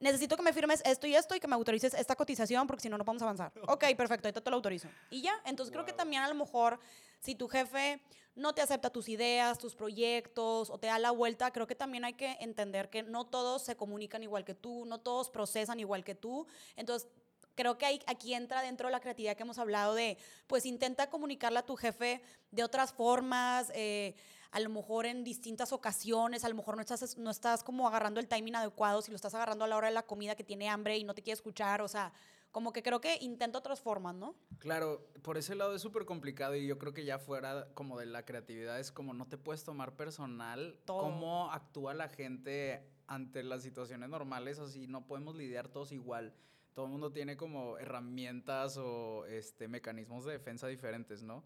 necesito 0.00 0.34
que 0.34 0.42
me 0.42 0.54
firmes 0.54 0.80
esto 0.86 1.06
y 1.06 1.14
esto 1.14 1.34
y 1.34 1.40
que 1.40 1.46
me 1.46 1.56
autorices 1.56 1.92
esta 1.92 2.16
cotización 2.16 2.66
porque 2.66 2.80
si 2.80 2.88
no, 2.88 2.96
no 2.96 3.04
podemos 3.04 3.22
avanzar. 3.22 3.52
Ok, 3.68 3.84
perfecto, 3.94 4.28
ahorita 4.28 4.40
te 4.40 4.48
lo 4.48 4.56
autorizo. 4.56 4.88
Y 5.10 5.20
ya, 5.20 5.34
entonces 5.44 5.70
creo 5.70 5.84
que 5.84 5.92
también 5.92 6.22
a 6.22 6.28
lo 6.28 6.34
mejor 6.34 6.80
si 7.20 7.34
tu 7.34 7.48
jefe 7.48 8.02
no 8.34 8.54
te 8.54 8.62
acepta 8.62 8.90
tus 8.90 9.08
ideas, 9.08 9.58
tus 9.58 9.74
proyectos 9.74 10.70
o 10.70 10.78
te 10.78 10.86
da 10.86 10.98
la 10.98 11.10
vuelta, 11.10 11.52
creo 11.52 11.66
que 11.66 11.74
también 11.74 12.04
hay 12.04 12.14
que 12.14 12.36
entender 12.40 12.90
que 12.90 13.02
no 13.02 13.26
todos 13.26 13.62
se 13.62 13.76
comunican 13.76 14.22
igual 14.22 14.44
que 14.44 14.54
tú, 14.54 14.84
no 14.86 14.98
todos 14.98 15.30
procesan 15.30 15.80
igual 15.80 16.04
que 16.04 16.14
tú. 16.14 16.46
Entonces, 16.76 17.08
creo 17.54 17.76
que 17.76 18.00
aquí 18.06 18.34
entra 18.34 18.62
dentro 18.62 18.88
de 18.88 18.92
la 18.92 19.00
creatividad 19.00 19.36
que 19.36 19.42
hemos 19.42 19.58
hablado 19.58 19.94
de, 19.94 20.16
pues 20.46 20.64
intenta 20.64 21.10
comunicarle 21.10 21.58
a 21.58 21.66
tu 21.66 21.76
jefe 21.76 22.22
de 22.50 22.64
otras 22.64 22.92
formas, 22.92 23.70
eh, 23.74 24.14
a 24.50 24.60
lo 24.60 24.70
mejor 24.70 25.06
en 25.06 25.22
distintas 25.22 25.72
ocasiones, 25.72 26.44
a 26.44 26.48
lo 26.48 26.54
mejor 26.54 26.76
no 26.76 26.80
estás, 26.80 27.18
no 27.18 27.30
estás 27.30 27.62
como 27.62 27.86
agarrando 27.86 28.20
el 28.20 28.28
timing 28.28 28.56
adecuado, 28.56 29.02
si 29.02 29.10
lo 29.10 29.16
estás 29.16 29.34
agarrando 29.34 29.64
a 29.64 29.68
la 29.68 29.76
hora 29.76 29.88
de 29.88 29.94
la 29.94 30.02
comida 30.02 30.34
que 30.34 30.44
tiene 30.44 30.68
hambre 30.68 30.96
y 30.96 31.04
no 31.04 31.14
te 31.14 31.22
quiere 31.22 31.34
escuchar, 31.34 31.82
o 31.82 31.88
sea, 31.88 32.12
como 32.52 32.72
que 32.72 32.82
creo 32.82 33.00
que 33.00 33.16
intento 33.20 33.58
otras 33.58 33.80
formas, 33.80 34.14
¿no? 34.14 34.34
Claro, 34.58 35.06
por 35.22 35.38
ese 35.38 35.54
lado 35.54 35.74
es 35.74 35.82
súper 35.82 36.04
complicado 36.04 36.56
y 36.56 36.66
yo 36.66 36.78
creo 36.78 36.92
que 36.92 37.04
ya 37.04 37.18
fuera 37.18 37.68
como 37.74 37.98
de 37.98 38.06
la 38.06 38.24
creatividad 38.24 38.78
es 38.80 38.90
como 38.90 39.14
no 39.14 39.26
te 39.26 39.36
puedes 39.36 39.64
tomar 39.64 39.96
personal 39.96 40.78
cómo 40.86 41.52
actúa 41.52 41.94
la 41.94 42.08
gente 42.08 42.82
ante 43.06 43.42
las 43.42 43.62
situaciones 43.62 44.08
normales, 44.08 44.58
así 44.58 44.86
no 44.86 45.06
podemos 45.06 45.36
lidiar 45.36 45.68
todos 45.68 45.92
igual. 45.92 46.34
Todo 46.74 46.86
el 46.86 46.92
mundo 46.92 47.12
tiene 47.12 47.36
como 47.36 47.76
herramientas 47.78 48.76
o 48.76 49.26
este, 49.26 49.66
mecanismos 49.66 50.24
de 50.24 50.32
defensa 50.32 50.68
diferentes, 50.68 51.22
¿no? 51.22 51.44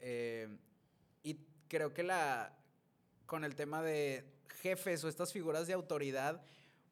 Eh, 0.00 0.58
y 1.22 1.40
creo 1.68 1.94
que 1.94 2.02
la, 2.02 2.58
con 3.24 3.44
el 3.44 3.56
tema 3.56 3.82
de 3.82 4.30
jefes 4.60 5.02
o 5.04 5.08
estas 5.08 5.32
figuras 5.32 5.66
de 5.66 5.72
autoridad, 5.72 6.42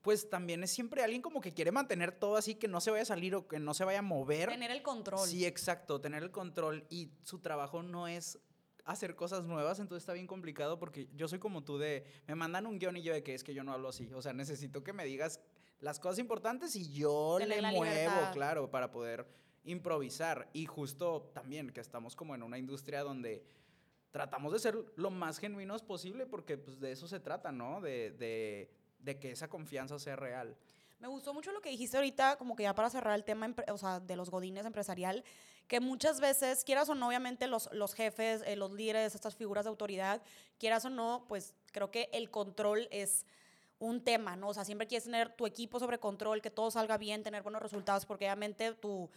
pues 0.05 0.29
también 0.29 0.62
es 0.62 0.71
siempre 0.71 1.03
alguien 1.03 1.23
como 1.23 1.40
que 1.40 1.55
quiere 1.55 1.73
mantener 1.73 2.12
todo 2.12 2.37
así, 2.37 2.55
que 2.55 2.69
no 2.69 2.83
se 2.83 2.90
vaya 2.90 3.03
a 3.03 3.07
salir 3.07 3.35
o 3.35 3.49
que 3.49 3.59
no 3.59 3.73
se 3.73 3.85
vaya 3.85 4.01
a 4.01 4.03
mover. 4.03 4.51
Tener 4.51 4.71
el 4.71 4.83
control. 4.83 5.27
Sí, 5.27 5.47
exacto, 5.47 5.99
tener 5.99 6.23
el 6.23 6.31
control 6.31 6.87
y 6.90 7.11
su 7.23 7.38
trabajo 7.38 7.83
no 7.83 8.07
es 8.07 8.38
hacer 8.85 9.17
cosas 9.17 9.47
nuevas, 9.47 9.81
entonces 9.81 10.03
está 10.03 10.12
bien 10.12 10.27
complicado 10.27 10.79
porque 10.79 11.09
yo 11.14 11.27
soy 11.27 11.38
como 11.38 11.64
tú 11.64 11.79
de, 11.79 12.05
me 12.27 12.35
mandan 12.35 12.67
un 12.67 12.79
guion 12.79 12.99
y 12.99 13.03
yo 13.03 13.14
de 13.14 13.23
que 13.23 13.35
es 13.35 13.43
que 13.43 13.55
yo 13.55 13.64
no 13.64 13.73
hablo 13.73 13.88
así, 13.88 14.12
o 14.12 14.21
sea, 14.21 14.35
necesito 14.35 14.85
que 14.85 14.93
me 14.93 15.07
digas 15.07 15.40
las 15.81 15.99
cosas 15.99 16.19
importantes 16.19 16.77
y 16.77 16.93
yo 16.93 17.38
le 17.38 17.62
muevo, 17.62 18.31
claro, 18.35 18.71
para 18.71 18.90
poder 18.90 19.27
improvisar. 19.64 20.51
Y 20.53 20.67
justo 20.67 21.31
también 21.33 21.71
que 21.71 21.81
estamos 21.81 22.14
como 22.14 22.35
en 22.35 22.43
una 22.43 22.59
industria 22.59 23.03
donde 23.03 23.43
tratamos 24.11 24.53
de 24.53 24.59
ser 24.59 24.77
lo 24.97 25.11
más 25.11 25.38
genuinos 25.38 25.83
posible 25.83 26.27
porque 26.27 26.59
pues 26.59 26.79
de 26.79 26.93
eso 26.93 27.09
se 27.09 27.21
trata, 27.21 27.53
¿no? 27.53 27.81
De, 27.81 28.11
de 28.11 28.71
de 29.05 29.19
que 29.19 29.33
esa 29.33 29.49
confianza 29.49 29.99
sea 29.99 30.17
real. 30.17 30.57
Me 30.99 31.09
gustó 31.09 31.35
mucho 31.35 31.53
lo 31.53 31.61
que 31.61 31.71
dijiste 31.71 31.97
ahorita, 31.97 32.37
como 32.37 32.57
que 32.57 32.62
ya 32.62 32.75
para 32.75 32.88
cerrar 32.88 33.14
el 33.14 33.25
tema 33.25 33.55
o 33.71 33.79
sea, 33.79 34.01
de 34.01 34.17
los 34.17 34.31
godines 34.31 34.64
empresarial, 34.64 35.23
que 35.69 35.81
muchas 35.81 36.21
veces, 36.21 36.64
quieras 36.64 36.88
o 36.88 36.95
no, 36.95 37.09
obviamente 37.09 37.47
los, 37.47 37.69
los 37.73 37.95
jefes, 37.95 38.43
eh, 38.47 38.57
los 38.57 38.73
líderes, 38.73 39.14
estas 39.14 39.35
figuras 39.35 39.64
de 39.64 39.71
autoridad, 39.71 40.23
quieras 40.59 40.85
o 40.85 40.90
no, 40.90 41.25
pues 41.29 41.55
creo 41.73 41.90
que 41.90 42.09
el 42.12 42.31
control 42.31 42.88
es 42.90 43.27
un 43.79 44.03
tema, 44.03 44.37
¿no? 44.37 44.49
O 44.49 44.55
sea, 44.55 44.64
siempre 44.64 44.87
quieres 44.87 45.05
tener 45.05 45.31
tu 45.31 45.47
equipo 45.47 45.79
sobre 45.79 45.99
control, 45.99 46.40
que 46.40 46.51
todo 46.51 46.71
salga 46.71 46.97
bien, 46.97 47.23
tener 47.23 47.43
buenos 47.43 47.61
resultados, 47.61 48.07
porque 48.07 48.25
obviamente 48.25 48.73
tu 48.75 49.11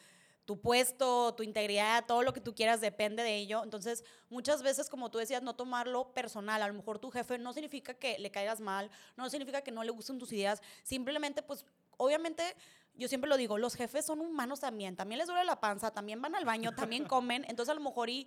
tu 0.47 0.61
puesto, 0.61 1.35
tu 1.35 1.43
integridad, 1.43 2.05
todo 2.05 2.23
lo 2.23 2.31
que 2.31 2.39
tú 2.39 2.55
quieras 2.55 2.79
depende 2.79 3.21
de 3.21 3.35
ello. 3.35 3.65
Entonces, 3.65 4.05
muchas 4.29 4.63
veces, 4.63 4.89
como 4.89 5.11
tú 5.11 5.17
decías, 5.17 5.43
no 5.43 5.57
tomarlo 5.57 6.13
personal. 6.13 6.61
A 6.61 6.69
lo 6.69 6.73
mejor 6.73 6.99
tu 6.99 7.11
jefe 7.11 7.37
no 7.37 7.51
significa 7.51 7.93
que 7.93 8.17
le 8.17 8.31
caigas 8.31 8.61
mal, 8.61 8.89
no 9.17 9.29
significa 9.29 9.61
que 9.61 9.71
no 9.71 9.83
le 9.83 9.91
gusten 9.91 10.17
tus 10.17 10.31
ideas. 10.31 10.61
Simplemente, 10.83 11.43
pues, 11.43 11.65
obviamente, 11.97 12.55
yo 12.93 13.09
siempre 13.09 13.29
lo 13.29 13.35
digo, 13.35 13.57
los 13.57 13.75
jefes 13.75 14.05
son 14.05 14.21
humanos 14.21 14.61
también. 14.61 14.95
También 14.95 15.19
les 15.19 15.27
duele 15.27 15.43
la 15.43 15.59
panza, 15.59 15.91
también 15.91 16.21
van 16.21 16.33
al 16.33 16.45
baño, 16.45 16.73
también 16.73 17.03
comen. 17.09 17.43
Entonces, 17.49 17.73
a 17.73 17.75
lo 17.75 17.81
mejor 17.81 18.09
y 18.09 18.25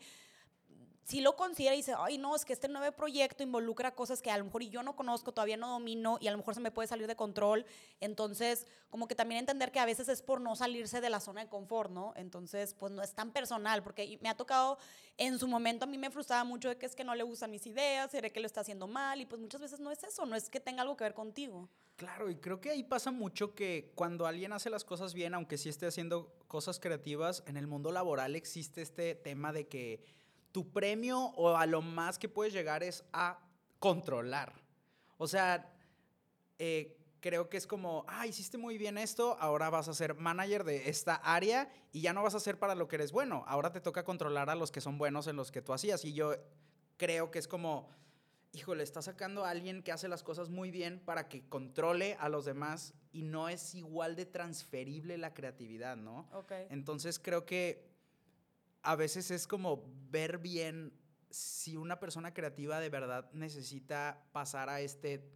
si 1.10 1.20
lo 1.20 1.34
considera 1.34 1.74
y 1.74 1.78
dice, 1.78 1.92
ay, 1.98 2.18
no, 2.18 2.36
es 2.36 2.44
que 2.44 2.52
este 2.52 2.68
nuevo 2.68 2.94
proyecto 2.94 3.42
involucra 3.42 3.90
cosas 3.96 4.22
que 4.22 4.30
a 4.30 4.38
lo 4.38 4.44
mejor 4.44 4.62
yo 4.62 4.84
no 4.84 4.94
conozco, 4.94 5.32
todavía 5.32 5.56
no 5.56 5.68
domino 5.68 6.18
y 6.20 6.28
a 6.28 6.30
lo 6.30 6.38
mejor 6.38 6.54
se 6.54 6.60
me 6.60 6.70
puede 6.70 6.86
salir 6.86 7.08
de 7.08 7.16
control. 7.16 7.66
Entonces, 7.98 8.68
como 8.90 9.08
que 9.08 9.16
también 9.16 9.40
entender 9.40 9.72
que 9.72 9.80
a 9.80 9.86
veces 9.86 10.08
es 10.08 10.22
por 10.22 10.40
no 10.40 10.54
salirse 10.54 11.00
de 11.00 11.10
la 11.10 11.18
zona 11.18 11.40
de 11.40 11.48
confort, 11.48 11.90
¿no? 11.90 12.12
Entonces, 12.14 12.74
pues 12.74 12.92
no 12.92 13.02
es 13.02 13.12
tan 13.12 13.32
personal, 13.32 13.82
porque 13.82 14.20
me 14.22 14.28
ha 14.28 14.36
tocado, 14.36 14.78
en 15.16 15.36
su 15.40 15.48
momento 15.48 15.84
a 15.84 15.88
mí 15.88 15.98
me 15.98 16.12
frustraba 16.12 16.44
mucho 16.44 16.68
de 16.68 16.78
que 16.78 16.86
es 16.86 16.94
que 16.94 17.02
no 17.02 17.16
le 17.16 17.24
gustan 17.24 17.50
mis 17.50 17.66
ideas, 17.66 18.12
seré 18.12 18.30
que 18.30 18.38
lo 18.38 18.46
está 18.46 18.60
haciendo 18.60 18.86
mal 18.86 19.20
y 19.20 19.26
pues 19.26 19.40
muchas 19.40 19.60
veces 19.60 19.80
no 19.80 19.90
es 19.90 20.04
eso, 20.04 20.26
no 20.26 20.36
es 20.36 20.48
que 20.48 20.60
tenga 20.60 20.82
algo 20.82 20.96
que 20.96 21.02
ver 21.02 21.14
contigo. 21.14 21.68
Claro, 21.96 22.30
y 22.30 22.36
creo 22.36 22.60
que 22.60 22.70
ahí 22.70 22.84
pasa 22.84 23.10
mucho 23.10 23.56
que 23.56 23.90
cuando 23.96 24.26
alguien 24.26 24.52
hace 24.52 24.70
las 24.70 24.84
cosas 24.84 25.12
bien, 25.12 25.34
aunque 25.34 25.58
sí 25.58 25.68
esté 25.68 25.86
haciendo 25.86 26.32
cosas 26.46 26.78
creativas, 26.78 27.42
en 27.46 27.56
el 27.56 27.66
mundo 27.66 27.90
laboral 27.90 28.36
existe 28.36 28.80
este 28.80 29.16
tema 29.16 29.52
de 29.52 29.66
que 29.66 30.19
tu 30.52 30.70
premio 30.72 31.18
o 31.18 31.56
a 31.56 31.66
lo 31.66 31.82
más 31.82 32.18
que 32.18 32.28
puedes 32.28 32.52
llegar 32.52 32.82
es 32.82 33.04
a 33.12 33.38
controlar. 33.78 34.54
O 35.18 35.26
sea, 35.26 35.72
eh, 36.58 36.96
creo 37.20 37.48
que 37.48 37.56
es 37.56 37.66
como, 37.66 38.04
ah, 38.08 38.26
hiciste 38.26 38.58
muy 38.58 38.78
bien 38.78 38.98
esto, 38.98 39.36
ahora 39.40 39.70
vas 39.70 39.88
a 39.88 39.94
ser 39.94 40.14
manager 40.14 40.64
de 40.64 40.88
esta 40.88 41.14
área 41.14 41.70
y 41.92 42.00
ya 42.00 42.12
no 42.12 42.22
vas 42.22 42.34
a 42.34 42.40
ser 42.40 42.58
para 42.58 42.74
lo 42.74 42.88
que 42.88 42.96
eres 42.96 43.12
bueno, 43.12 43.44
ahora 43.46 43.72
te 43.72 43.80
toca 43.80 44.04
controlar 44.04 44.50
a 44.50 44.54
los 44.54 44.70
que 44.70 44.80
son 44.80 44.98
buenos 44.98 45.26
en 45.26 45.36
los 45.36 45.50
que 45.50 45.62
tú 45.62 45.72
hacías. 45.72 46.04
Y 46.04 46.12
yo 46.12 46.34
creo 46.96 47.30
que 47.30 47.38
es 47.38 47.48
como 47.48 47.88
híjole, 48.52 48.82
está 48.82 49.00
sacando 49.00 49.44
a 49.44 49.50
alguien 49.50 49.82
que 49.82 49.92
hace 49.92 50.08
las 50.08 50.22
cosas 50.22 50.48
muy 50.48 50.70
bien 50.70 51.00
para 51.04 51.28
que 51.28 51.48
controle 51.48 52.16
a 52.18 52.28
los 52.28 52.44
demás 52.44 52.94
y 53.12 53.22
no 53.22 53.48
es 53.48 53.74
igual 53.74 54.16
de 54.16 54.26
transferible 54.26 55.18
la 55.18 55.32
creatividad, 55.34 55.96
¿no? 55.96 56.28
Entonces 56.70 57.18
creo 57.18 57.46
que 57.46 57.89
a 58.82 58.96
veces 58.96 59.30
es 59.30 59.46
como 59.46 59.84
ver 60.10 60.38
bien 60.38 60.92
si 61.30 61.76
una 61.76 62.00
persona 62.00 62.34
creativa 62.34 62.80
de 62.80 62.88
verdad 62.88 63.30
necesita 63.32 64.24
pasar 64.32 64.68
a 64.68 64.80
este 64.80 65.30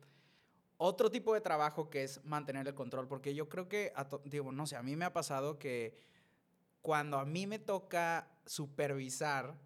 otro 0.76 1.10
tipo 1.10 1.34
de 1.34 1.40
trabajo 1.40 1.88
que 1.88 2.02
es 2.02 2.24
mantener 2.24 2.66
el 2.66 2.74
control, 2.74 3.06
porque 3.06 3.34
yo 3.34 3.48
creo 3.48 3.68
que, 3.68 3.92
digo, 4.24 4.50
no 4.52 4.66
sé, 4.66 4.76
a 4.76 4.82
mí 4.82 4.96
me 4.96 5.04
ha 5.04 5.12
pasado 5.12 5.58
que 5.58 5.96
cuando 6.82 7.18
a 7.18 7.24
mí 7.24 7.46
me 7.46 7.58
toca 7.58 8.28
supervisar, 8.44 9.56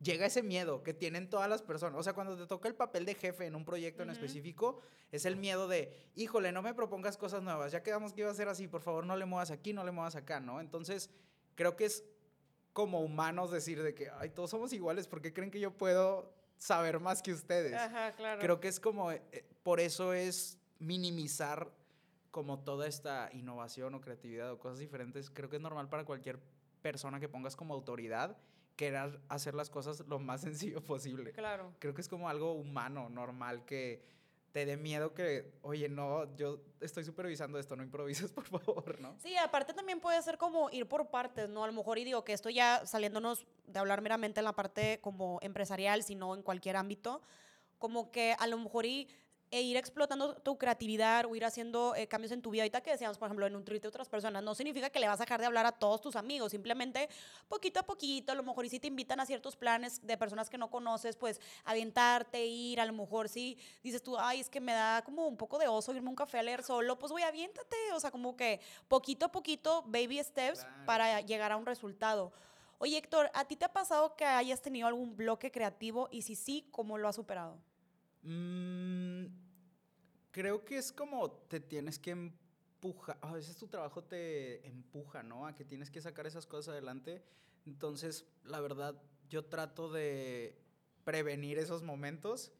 llega 0.00 0.26
ese 0.26 0.42
miedo 0.42 0.82
que 0.82 0.94
tienen 0.94 1.28
todas 1.28 1.48
las 1.48 1.60
personas. 1.60 1.98
O 1.98 2.02
sea, 2.02 2.12
cuando 2.12 2.36
te 2.36 2.46
toca 2.46 2.68
el 2.68 2.74
papel 2.74 3.04
de 3.04 3.14
jefe 3.14 3.46
en 3.46 3.56
un 3.56 3.64
proyecto 3.64 4.04
en 4.04 4.10
específico, 4.10 4.80
es 5.10 5.24
el 5.24 5.36
miedo 5.36 5.66
de, 5.66 5.92
híjole, 6.14 6.52
no 6.52 6.62
me 6.62 6.72
propongas 6.72 7.16
cosas 7.16 7.42
nuevas, 7.42 7.72
ya 7.72 7.82
quedamos 7.82 8.12
que 8.12 8.20
iba 8.20 8.30
a 8.30 8.34
ser 8.34 8.48
así, 8.48 8.68
por 8.68 8.80
favor 8.80 9.04
no 9.04 9.16
le 9.16 9.26
muevas 9.26 9.50
aquí, 9.50 9.72
no 9.72 9.84
le 9.84 9.90
muevas 9.90 10.14
acá, 10.14 10.40
¿no? 10.40 10.60
Entonces, 10.60 11.10
creo 11.54 11.76
que 11.76 11.86
es 11.86 12.04
como 12.72 13.00
humanos 13.00 13.50
decir 13.50 13.82
de 13.82 13.94
que, 13.94 14.10
ay, 14.10 14.30
todos 14.30 14.50
somos 14.50 14.72
iguales, 14.72 15.08
¿por 15.08 15.20
qué 15.20 15.32
creen 15.32 15.50
que 15.50 15.60
yo 15.60 15.72
puedo 15.72 16.32
saber 16.56 17.00
más 17.00 17.22
que 17.22 17.32
ustedes? 17.32 17.74
Ajá, 17.74 18.12
claro. 18.12 18.40
Creo 18.40 18.60
que 18.60 18.68
es 18.68 18.80
como, 18.80 19.12
eh, 19.12 19.22
por 19.62 19.80
eso 19.80 20.12
es 20.12 20.58
minimizar 20.78 21.72
como 22.30 22.60
toda 22.60 22.86
esta 22.86 23.30
innovación 23.32 23.94
o 23.94 24.00
creatividad 24.00 24.52
o 24.52 24.58
cosas 24.58 24.78
diferentes. 24.78 25.30
Creo 25.30 25.48
que 25.48 25.56
es 25.56 25.62
normal 25.62 25.88
para 25.88 26.04
cualquier 26.04 26.38
persona 26.82 27.18
que 27.20 27.28
pongas 27.28 27.56
como 27.56 27.74
autoridad 27.74 28.36
querer 28.76 29.20
hacer 29.28 29.54
las 29.54 29.70
cosas 29.70 30.04
lo 30.06 30.18
más 30.20 30.40
sencillo 30.42 30.82
posible. 30.82 31.32
Claro. 31.32 31.74
Creo 31.80 31.94
que 31.94 32.00
es 32.00 32.08
como 32.08 32.28
algo 32.28 32.52
humano, 32.52 33.08
normal, 33.10 33.64
que 33.64 34.04
te 34.52 34.64
dé 34.64 34.76
miedo 34.76 35.14
que, 35.14 35.52
oye, 35.62 35.88
no, 35.88 36.34
yo 36.36 36.60
estoy 36.80 37.04
supervisando 37.04 37.58
esto, 37.58 37.76
no 37.76 37.82
improvises, 37.82 38.32
por 38.32 38.44
favor, 38.44 39.00
¿no? 39.00 39.16
Sí, 39.18 39.36
aparte 39.36 39.74
también 39.74 40.00
puede 40.00 40.20
ser 40.22 40.38
como 40.38 40.70
ir 40.70 40.86
por 40.86 41.10
partes, 41.10 41.48
¿no? 41.48 41.64
A 41.64 41.66
lo 41.66 41.72
mejor, 41.72 41.98
y 41.98 42.04
digo 42.04 42.24
que 42.24 42.32
esto 42.32 42.50
ya 42.50 42.84
saliéndonos 42.86 43.46
de 43.66 43.78
hablar 43.78 44.00
meramente 44.00 44.40
en 44.40 44.44
la 44.44 44.54
parte 44.54 45.00
como 45.00 45.38
empresarial, 45.42 46.02
sino 46.02 46.34
en 46.34 46.42
cualquier 46.42 46.76
ámbito, 46.76 47.22
como 47.78 48.10
que 48.10 48.34
a 48.38 48.46
lo 48.46 48.58
mejor 48.58 48.86
y 48.86 49.08
e 49.50 49.62
ir 49.62 49.76
explotando 49.76 50.34
tu 50.36 50.58
creatividad 50.58 51.24
o 51.24 51.34
ir 51.34 51.44
haciendo 51.44 51.94
eh, 51.94 52.06
cambios 52.06 52.32
en 52.32 52.42
tu 52.42 52.50
vida. 52.50 52.62
Ahorita 52.62 52.82
que 52.82 52.90
decíamos, 52.90 53.18
por 53.18 53.26
ejemplo, 53.26 53.46
en 53.46 53.52
nutrirte 53.52 53.86
a 53.86 53.90
otras 53.90 54.08
personas, 54.08 54.42
no 54.42 54.54
significa 54.54 54.90
que 54.90 55.00
le 55.00 55.08
vas 55.08 55.20
a 55.20 55.24
dejar 55.24 55.40
de 55.40 55.46
hablar 55.46 55.66
a 55.66 55.72
todos 55.72 56.00
tus 56.00 56.16
amigos, 56.16 56.50
simplemente 56.52 57.08
poquito 57.48 57.80
a 57.80 57.82
poquito, 57.82 58.32
a 58.32 58.34
lo 58.34 58.42
mejor 58.42 58.66
y 58.66 58.68
si 58.68 58.80
te 58.80 58.88
invitan 58.88 59.20
a 59.20 59.26
ciertos 59.26 59.56
planes 59.56 60.06
de 60.06 60.16
personas 60.18 60.50
que 60.50 60.58
no 60.58 60.70
conoces, 60.70 61.16
pues 61.16 61.40
avientarte, 61.64 62.44
ir, 62.44 62.80
a 62.80 62.86
lo 62.86 62.92
mejor 62.92 63.28
si 63.28 63.58
dices 63.82 64.02
tú, 64.02 64.18
ay, 64.18 64.40
es 64.40 64.50
que 64.50 64.60
me 64.60 64.72
da 64.72 65.02
como 65.02 65.26
un 65.26 65.36
poco 65.36 65.58
de 65.58 65.68
oso 65.68 65.94
irme 65.94 66.08
a 66.08 66.10
un 66.10 66.16
café 66.16 66.38
a 66.38 66.42
leer 66.42 66.62
solo, 66.62 66.98
pues 66.98 67.12
voy, 67.12 67.22
aviéntate, 67.22 67.76
o 67.94 68.00
sea, 68.00 68.10
como 68.10 68.36
que 68.36 68.60
poquito 68.88 69.26
a 69.26 69.32
poquito, 69.32 69.82
baby 69.86 70.22
steps 70.22 70.66
para 70.84 71.20
llegar 71.22 71.52
a 71.52 71.56
un 71.56 71.66
resultado. 71.66 72.32
Oye, 72.78 72.96
Héctor, 72.96 73.30
¿a 73.34 73.44
ti 73.44 73.56
te 73.56 73.64
ha 73.64 73.72
pasado 73.72 74.14
que 74.14 74.24
hayas 74.24 74.62
tenido 74.62 74.86
algún 74.86 75.16
bloque 75.16 75.50
creativo 75.50 76.08
y 76.12 76.22
si 76.22 76.36
sí, 76.36 76.68
cómo 76.70 76.96
lo 76.96 77.08
has 77.08 77.16
superado? 77.16 77.58
Mm, 78.28 79.24
creo 80.30 80.62
que 80.62 80.76
es 80.76 80.92
como 80.92 81.30
te 81.30 81.60
tienes 81.60 81.98
que 81.98 82.10
empujar, 82.10 83.16
a 83.22 83.32
veces 83.32 83.56
tu 83.56 83.68
trabajo 83.68 84.04
te 84.04 84.66
empuja, 84.68 85.22
¿no? 85.22 85.46
A 85.46 85.54
que 85.54 85.64
tienes 85.64 85.90
que 85.90 86.02
sacar 86.02 86.26
esas 86.26 86.44
cosas 86.44 86.72
adelante. 86.72 87.22
Entonces, 87.64 88.26
la 88.44 88.60
verdad, 88.60 89.00
yo 89.30 89.46
trato 89.46 89.90
de 89.90 90.58
prevenir 91.04 91.58
esos 91.58 91.82
momentos 91.82 92.52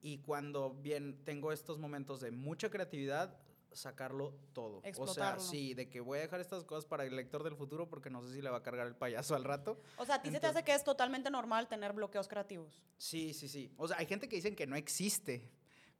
y 0.00 0.18
cuando 0.18 0.74
bien 0.74 1.24
tengo 1.24 1.50
estos 1.50 1.76
momentos 1.76 2.20
de 2.20 2.30
mucha 2.30 2.70
creatividad, 2.70 3.36
sacarlo 3.72 4.34
todo. 4.52 4.82
O 4.98 5.06
sea, 5.06 5.38
sí, 5.38 5.74
de 5.74 5.88
que 5.88 6.00
voy 6.00 6.18
a 6.18 6.22
dejar 6.22 6.40
estas 6.40 6.64
cosas 6.64 6.84
para 6.84 7.04
el 7.04 7.14
lector 7.14 7.42
del 7.42 7.56
futuro 7.56 7.88
porque 7.88 8.10
no 8.10 8.22
sé 8.22 8.32
si 8.32 8.42
le 8.42 8.50
va 8.50 8.58
a 8.58 8.62
cargar 8.62 8.86
el 8.86 8.96
payaso 8.96 9.34
al 9.34 9.44
rato. 9.44 9.80
O 9.96 10.04
sea, 10.04 10.16
¿a 10.16 10.22
ti 10.22 10.30
se 10.30 10.40
te 10.40 10.46
hace 10.46 10.62
que 10.62 10.74
es 10.74 10.84
totalmente 10.84 11.30
normal 11.30 11.68
tener 11.68 11.92
bloqueos 11.92 12.28
creativos? 12.28 12.82
Sí, 12.96 13.32
sí, 13.34 13.48
sí. 13.48 13.72
O 13.76 13.88
sea, 13.88 13.98
hay 13.98 14.06
gente 14.06 14.28
que 14.28 14.36
dicen 14.36 14.54
que 14.54 14.66
no 14.66 14.76
existe, 14.76 15.50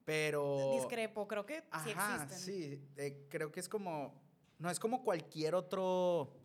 pero... 0.05 0.73
Discrepo, 0.75 1.27
creo 1.27 1.47
que 1.47 1.63
sí 1.85 1.91
existen. 1.91 2.39
Sí, 2.39 2.89
eh, 2.97 3.27
creo 3.29 3.51
que 3.51 3.61
es 3.61 3.69
como... 3.69 4.21
No 4.59 4.71
es 4.71 4.79
como 4.79 5.03
cualquier 5.03 5.55
otro... 5.55 6.37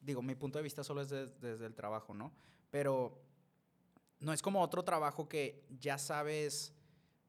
Digo, 0.00 0.20
mi 0.22 0.34
punto 0.34 0.58
de 0.58 0.62
vista 0.62 0.84
solo 0.84 1.02
es 1.02 1.08
desde 1.08 1.66
el 1.66 1.74
trabajo, 1.74 2.12
¿no? 2.12 2.32
Pero 2.70 3.22
no 4.20 4.32
es 4.32 4.42
como 4.42 4.60
otro 4.60 4.84
trabajo 4.84 5.28
que 5.28 5.64
ya 5.78 5.98
sabes 5.98 6.73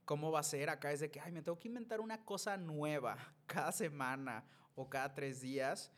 cómo 0.06 0.32
va 0.32 0.40
a 0.40 0.44
ser. 0.44 0.70
Acá 0.70 0.92
es 0.92 1.00
de 1.00 1.12
que, 1.12 1.20
ay, 1.20 1.32
me 1.32 1.42
tengo 1.42 1.60
que 1.60 1.68
inventar 1.68 2.00
una 2.00 2.24
cosa 2.24 2.58
nueva 2.58 3.18
cada 3.46 3.72
semana 3.72 4.46
o 4.76 4.90
cada 4.90 5.14
tres 5.14 5.42
días. 5.42 5.92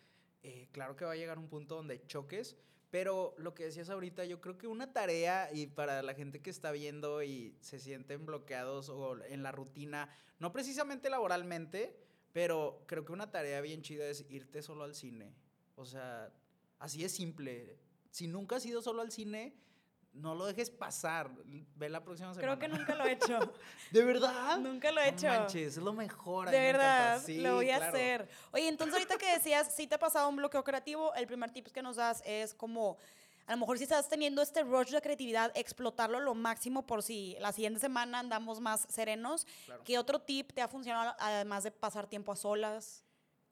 Eh, 0.44 0.70
claro 0.72 0.96
que 0.96 1.06
va 1.06 1.12
a 1.12 1.16
llegar 1.16 1.38
un 1.38 1.50
punto 1.50 1.76
donde 1.76 2.06
choques, 2.06 2.58
pero 2.90 3.36
lo 3.38 3.54
que 3.54 3.66
decías 3.66 3.90
ahorita, 3.90 4.24
yo 4.26 4.40
creo 4.40 4.58
que 4.58 4.68
una 4.68 4.94
tarea, 4.94 5.50
y 5.54 5.68
para 5.68 6.02
la 6.02 6.14
gente 6.14 6.42
que 6.42 6.50
está 6.50 6.72
viendo 6.72 7.22
y 7.22 7.58
se 7.60 7.80
sienten 7.80 8.26
bloqueados 8.26 8.90
o 8.90 9.24
en 9.26 9.44
la 9.44 9.52
rutina, 9.52 10.10
no 10.40 10.54
precisamente 10.54 11.10
laboralmente, 11.10 12.00
pero 12.32 12.84
creo 12.88 13.04
que 13.04 13.12
una 13.12 13.30
tarea 13.30 13.60
bien 13.62 13.82
chida 13.82 14.08
es 14.08 14.26
irte 14.30 14.62
solo 14.62 14.84
al 14.84 14.96
cine. 14.96 15.34
O 15.76 15.86
sea, 15.86 16.32
así 16.80 17.04
es 17.04 17.12
simple. 17.12 17.78
Si 18.10 18.28
nunca 18.28 18.56
has 18.56 18.66
ido 18.66 18.82
solo 18.82 19.02
al 19.02 19.12
cine, 19.12 19.56
no 20.18 20.36
lo 20.36 20.46
dejes 20.46 20.70
pasar. 20.70 21.30
Ve 21.76 21.90
la 21.90 22.04
próxima 22.04 22.34
semana. 22.34 22.58
Creo 22.58 22.60
que 22.60 22.78
nunca 22.78 22.96
lo 22.96 23.06
he 23.06 23.14
hecho. 23.14 23.40
¿De 23.92 24.04
verdad? 24.04 24.58
Nunca 24.60 24.92
lo 24.92 25.02
he 25.02 25.10
hecho. 25.10 25.28
manches, 25.28 25.78
es 25.78 25.84
lo 25.84 25.94
mejor. 25.94 26.50
De 26.50 26.60
verdad, 26.60 27.22
lo 27.28 27.56
voy 27.56 27.70
a 27.70 27.78
hacer. 27.78 28.28
Oye, 28.52 28.68
entonces 28.68 28.96
ahorita 28.96 29.18
que 29.18 29.34
decías, 29.34 29.74
si 29.74 29.88
te 29.88 29.96
ha 29.96 30.00
pasado 30.00 30.28
un 30.30 30.36
bloqueo 30.36 30.64
creativo, 30.64 31.14
el 31.16 31.28
primer 31.28 31.52
tip 31.52 31.68
que 31.68 31.82
nos 31.82 31.96
das 31.96 32.22
es 32.26 32.54
como, 32.54 32.98
a 33.46 33.54
lo 33.54 33.60
mejor 33.60 33.78
si 33.78 33.84
estás 33.84 34.10
teniendo 34.10 34.42
este 34.42 34.64
rush 34.64 34.92
de 34.92 35.02
creatividad, 35.02 35.52
explotarlo 35.56 36.20
lo 36.20 36.34
máximo 36.34 36.86
por 36.86 37.04
si 37.04 37.38
la 37.40 37.52
siguiente 37.52 37.80
semana 37.80 38.20
andamos 38.20 38.60
más 38.60 38.88
serenos. 38.90 39.46
¿Qué 39.84 39.98
otro 39.98 40.20
tip 40.20 40.52
te 40.54 40.62
ha 40.62 40.68
funcionado 40.68 41.16
además 41.20 41.64
de 41.64 41.72
pasar 41.72 42.08
tiempo 42.08 42.32
a 42.32 42.36
solas? 42.36 43.04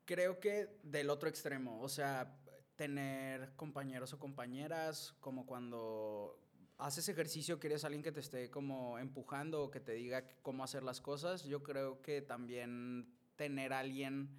Creo 0.06 0.39
que 0.39 0.69
del 0.84 1.10
otro 1.10 1.30
extremo, 1.30 1.82
o 1.82 1.89
sea, 1.89 2.38
tener 2.75 3.56
compañeros 3.56 4.13
o 4.13 4.19
compañeras, 4.19 5.15
como 5.19 5.45
cuando 5.45 6.38
haces 6.77 7.07
ejercicio, 7.09 7.59
quieres 7.59 7.83
alguien 7.83 8.03
que 8.03 8.11
te 8.11 8.19
esté 8.19 8.49
como 8.49 8.99
empujando 8.99 9.63
o 9.63 9.71
que 9.71 9.79
te 9.79 9.93
diga 9.93 10.25
cómo 10.41 10.63
hacer 10.63 10.83
las 10.83 11.01
cosas, 11.01 11.43
yo 11.43 11.63
creo 11.63 12.01
que 12.01 12.21
también 12.21 13.13
tener 13.35 13.73
alguien 13.73 14.29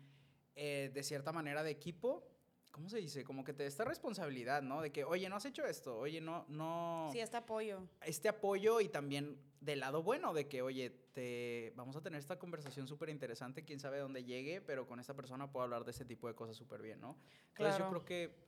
eh, 0.55 0.90
de 0.92 1.03
cierta 1.03 1.33
manera 1.33 1.62
de 1.62 1.70
equipo, 1.70 2.27
¿cómo 2.72 2.88
se 2.88 2.99
dice? 2.99 3.25
Como 3.25 3.44
que 3.44 3.53
te 3.53 3.62
dé 3.62 3.68
esta 3.68 3.85
responsabilidad, 3.85 4.62
¿no? 4.62 4.83
De 4.83 4.92
que, 4.92 5.05
oye, 5.05 5.29
no 5.29 5.37
has 5.37 5.46
hecho 5.46 5.64
esto, 5.64 5.99
oye, 5.99 6.20
no, 6.20 6.44
no... 6.49 7.09
Sí, 7.12 7.20
este 7.20 7.38
apoyo. 7.38 7.83
Este 8.03 8.29
apoyo 8.29 8.81
y 8.81 8.88
también 8.88 9.40
del 9.61 9.81
lado 9.81 10.03
bueno 10.03 10.35
de 10.35 10.46
que, 10.46 10.62
oye, 10.62 10.90
te 11.12 11.72
vamos 11.75 11.96
a 11.96 12.03
tener 12.03 12.18
esta 12.18 12.38
conversación 12.38 12.87
súper 12.87 13.09
interesante, 13.09 13.64
quién 13.64 13.81
sabe 13.81 13.99
dónde 13.99 14.25
llegue, 14.25 14.61
pero 14.61 14.87
con 14.87 15.01
esta 15.01 15.14
persona 15.14 15.51
puedo 15.51 15.64
hablar 15.64 15.85
de 15.85 15.90
este 15.90 16.05
tipo 16.05 16.29
de 16.29 16.35
cosas 16.35 16.57
súper 16.57 16.83
bien, 16.83 17.01
¿no? 17.01 17.16
Entonces 17.49 17.79
yo 17.79 17.88
creo 17.88 18.05
que 18.05 18.46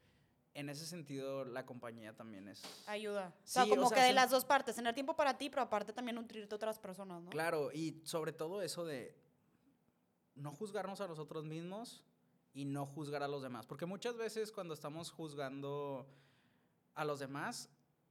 en 0.55 0.69
ese 0.69 0.87
sentido 0.87 1.45
la 1.45 1.65
compañía 1.67 2.15
también 2.17 2.49
es... 2.49 2.63
Ayuda. 2.87 3.33
O 3.45 3.47
sea, 3.47 3.67
como 3.67 3.91
que 3.91 4.01
de 4.01 4.13
las 4.13 4.31
dos 4.31 4.45
partes, 4.45 4.77
tener 4.77 4.95
tiempo 4.95 5.15
para 5.15 5.37
ti, 5.39 5.51
pero 5.51 5.63
aparte 5.63 5.93
también 5.93 6.17
nutrirte 6.17 6.55
a 6.55 6.57
otras 6.57 6.79
personas, 6.79 7.23
¿no? 7.23 7.31
Claro, 7.31 7.71
y 7.73 8.01
sobre 8.05 8.33
todo 8.33 8.63
eso 8.63 8.85
de 8.85 9.17
no 10.35 10.53
juzgarnos 10.53 11.01
a 11.01 11.09
nosotros 11.09 11.45
mismos 11.45 12.05
y 12.55 12.65
no 12.65 12.87
juzgar 12.87 13.23
a 13.23 13.29
los 13.29 13.43
demás. 13.43 13.67
Porque 13.67 13.87
muchas 13.87 14.17
veces 14.17 14.53
cuando 14.53 14.75
estamos 14.75 15.11
juzgando 15.11 16.09
a 16.95 17.05
los 17.05 17.21
demás, 17.21 17.71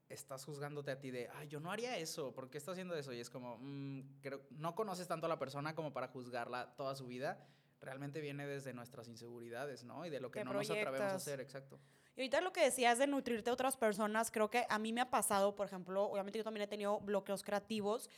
estás 0.09 0.45
juzgándote 0.45 0.91
a 0.91 0.99
ti 0.99 1.11
de, 1.11 1.29
ay, 1.35 1.47
yo 1.47 1.59
no 1.59 1.71
haría 1.71 1.97
eso, 1.97 2.33
¿por 2.33 2.49
qué 2.49 2.57
está 2.57 2.71
haciendo 2.71 2.95
eso? 2.95 3.11
Y 3.11 3.19
es 3.19 3.29
como, 3.29 3.57
mm, 3.59 4.19
creo, 4.21 4.41
no 4.51 4.75
conoces 4.75 5.07
tanto 5.07 5.25
a 5.25 5.29
la 5.29 5.39
persona 5.39 5.75
como 5.75 5.91
para 5.91 6.07
juzgarla 6.07 6.75
toda 6.75 6.95
su 6.95 7.07
vida. 7.07 7.45
Realmente 7.81 8.21
viene 8.21 8.47
desde 8.47 8.73
nuestras 8.73 9.07
inseguridades, 9.07 9.83
¿no? 9.83 10.05
Y 10.05 10.09
de 10.09 10.19
lo 10.19 10.31
que 10.31 10.43
no 10.43 10.53
nos 10.53 10.69
atrevemos 10.69 11.11
a 11.11 11.15
hacer, 11.15 11.41
exacto. 11.41 11.79
Y 12.17 12.21
ahorita 12.21 12.41
lo 12.41 12.51
que 12.51 12.63
decías 12.63 12.97
de 12.97 13.05
nutrirte 13.05 13.45
de 13.45 13.51
otras 13.51 13.77
personas, 13.77 14.31
creo 14.31 14.49
que 14.49 14.65
a 14.69 14.79
mí 14.79 14.91
me 14.91 15.01
ha 15.01 15.09
pasado, 15.11 15.55
por 15.55 15.67
ejemplo, 15.67 16.05
obviamente 16.05 16.39
yo 16.39 16.43
también 16.43 16.63
he 16.63 16.67
tenido 16.67 16.99
bloqueos 16.99 17.43
creativos 17.43 18.09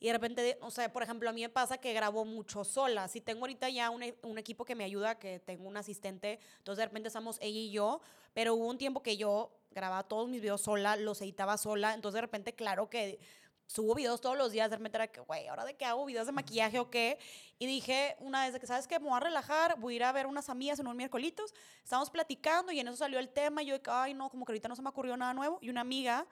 y 0.00 0.06
de 0.06 0.14
repente, 0.14 0.58
o 0.62 0.70
sea, 0.70 0.90
por 0.90 1.02
ejemplo, 1.02 1.28
a 1.28 1.34
mí 1.34 1.42
me 1.42 1.50
pasa 1.50 1.76
que 1.76 1.92
grabo 1.92 2.24
mucho 2.24 2.64
sola. 2.64 3.08
Si 3.08 3.20
tengo 3.20 3.42
ahorita 3.42 3.68
ya 3.68 3.90
un, 3.90 4.02
un, 4.22 4.38
equipo 4.38 4.64
que 4.64 4.74
me 4.74 4.84
ayuda, 4.84 5.18
que 5.18 5.38
tengo 5.38 5.68
un 5.68 5.76
asistente, 5.76 6.40
entonces 6.58 6.78
de 6.78 6.86
repente 6.86 7.08
estamos 7.08 7.38
ella 7.42 7.60
y 7.60 7.70
yo, 7.70 8.00
pero 8.32 8.54
hubo 8.54 8.66
un 8.68 8.78
tiempo 8.78 9.02
que 9.02 9.18
yo 9.18 9.52
grababa 9.70 10.02
todos 10.02 10.30
mis 10.30 10.40
videos 10.40 10.62
sola, 10.62 10.96
los 10.96 11.20
editaba 11.20 11.58
sola, 11.58 11.92
entonces 11.92 12.14
de 12.14 12.20
repente, 12.22 12.54
claro 12.54 12.88
que 12.88 13.20
subo 13.72 13.94
videos 13.94 14.20
todos 14.20 14.36
los 14.36 14.52
días, 14.52 14.70
de 14.70 14.76
repente 14.76 14.98
era 14.98 15.08
que, 15.08 15.20
güey, 15.20 15.48
¿ahora 15.48 15.64
de 15.64 15.74
qué 15.74 15.86
hago? 15.86 16.04
¿Videos 16.04 16.26
de 16.26 16.32
maquillaje 16.32 16.78
o 16.78 16.90
qué? 16.90 17.18
Y 17.58 17.66
dije 17.66 18.16
una 18.20 18.44
vez 18.44 18.52
de 18.52 18.60
que, 18.60 18.66
¿sabes 18.66 18.86
qué? 18.86 18.98
Me 18.98 19.08
voy 19.08 19.16
a 19.16 19.20
relajar, 19.20 19.78
voy 19.78 19.94
a 19.94 19.96
ir 19.96 20.04
a 20.04 20.12
ver 20.12 20.26
unas 20.26 20.50
amigas 20.50 20.78
en 20.78 20.86
un 20.86 20.96
miércolitos. 20.96 21.54
Estábamos 21.82 22.10
platicando 22.10 22.70
y 22.70 22.80
en 22.80 22.88
eso 22.88 22.98
salió 22.98 23.18
el 23.18 23.30
tema 23.30 23.62
y 23.62 23.66
yo 23.66 23.76
ay, 23.86 24.12
no, 24.12 24.28
como 24.28 24.44
que 24.44 24.52
ahorita 24.52 24.68
no 24.68 24.76
se 24.76 24.82
me 24.82 24.90
ocurrió 24.90 25.16
nada 25.16 25.32
nuevo. 25.32 25.58
Y 25.62 25.70
una 25.70 25.80
amiga, 25.80 26.26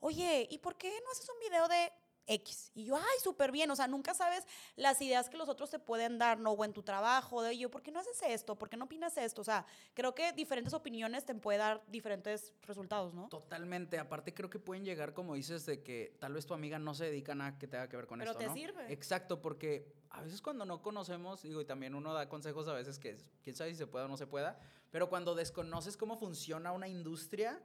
oye, 0.00 0.46
¿y 0.50 0.58
por 0.58 0.76
qué 0.76 0.92
no 1.04 1.10
haces 1.10 1.28
un 1.28 1.40
video 1.40 1.68
de 1.68 1.90
X. 2.26 2.70
Y 2.74 2.84
yo, 2.84 2.96
ay, 2.96 3.18
súper 3.22 3.52
bien. 3.52 3.70
O 3.70 3.76
sea, 3.76 3.86
nunca 3.86 4.14
sabes 4.14 4.46
las 4.76 5.00
ideas 5.02 5.28
que 5.28 5.36
los 5.36 5.48
otros 5.48 5.70
te 5.70 5.78
pueden 5.78 6.18
dar, 6.18 6.38
¿no? 6.38 6.52
O 6.52 6.64
en 6.64 6.72
tu 6.72 6.82
trabajo, 6.82 7.42
de 7.42 7.56
yo, 7.56 7.70
¿por 7.70 7.82
qué 7.82 7.90
no 7.90 8.00
haces 8.00 8.20
esto? 8.22 8.56
¿Por 8.56 8.68
qué 8.68 8.76
no 8.76 8.86
opinas 8.86 9.16
esto? 9.16 9.40
O 9.40 9.44
sea, 9.44 9.66
creo 9.94 10.14
que 10.14 10.32
diferentes 10.32 10.74
opiniones 10.74 11.24
te 11.24 11.34
pueden 11.34 11.60
dar 11.60 11.82
diferentes 11.88 12.52
resultados, 12.62 13.14
¿no? 13.14 13.28
Totalmente. 13.28 13.98
Aparte, 13.98 14.34
creo 14.34 14.50
que 14.50 14.58
pueden 14.58 14.84
llegar, 14.84 15.14
como 15.14 15.34
dices, 15.34 15.66
de 15.66 15.82
que 15.82 16.16
tal 16.20 16.32
vez 16.34 16.46
tu 16.46 16.54
amiga 16.54 16.78
no 16.78 16.94
se 16.94 17.06
dedica 17.06 17.32
a 17.32 17.36
nada 17.36 17.58
que 17.58 17.66
tenga 17.66 17.88
que 17.88 17.96
ver 17.96 18.06
con 18.06 18.20
esto. 18.20 18.36
Pero 18.38 18.52
te 18.52 18.58
sirve. 18.58 18.92
Exacto, 18.92 19.40
porque 19.40 19.92
a 20.10 20.22
veces 20.22 20.40
cuando 20.40 20.64
no 20.64 20.80
conocemos, 20.80 21.42
digo, 21.42 21.60
y 21.60 21.64
también 21.64 21.94
uno 21.94 22.12
da 22.12 22.28
consejos 22.28 22.68
a 22.68 22.72
veces 22.72 22.98
que 22.98 23.16
quién 23.42 23.56
sabe 23.56 23.72
si 23.72 23.76
se 23.76 23.86
pueda 23.86 24.04
o 24.04 24.08
no 24.08 24.16
se 24.16 24.26
pueda, 24.26 24.58
pero 24.90 25.08
cuando 25.08 25.34
desconoces 25.34 25.96
cómo 25.96 26.16
funciona 26.16 26.70
una 26.70 26.86
industria, 26.86 27.60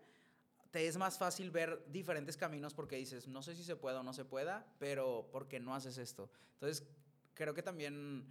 te 0.72 0.88
es 0.88 0.98
más 0.98 1.18
fácil 1.18 1.52
ver 1.52 1.84
diferentes 1.88 2.38
caminos 2.38 2.74
porque 2.74 2.96
dices, 2.96 3.28
no 3.28 3.42
sé 3.42 3.56
si 3.56 3.64
se 3.64 3.76
pueda 3.76 4.02
o 4.02 4.04
no 4.04 4.14
se 4.14 4.26
pueda, 4.26 4.66
pero 4.78 5.28
¿por 5.32 5.48
qué 5.48 5.60
no 5.60 5.74
haces 5.74 5.98
esto? 5.98 6.30
Entonces, 6.54 6.88
creo 7.34 7.54
que 7.54 7.64
también 7.64 8.26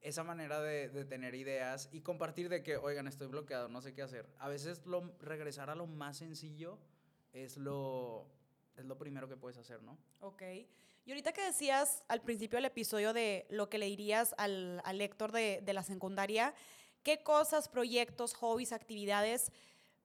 esa 0.00 0.24
manera 0.24 0.60
de, 0.60 1.04
tener 1.04 1.34
ideas 1.34 1.88
y 1.92 2.00
compartir 2.00 2.48
de 2.48 2.62
que, 2.62 2.76
oigan, 2.76 3.06
estoy 3.06 3.28
bloqueado, 3.28 3.68
no 3.68 3.80
sé 3.82 3.94
qué 3.94 4.02
hacer. 4.02 4.26
A 4.38 4.48
veces 4.48 4.84
lo, 4.86 5.12
regresar 5.20 5.70
a 5.70 5.74
lo 5.74 5.86
más 5.86 6.16
sencillo 6.16 6.78
es 7.32 7.56
lo, 7.56 8.26
es 8.76 8.84
lo 8.84 8.98
primero 8.98 9.28
que 9.28 9.36
puedes 9.36 9.58
hacer, 9.58 9.82
¿no? 9.82 9.96
Ok. 10.20 10.42
Y 11.04 11.10
ahorita 11.10 11.32
que 11.32 11.44
decías 11.44 12.04
al 12.08 12.22
principio 12.22 12.56
del 12.56 12.64
episodio 12.66 13.12
de 13.12 13.46
lo 13.50 13.68
que 13.68 13.78
le 13.78 13.86
dirías 13.86 14.34
al, 14.38 14.80
al 14.84 14.98
lector 14.98 15.32
de, 15.32 15.60
de 15.62 15.72
la 15.72 15.82
secundaria, 15.82 16.54
¿qué 17.02 17.22
cosas, 17.22 17.68
proyectos, 17.68 18.34
hobbies, 18.34 18.72
actividades 18.72 19.52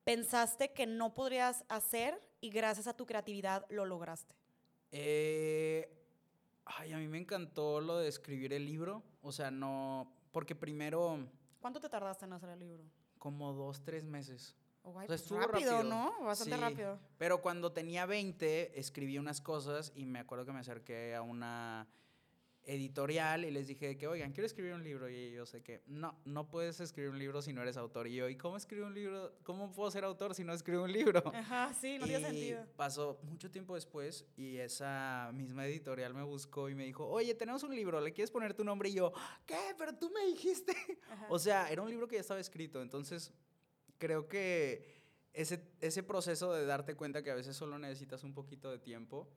pensaste 0.07 0.71
que 0.71 0.87
no 0.87 1.13
podrías 1.13 1.65
hacer 1.67 2.23
y 2.39 2.49
gracias 2.49 2.87
a 2.87 2.95
tu 2.95 3.05
creatividad 3.05 3.65
lo 3.69 3.85
lograste? 3.85 4.33
Eh, 4.89 5.93
ay, 6.63 6.93
a 6.93 6.97
mí 6.97 7.09
me 7.09 7.17
encantó 7.17 7.81
lo 7.81 7.97
de 7.97 8.07
escribir 8.07 8.53
el 8.53 8.65
libro. 8.65 9.03
O 9.21 9.33
sea, 9.33 9.51
no. 9.51 10.09
Porque 10.31 10.55
primero. 10.55 11.27
¿Cuánto 11.59 11.81
te 11.81 11.89
tardaste 11.89 12.23
en 12.23 12.31
hacer 12.31 12.49
el 12.49 12.59
libro? 12.59 12.83
Como 13.19 13.51
dos, 13.51 13.83
tres 13.83 14.05
meses. 14.05 14.55
Oh, 14.83 14.91
o 14.91 14.93
sea, 14.93 15.07
pues 15.07 15.29
rápido, 15.29 15.83
¿no? 15.83 16.13
Bastante 16.23 16.55
rápido. 16.55 16.97
Pero 17.17 17.41
cuando 17.41 17.73
tenía 17.73 18.05
20, 18.05 18.79
escribí 18.79 19.17
unas 19.17 19.41
cosas 19.41 19.91
y 19.93 20.05
me 20.05 20.19
acuerdo 20.19 20.45
que 20.45 20.53
me 20.53 20.59
acerqué 20.59 21.15
a 21.15 21.21
una 21.21 21.89
editorial 22.67 23.45
y 23.45 23.51
les 23.51 23.67
dije 23.67 23.97
que, 23.97 24.07
oigan, 24.07 24.33
quiero 24.33 24.45
escribir 24.45 24.73
un 24.73 24.83
libro. 24.83 25.09
Y 25.09 25.31
yo 25.31 25.45
sé 25.45 25.63
que, 25.63 25.81
no, 25.87 26.19
no 26.25 26.49
puedes 26.49 26.79
escribir 26.81 27.11
un 27.11 27.17
libro 27.17 27.41
si 27.41 27.53
no 27.53 27.61
eres 27.61 27.77
autor. 27.77 28.07
Y 28.07 28.15
yo, 28.15 28.29
¿y 28.29 28.35
cómo 28.35 28.57
escribo 28.57 28.85
un 28.85 28.93
libro? 28.93 29.33
¿Cómo 29.43 29.71
puedo 29.71 29.89
ser 29.89 30.03
autor 30.03 30.35
si 30.35 30.43
no 30.43 30.53
escribo 30.53 30.83
un 30.83 30.91
libro? 30.91 31.23
Ajá, 31.33 31.73
sí, 31.73 31.97
no 31.97 32.05
tiene 32.05 32.27
sentido. 32.27 32.65
Pasó 32.75 33.19
mucho 33.23 33.49
tiempo 33.49 33.75
después 33.75 34.25
y 34.35 34.57
esa 34.57 35.31
misma 35.33 35.65
editorial 35.65 36.13
me 36.13 36.23
buscó 36.23 36.69
y 36.69 36.75
me 36.75 36.83
dijo, 36.83 37.07
oye, 37.07 37.33
tenemos 37.33 37.63
un 37.63 37.73
libro, 37.73 38.01
¿le 38.01 38.11
quieres 38.11 38.31
poner 38.31 38.53
tu 38.53 38.65
nombre? 38.65 38.89
Y 38.89 38.95
yo, 38.95 39.13
¿qué? 39.45 39.73
Pero 39.77 39.95
tú 39.95 40.11
me 40.11 40.25
dijiste. 40.25 40.75
O 41.29 41.39
sea, 41.39 41.71
era 41.71 41.81
un 41.81 41.89
libro 41.89 42.07
que 42.07 42.15
ya 42.15 42.21
estaba 42.21 42.39
escrito. 42.39 42.81
Entonces, 42.81 43.31
creo 43.97 44.27
que 44.27 44.97
ese, 45.33 45.63
ese 45.79 46.03
proceso 46.03 46.53
de 46.53 46.65
darte 46.65 46.95
cuenta 46.95 47.23
que 47.23 47.31
a 47.31 47.35
veces 47.35 47.55
solo 47.55 47.79
necesitas 47.79 48.23
un 48.23 48.33
poquito 48.33 48.69
de 48.71 48.79
tiempo 48.79 49.29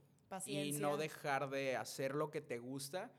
y 0.46 0.72
no 0.72 0.96
dejar 0.96 1.50
de 1.50 1.76
hacer 1.76 2.14
lo 2.14 2.30
que 2.30 2.40
te 2.40 2.58
gusta, 2.58 3.10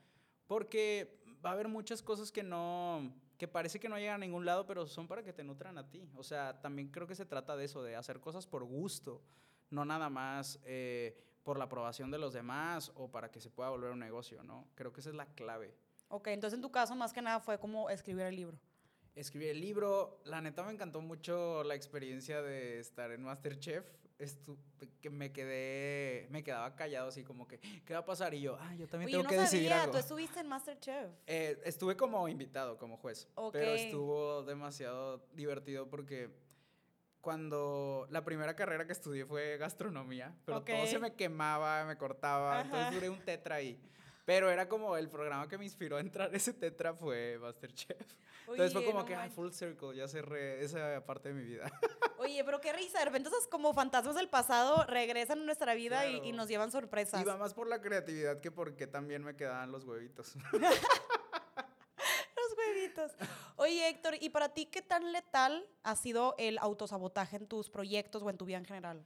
porque 0.46 1.22
va 1.44 1.50
a 1.50 1.52
haber 1.52 1.68
muchas 1.68 2.02
cosas 2.02 2.30
que 2.30 2.42
no, 2.42 3.12
que 3.38 3.48
parece 3.48 3.80
que 3.80 3.88
no 3.88 3.98
llegan 3.98 4.16
a 4.16 4.26
ningún 4.26 4.44
lado, 4.44 4.66
pero 4.66 4.86
son 4.86 5.08
para 5.08 5.22
que 5.22 5.32
te 5.32 5.44
nutran 5.44 5.78
a 5.78 5.88
ti. 5.88 6.08
O 6.16 6.22
sea, 6.22 6.60
también 6.60 6.88
creo 6.88 7.06
que 7.06 7.14
se 7.14 7.26
trata 7.26 7.56
de 7.56 7.64
eso, 7.64 7.82
de 7.82 7.96
hacer 7.96 8.20
cosas 8.20 8.46
por 8.46 8.64
gusto, 8.64 9.22
no 9.70 9.84
nada 9.84 10.10
más 10.10 10.60
eh, 10.64 11.18
por 11.42 11.58
la 11.58 11.64
aprobación 11.64 12.10
de 12.10 12.18
los 12.18 12.32
demás 12.32 12.92
o 12.94 13.10
para 13.10 13.30
que 13.30 13.40
se 13.40 13.50
pueda 13.50 13.70
volver 13.70 13.90
un 13.90 13.98
negocio, 13.98 14.42
¿no? 14.42 14.68
Creo 14.74 14.92
que 14.92 15.00
esa 15.00 15.10
es 15.10 15.16
la 15.16 15.26
clave. 15.26 15.74
Ok, 16.08 16.28
entonces 16.28 16.56
en 16.56 16.62
tu 16.62 16.70
caso 16.70 16.94
más 16.94 17.12
que 17.12 17.22
nada 17.22 17.40
fue 17.40 17.58
como 17.58 17.90
escribir 17.90 18.26
el 18.26 18.36
libro. 18.36 18.58
Escribir 19.14 19.48
el 19.48 19.60
libro, 19.60 20.20
la 20.24 20.40
neta 20.40 20.62
me 20.62 20.72
encantó 20.72 21.00
mucho 21.00 21.64
la 21.64 21.74
experiencia 21.74 22.42
de 22.42 22.78
estar 22.78 23.10
en 23.10 23.22
Masterchef 23.22 23.84
que 25.00 25.10
me 25.10 25.32
quedé, 25.32 26.26
me 26.30 26.42
quedaba 26.42 26.74
callado 26.74 27.08
así 27.08 27.24
como 27.24 27.46
que, 27.46 27.58
¿qué 27.84 27.94
va 27.94 28.00
a 28.00 28.04
pasar? 28.04 28.34
Y 28.34 28.40
yo, 28.40 28.56
ah, 28.60 28.74
yo 28.76 28.86
también 28.86 29.10
tengo 29.10 29.28
que 29.28 29.36
decidir 29.36 29.72
algo. 29.72 29.92
¿Tú 29.92 29.98
estuviste 29.98 30.40
en 30.40 30.48
Masterchef? 30.48 31.10
Eh, 31.26 31.60
estuve 31.64 31.96
como 31.96 32.28
invitado, 32.28 32.78
como 32.78 32.96
juez. 32.96 33.28
Pero 33.52 33.72
estuvo 33.72 34.42
demasiado 34.44 35.26
divertido 35.34 35.88
porque 35.88 36.30
cuando 37.20 38.06
la 38.10 38.24
primera 38.24 38.54
carrera 38.54 38.86
que 38.86 38.92
estudié 38.92 39.24
fue 39.24 39.56
gastronomía, 39.56 40.34
pero 40.44 40.62
todo 40.62 40.86
se 40.86 40.98
me 40.98 41.14
quemaba, 41.14 41.84
me 41.84 41.96
cortaba, 41.96 42.62
entonces 42.62 42.92
duré 42.92 43.08
un 43.08 43.20
tetra 43.24 43.56
ahí. 43.56 43.80
Pero 44.24 44.50
era 44.50 44.68
como 44.68 44.96
el 44.96 45.08
programa 45.08 45.48
que 45.48 45.58
me 45.58 45.64
inspiró 45.64 45.96
a 45.96 46.00
entrar 46.00 46.32
ese 46.34 46.52
tetra 46.52 46.94
fue 46.94 47.38
Masterchef. 47.40 48.14
Entonces 48.42 48.72
fue 48.72 48.84
como 48.84 49.04
que, 49.04 49.14
ay, 49.14 49.30
full 49.30 49.50
circle, 49.50 49.96
ya 49.96 50.06
cerré 50.06 50.62
esa 50.62 51.04
parte 51.04 51.30
de 51.30 51.34
mi 51.34 51.44
vida. 51.44 51.70
Oye, 52.22 52.44
pero 52.44 52.60
qué 52.60 52.72
risa, 52.72 53.00
de 53.00 53.06
repente 53.06 53.28
esos 53.28 53.48
como 53.48 53.74
fantasmas 53.74 54.14
del 54.14 54.28
pasado 54.28 54.84
regresan 54.86 55.40
a 55.40 55.44
nuestra 55.44 55.74
vida 55.74 56.06
y, 56.06 56.28
y, 56.28 56.32
nos 56.32 56.48
llevan 56.48 56.70
sorpresas. 56.70 57.20
Iba 57.20 57.36
más 57.36 57.54
por 57.54 57.66
la 57.66 57.80
creatividad 57.80 58.40
que 58.40 58.50
porque 58.50 58.86
también 58.86 59.24
me 59.24 59.34
quedaban 59.34 59.72
los 59.72 59.84
huevitos. 59.84 60.34
los 60.52 60.62
huevitos. 62.58 63.12
Oye, 63.56 63.88
Héctor, 63.88 64.16
¿y 64.20 64.30
para 64.30 64.50
ti 64.50 64.66
qué 64.66 64.82
tan 64.82 65.12
letal 65.12 65.66
ha 65.82 65.96
sido 65.96 66.34
el 66.38 66.58
autosabotaje 66.58 67.36
en 67.36 67.46
tus 67.46 67.70
proyectos 67.70 68.22
o 68.22 68.30
en 68.30 68.36
tu 68.36 68.44
vida 68.44 68.58
en 68.58 68.64
general? 68.64 69.04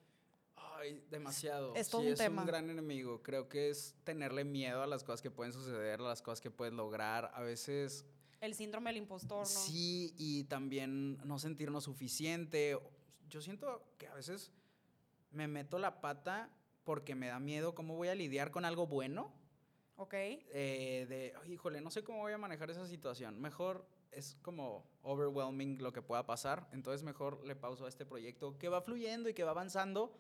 Ay, 0.57 1.05
demasiado. 1.11 1.75
Es 1.75 1.89
todo 1.89 2.03
un 2.03 2.09
es 2.09 2.21
un 2.21 2.47
gran 2.47 2.71
enemigo. 2.71 3.23
Creo 3.23 3.49
que 3.49 3.71
es 3.71 3.95
tenerle 4.05 4.45
miedo 4.45 4.83
a 4.83 4.87
las 4.87 5.05
cosas 5.05 5.23
que 5.23 5.31
pueden 5.31 5.53
suceder, 5.53 6.01
a 6.01 6.05
las 6.05 6.23
cosas 6.23 6.41
que 6.41 6.51
puedes 6.51 6.75
lograr. 6.75 7.31
A 7.35 7.43
veces... 7.43 8.05
El 8.41 8.55
síndrome 8.55 8.91
del 8.91 8.99
impostor, 8.99 9.39
¿no? 9.39 9.45
Sí, 9.47 10.14
y 10.19 10.45
también 10.45 11.17
no 11.25 11.39
sentirnos 11.39 11.85
suficiente. 11.85 12.79
Yo 13.29 13.41
siento 13.41 13.83
que 13.99 14.09
a 14.09 14.14
veces 14.14 14.53
me 15.31 15.49
meto 15.49 15.79
la 15.79 16.01
pata 16.01 16.51
porque 16.85 17.14
me 17.14 17.29
da 17.29 17.41
miedo 17.41 17.74
cómo 17.74 17.97
voy 17.97 18.09
a 18.09 18.14
lidiar 18.14 18.51
con 18.51 18.64
algo 18.64 18.87
bueno. 18.87 19.33
Ok. 19.97 20.14
Eh, 20.14 21.07
de, 21.09 21.35
híjole, 21.51 21.81
no 21.81 21.91
sé 21.91 22.05
cómo 22.05 22.18
voy 22.18 22.33
a 22.33 22.39
manejar 22.39 22.70
esa 22.70 22.87
situación. 22.87 23.41
Mejor 23.41 23.87
es 24.12 24.37
como 24.43 24.87
overwhelming 25.03 25.83
lo 25.83 25.93
que 25.93 26.03
pueda 26.03 26.24
pasar. 26.27 26.68
Entonces 26.72 27.03
mejor 27.03 27.45
le 27.45 27.57
pauso 27.57 27.87
a 27.87 27.89
este 27.89 28.07
proyecto 28.07 28.57
que 28.59 28.68
va 28.68 28.83
fluyendo 28.83 29.29
y 29.29 29.35
que 29.35 29.45
va 29.45 29.51
avanzando 29.51 30.16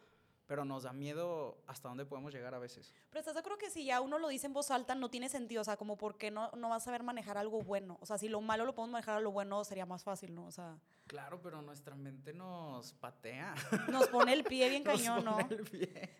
pero 0.46 0.64
nos 0.64 0.84
da 0.84 0.92
miedo 0.92 1.58
hasta 1.66 1.88
dónde 1.88 2.04
podemos 2.04 2.32
llegar 2.32 2.54
a 2.54 2.58
veces. 2.58 2.94
Pero 3.10 3.20
estás 3.20 3.34
de 3.34 3.40
acuerdo 3.40 3.58
que 3.58 3.70
si 3.70 3.84
ya 3.84 4.00
uno 4.00 4.18
lo 4.18 4.28
dice 4.28 4.46
en 4.46 4.52
voz 4.52 4.70
alta 4.70 4.94
no 4.94 5.10
tiene 5.10 5.28
sentido, 5.28 5.62
o 5.62 5.64
sea, 5.64 5.76
como 5.76 5.96
porque 5.96 6.30
no, 6.30 6.50
no 6.56 6.68
vas 6.68 6.82
a 6.82 6.84
saber 6.86 7.02
manejar 7.02 7.36
algo 7.36 7.62
bueno, 7.62 7.98
o 8.00 8.06
sea, 8.06 8.18
si 8.18 8.28
lo 8.28 8.40
malo 8.40 8.64
lo 8.64 8.74
podemos 8.74 8.92
manejar 8.92 9.16
a 9.16 9.20
lo 9.20 9.32
bueno 9.32 9.64
sería 9.64 9.86
más 9.86 10.04
fácil, 10.04 10.34
¿no? 10.34 10.46
O 10.46 10.52
sea... 10.52 10.78
Claro, 11.06 11.40
pero 11.40 11.62
nuestra 11.62 11.94
mente 11.94 12.32
nos 12.32 12.92
patea. 12.94 13.54
Nos 13.88 14.08
pone 14.08 14.32
el 14.32 14.44
pie 14.44 14.68
bien 14.68 14.82
cañón, 14.84 15.24
¿no? 15.24 15.38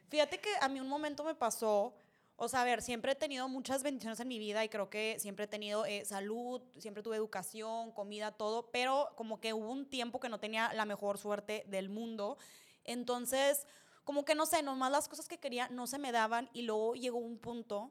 Fíjate 0.09 0.39
que 0.39 0.51
a 0.61 0.69
mí 0.69 0.81
un 0.81 0.89
momento 0.89 1.25
me 1.25 1.35
pasó, 1.35 1.95
o 2.37 2.49
sea, 2.49 2.63
a 2.63 2.65
ver, 2.65 2.83
siempre 2.83 3.13
he 3.13 3.15
tenido 3.15 3.49
muchas 3.49 3.83
bendiciones 3.83 4.21
en 4.21 4.29
mi 4.29 4.39
vida 4.39 4.65
y 4.65 4.69
creo 4.69 4.91
que 4.91 5.17
siempre 5.19 5.47
he 5.47 5.49
tenido 5.49 5.87
eh, 5.87 6.05
salud, 6.05 6.63
siempre 6.79 7.03
tuve 7.03 7.17
educación, 7.17 7.93
comida, 7.93 8.31
todo, 8.33 8.71
pero 8.71 9.11
como 9.17 9.41
que 9.41 9.53
hubo 9.53 9.71
un 9.71 9.87
tiempo 9.87 10.21
que 10.21 10.29
no 10.29 10.39
tenía 10.39 10.73
la 10.75 10.85
mejor 10.85 11.19
suerte 11.19 11.65
del 11.67 11.89
mundo. 11.89 12.37
Entonces, 12.85 13.67
como 14.07 14.25
que 14.25 14.37
no 14.37 14.47
sé, 14.47 14.63
nomás 14.63 14.93
las 14.93 15.09
cosas 15.09 15.27
que 15.27 15.37
quería 15.37 15.69
no 15.69 15.89
se 15.89 15.99
me 15.99 16.13
daban 16.13 16.49
y 16.53 16.63
luego 16.63 16.95
llegó 16.95 17.19
un 17.19 17.39
punto, 17.39 17.91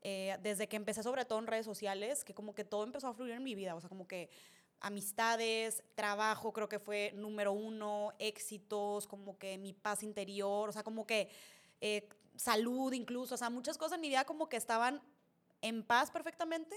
eh, 0.00 0.38
desde 0.40 0.68
que 0.68 0.76
empecé 0.76 1.02
sobre 1.02 1.24
todo 1.24 1.40
en 1.40 1.48
redes 1.48 1.66
sociales, 1.66 2.22
que 2.22 2.34
como 2.34 2.54
que 2.54 2.64
todo 2.64 2.84
empezó 2.84 3.08
a 3.08 3.14
fluir 3.14 3.32
en 3.32 3.42
mi 3.42 3.56
vida, 3.56 3.74
o 3.74 3.80
sea, 3.80 3.88
como 3.88 4.06
que 4.06 4.30
amistades, 4.78 5.82
trabajo 5.96 6.52
creo 6.52 6.68
que 6.68 6.78
fue 6.78 7.10
número 7.16 7.52
uno, 7.52 8.12
éxitos, 8.20 9.08
como 9.08 9.38
que 9.38 9.58
mi 9.58 9.72
paz 9.72 10.04
interior, 10.04 10.68
o 10.68 10.72
sea, 10.72 10.84
como 10.84 11.04
que 11.04 11.30
eh, 11.80 12.08
salud 12.36 12.92
incluso, 12.92 13.34
o 13.34 13.38
sea, 13.38 13.50
muchas 13.50 13.76
cosas 13.76 13.96
en 13.96 14.02
mi 14.02 14.08
vida 14.08 14.24
como 14.24 14.48
que 14.48 14.56
estaban 14.56 15.02
en 15.62 15.82
paz 15.82 16.12
perfectamente 16.12 16.76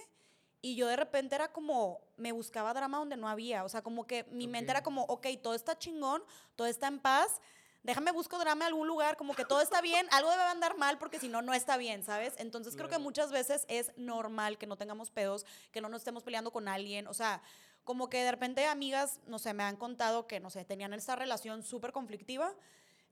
y 0.64 0.76
yo 0.76 0.88
de 0.88 0.96
repente 0.96 1.36
era 1.36 1.52
como, 1.52 2.02
me 2.18 2.32
buscaba 2.32 2.74
drama 2.74 2.98
donde 2.98 3.18
no 3.18 3.30
había, 3.30 3.64
o 3.64 3.70
sea, 3.70 3.84
como 3.84 4.08
que 4.08 4.24
mi 4.32 4.48
mente 4.48 4.72
era 4.72 4.82
como, 4.82 5.04
ok, 5.04 5.28
todo 5.44 5.54
está 5.54 5.78
chingón, 5.78 6.24
todo 6.56 6.66
está 6.66 6.88
en 6.88 6.98
paz, 6.98 7.40
déjame 7.84 8.12
busco 8.12 8.38
drama 8.38 8.66
en 8.66 8.68
algún 8.68 8.88
lugar, 8.88 9.18
como 9.18 9.34
que 9.34 9.46
todo 9.46 9.62
está 9.62 9.82
bien, 9.82 10.08
algo 10.12 10.30
debe 10.30 10.44
andar 10.44 10.78
mal 10.78 10.98
porque 10.98 11.20
si 11.20 11.30
no, 11.30 11.42
no 11.42 11.54
está 11.54 11.78
bien, 11.78 12.04
¿sabes? 12.04 12.34
Entonces 12.38 12.76
creo 12.76 12.90
que 12.90 13.00
muchas 13.00 13.32
veces 13.32 13.66
es 13.68 13.92
normal 13.98 14.58
que 14.58 14.68
no 14.68 14.78
tengamos 14.78 15.12
pedos, 15.12 15.46
que 15.72 15.82
no 15.82 15.90
nos 15.90 16.02
estemos 16.02 16.24
peleando 16.24 16.52
con 16.52 16.68
alguien, 16.68 17.08
o 17.08 17.14
sea, 17.14 17.42
como 17.84 18.10
que 18.10 18.24
de 18.24 18.32
repente 18.32 18.66
amigas, 18.68 19.20
no 19.26 19.40
sé, 19.40 19.54
me 19.54 19.64
han 19.64 19.76
contado 19.76 20.28
que, 20.28 20.40
no 20.40 20.50
sé, 20.50 20.66
tenían 20.66 20.94
esta 20.94 21.16
relación 21.16 21.64
súper 21.64 21.92
conflictiva 21.92 22.54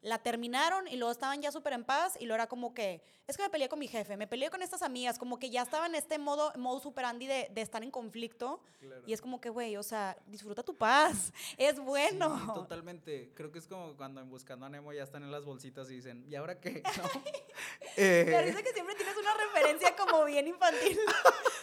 la 0.02 0.20
terminaron 0.20 0.88
y 0.88 0.98
luego 0.98 1.12
estaban 1.12 1.42
ya 1.42 1.52
súper 1.52 1.74
en 1.74 1.84
paz 1.84 2.18
y 2.20 2.26
luego 2.26 2.36
era 2.36 2.48
como 2.48 2.74
que, 2.74 3.02
es 3.28 3.36
que 3.36 3.44
me 3.44 3.50
peleé 3.50 3.68
con 3.68 3.80
mi 3.80 3.88
jefe, 3.88 4.16
me 4.16 4.28
peleé 4.28 4.50
con 4.50 4.62
estas 4.62 4.82
amigas, 4.82 5.18
como 5.18 5.40
que 5.40 5.50
ya 5.50 5.64
estaba 5.64 5.88
en 5.88 5.96
este 5.96 6.20
modo, 6.20 6.52
modo 6.58 6.80
super 6.80 7.06
Andy 7.06 7.28
de, 7.28 7.50
de 7.52 7.62
estar 7.62 7.84
en 7.84 7.92
conflicto 7.92 8.62
y 9.06 9.14
es 9.14 9.22
como 9.22 9.42
que, 9.42 9.50
güey, 9.50 9.76
o 9.78 9.84
sea, 9.84 10.18
disfruta 10.28 10.64
tu 10.64 10.76
paz, 10.76 11.34
es 11.58 11.80
bueno. 11.80 12.40
Sí, 12.40 12.54
totalmente, 12.54 13.32
creo 13.34 13.52
que 13.52 13.60
es 13.60 13.68
como 13.68 13.96
cuando 13.96 14.22
en 14.22 14.30
Buscando 14.30 14.66
a 14.66 14.70
Nemo 14.70 14.94
ya 14.94 15.04
están 15.04 15.24
en 15.24 15.32
las 15.32 15.46
bolsitas 15.46 15.90
y 15.90 15.96
dicen, 15.96 16.26
¿y 16.30 16.36
ahora 16.36 16.60
qué? 16.60 16.84
¿No? 16.98 17.04
eh... 17.98 18.24
Me 18.28 18.34
parece 18.34 18.64
que 18.64 18.74
siempre 18.74 18.96
tienes 18.96 19.18
una 19.18 19.34
referencia 19.34 19.96
como 19.96 20.26
bien 20.26 20.48
infantil, 20.48 20.98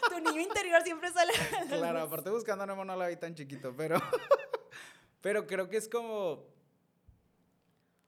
tu 0.08 0.20
niño 0.20 0.40
interior 0.40 0.82
siempre 0.82 1.12
sale. 1.12 1.32
claro, 1.68 2.00
aparte 2.00 2.30
Buscando 2.30 2.64
a 2.64 2.66
Nemo 2.66 2.84
no 2.84 2.96
la 2.96 3.08
vi 3.08 3.16
tan 3.16 3.34
chiquito, 3.34 3.74
pero, 3.76 4.00
pero 5.20 5.46
creo 5.46 5.68
que 5.68 5.76
es 5.76 5.88
como 5.88 6.54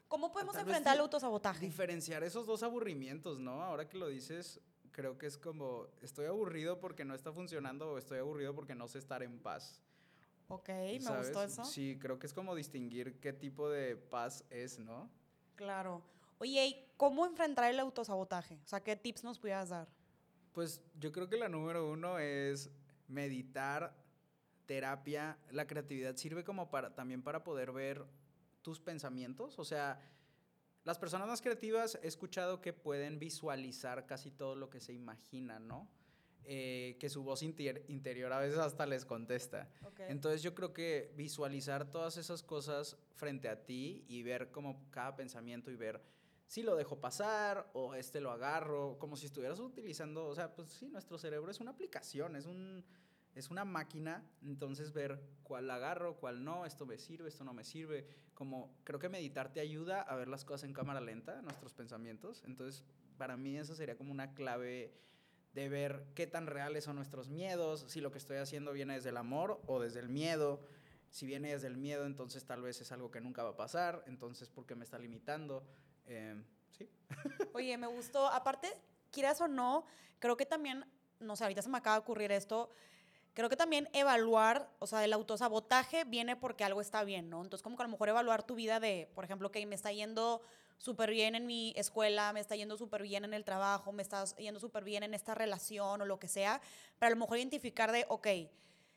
¿Cómo 0.08 0.32
podemos 0.32 0.56
enfrentar 0.56 0.94
el 0.94 1.00
autosabotaje? 1.00 1.60
Diferenciar 1.60 2.22
esos 2.22 2.46
dos 2.46 2.62
aburrimientos, 2.62 3.38
¿no? 3.38 3.62
Ahora 3.62 3.88
que 3.88 3.98
lo 3.98 4.08
dices, 4.08 4.60
creo 4.92 5.18
que 5.18 5.26
es 5.26 5.36
como, 5.36 5.86
estoy 6.00 6.26
aburrido 6.26 6.78
porque 6.80 7.04
no 7.04 7.14
está 7.14 7.32
funcionando 7.32 7.92
o 7.92 7.98
estoy 7.98 8.18
aburrido 8.18 8.54
porque 8.54 8.74
no 8.74 8.88
sé 8.88 8.98
estar 8.98 9.22
en 9.22 9.38
paz. 9.38 9.80
Ok, 10.48 10.68
me 10.68 11.18
gustó 11.18 11.42
eso. 11.42 11.64
Sí, 11.64 11.98
creo 12.00 12.18
que 12.18 12.26
es 12.26 12.32
como 12.32 12.54
distinguir 12.54 13.18
qué 13.18 13.32
tipo 13.32 13.68
de 13.68 13.96
paz 13.96 14.44
es, 14.50 14.78
¿no? 14.78 15.10
Claro. 15.56 16.02
Oye, 16.38 16.88
¿cómo 16.96 17.26
enfrentar 17.26 17.70
el 17.70 17.80
autosabotaje? 17.80 18.60
O 18.64 18.68
sea, 18.68 18.80
¿qué 18.82 18.94
tips 18.94 19.24
nos 19.24 19.38
pudieras 19.38 19.70
dar? 19.70 19.88
Pues 20.52 20.82
yo 21.00 21.10
creo 21.10 21.28
que 21.28 21.36
la 21.36 21.48
número 21.48 21.90
uno 21.90 22.18
es 22.18 22.70
meditar, 23.08 23.94
terapia. 24.66 25.38
La 25.50 25.66
creatividad 25.66 26.16
sirve 26.16 26.44
como 26.44 26.70
para 26.70 26.94
también 26.94 27.22
para 27.22 27.42
poder 27.42 27.72
ver 27.72 28.06
tus 28.66 28.80
pensamientos. 28.80 29.60
O 29.60 29.64
sea, 29.64 30.00
las 30.82 30.98
personas 30.98 31.28
más 31.28 31.40
creativas 31.40 32.00
he 32.02 32.08
escuchado 32.08 32.60
que 32.60 32.72
pueden 32.72 33.20
visualizar 33.20 34.06
casi 34.06 34.32
todo 34.32 34.56
lo 34.56 34.68
que 34.70 34.80
se 34.80 34.92
imaginan, 34.92 35.68
¿no? 35.68 35.88
Eh, 36.42 36.96
que 36.98 37.08
su 37.08 37.22
voz 37.22 37.44
interior 37.44 38.32
a 38.32 38.40
veces 38.40 38.58
hasta 38.58 38.84
les 38.86 39.04
contesta. 39.04 39.70
Entonces 40.08 40.42
yo 40.42 40.56
creo 40.56 40.72
que 40.72 41.12
visualizar 41.16 41.88
todas 41.92 42.16
esas 42.16 42.42
cosas 42.42 42.96
frente 43.14 43.48
a 43.48 43.64
ti 43.64 44.04
y 44.08 44.24
ver 44.24 44.50
como 44.50 44.90
cada 44.90 45.14
pensamiento 45.14 45.70
y 45.70 45.76
ver 45.76 46.02
si 46.48 46.64
lo 46.64 46.74
dejo 46.74 47.00
pasar 47.00 47.70
o 47.72 47.94
este 47.94 48.20
lo 48.20 48.32
agarro, 48.32 48.98
como 48.98 49.16
si 49.16 49.26
estuvieras 49.26 49.60
utilizando, 49.60 50.26
o 50.26 50.34
sea, 50.34 50.56
pues 50.56 50.70
sí, 50.70 50.88
nuestro 50.88 51.18
cerebro 51.18 51.52
es 51.52 51.60
una 51.60 51.70
aplicación, 51.70 52.34
es 52.34 52.46
un 52.46 52.84
es 53.36 53.50
una 53.50 53.66
máquina, 53.66 54.24
entonces 54.42 54.94
ver 54.94 55.20
cuál 55.42 55.70
agarro, 55.70 56.16
cuál 56.16 56.42
no, 56.42 56.64
esto 56.64 56.86
me 56.86 56.96
sirve, 56.96 57.28
esto 57.28 57.44
no 57.44 57.52
me 57.52 57.64
sirve. 57.64 58.08
Como 58.32 58.74
creo 58.82 58.98
que 58.98 59.10
meditar 59.10 59.52
te 59.52 59.60
ayuda 59.60 60.00
a 60.00 60.16
ver 60.16 60.26
las 60.26 60.46
cosas 60.46 60.64
en 60.64 60.72
cámara 60.72 61.02
lenta, 61.02 61.42
nuestros 61.42 61.74
pensamientos. 61.74 62.42
Entonces, 62.46 62.82
para 63.18 63.36
mí 63.36 63.58
eso 63.58 63.74
sería 63.74 63.96
como 63.96 64.10
una 64.10 64.32
clave 64.32 64.94
de 65.52 65.68
ver 65.68 66.06
qué 66.14 66.26
tan 66.26 66.46
reales 66.46 66.84
son 66.84 66.96
nuestros 66.96 67.28
miedos, 67.28 67.84
si 67.88 68.00
lo 68.00 68.10
que 68.10 68.18
estoy 68.18 68.38
haciendo 68.38 68.72
viene 68.72 68.94
desde 68.94 69.10
el 69.10 69.18
amor 69.18 69.60
o 69.66 69.80
desde 69.80 70.00
el 70.00 70.08
miedo. 70.08 70.66
Si 71.10 71.26
viene 71.26 71.52
desde 71.52 71.66
el 71.66 71.76
miedo, 71.76 72.06
entonces 72.06 72.46
tal 72.46 72.62
vez 72.62 72.80
es 72.80 72.90
algo 72.90 73.10
que 73.10 73.20
nunca 73.20 73.42
va 73.42 73.50
a 73.50 73.56
pasar, 73.56 74.02
entonces 74.06 74.48
¿por 74.48 74.64
qué 74.66 74.74
me 74.74 74.84
está 74.84 74.98
limitando? 74.98 75.62
Eh, 76.06 76.42
sí. 76.70 76.88
Oye, 77.54 77.76
me 77.76 77.86
gustó. 77.86 78.28
Aparte, 78.28 78.68
quieras 79.10 79.40
o 79.42 79.48
no, 79.48 79.84
creo 80.18 80.38
que 80.38 80.46
también, 80.46 80.86
no 81.20 81.36
sé, 81.36 81.44
ahorita 81.44 81.60
se 81.60 81.68
me 81.68 81.78
acaba 81.78 81.96
de 81.96 82.00
ocurrir 82.00 82.32
esto, 82.32 82.70
creo 83.36 83.50
que 83.50 83.56
también 83.56 83.86
evaluar, 83.92 84.70
o 84.78 84.86
sea, 84.86 85.04
el 85.04 85.12
autosabotaje 85.12 86.04
viene 86.04 86.36
porque 86.36 86.64
algo 86.64 86.80
está 86.80 87.04
bien, 87.04 87.28
¿no? 87.28 87.42
Entonces, 87.42 87.62
como 87.62 87.76
que 87.76 87.82
a 87.82 87.86
lo 87.86 87.92
mejor 87.92 88.08
evaluar 88.08 88.42
tu 88.44 88.54
vida 88.54 88.80
de, 88.80 89.10
por 89.14 89.24
ejemplo, 89.24 89.52
que 89.52 89.64
me 89.66 89.74
está 89.74 89.92
yendo 89.92 90.40
súper 90.78 91.10
bien 91.10 91.34
en 91.34 91.44
mi 91.44 91.74
escuela, 91.76 92.32
me 92.32 92.40
está 92.40 92.56
yendo 92.56 92.78
súper 92.78 93.02
bien 93.02 93.26
en 93.26 93.34
el 93.34 93.44
trabajo, 93.44 93.92
me 93.92 94.02
está 94.02 94.24
yendo 94.38 94.58
súper 94.58 94.84
bien 94.84 95.02
en 95.02 95.12
esta 95.12 95.34
relación 95.34 96.00
o 96.00 96.06
lo 96.06 96.18
que 96.18 96.28
sea, 96.28 96.62
pero 96.98 97.08
a 97.08 97.10
lo 97.10 97.16
mejor 97.16 97.36
identificar 97.36 97.92
de, 97.92 98.06
ok, 98.08 98.26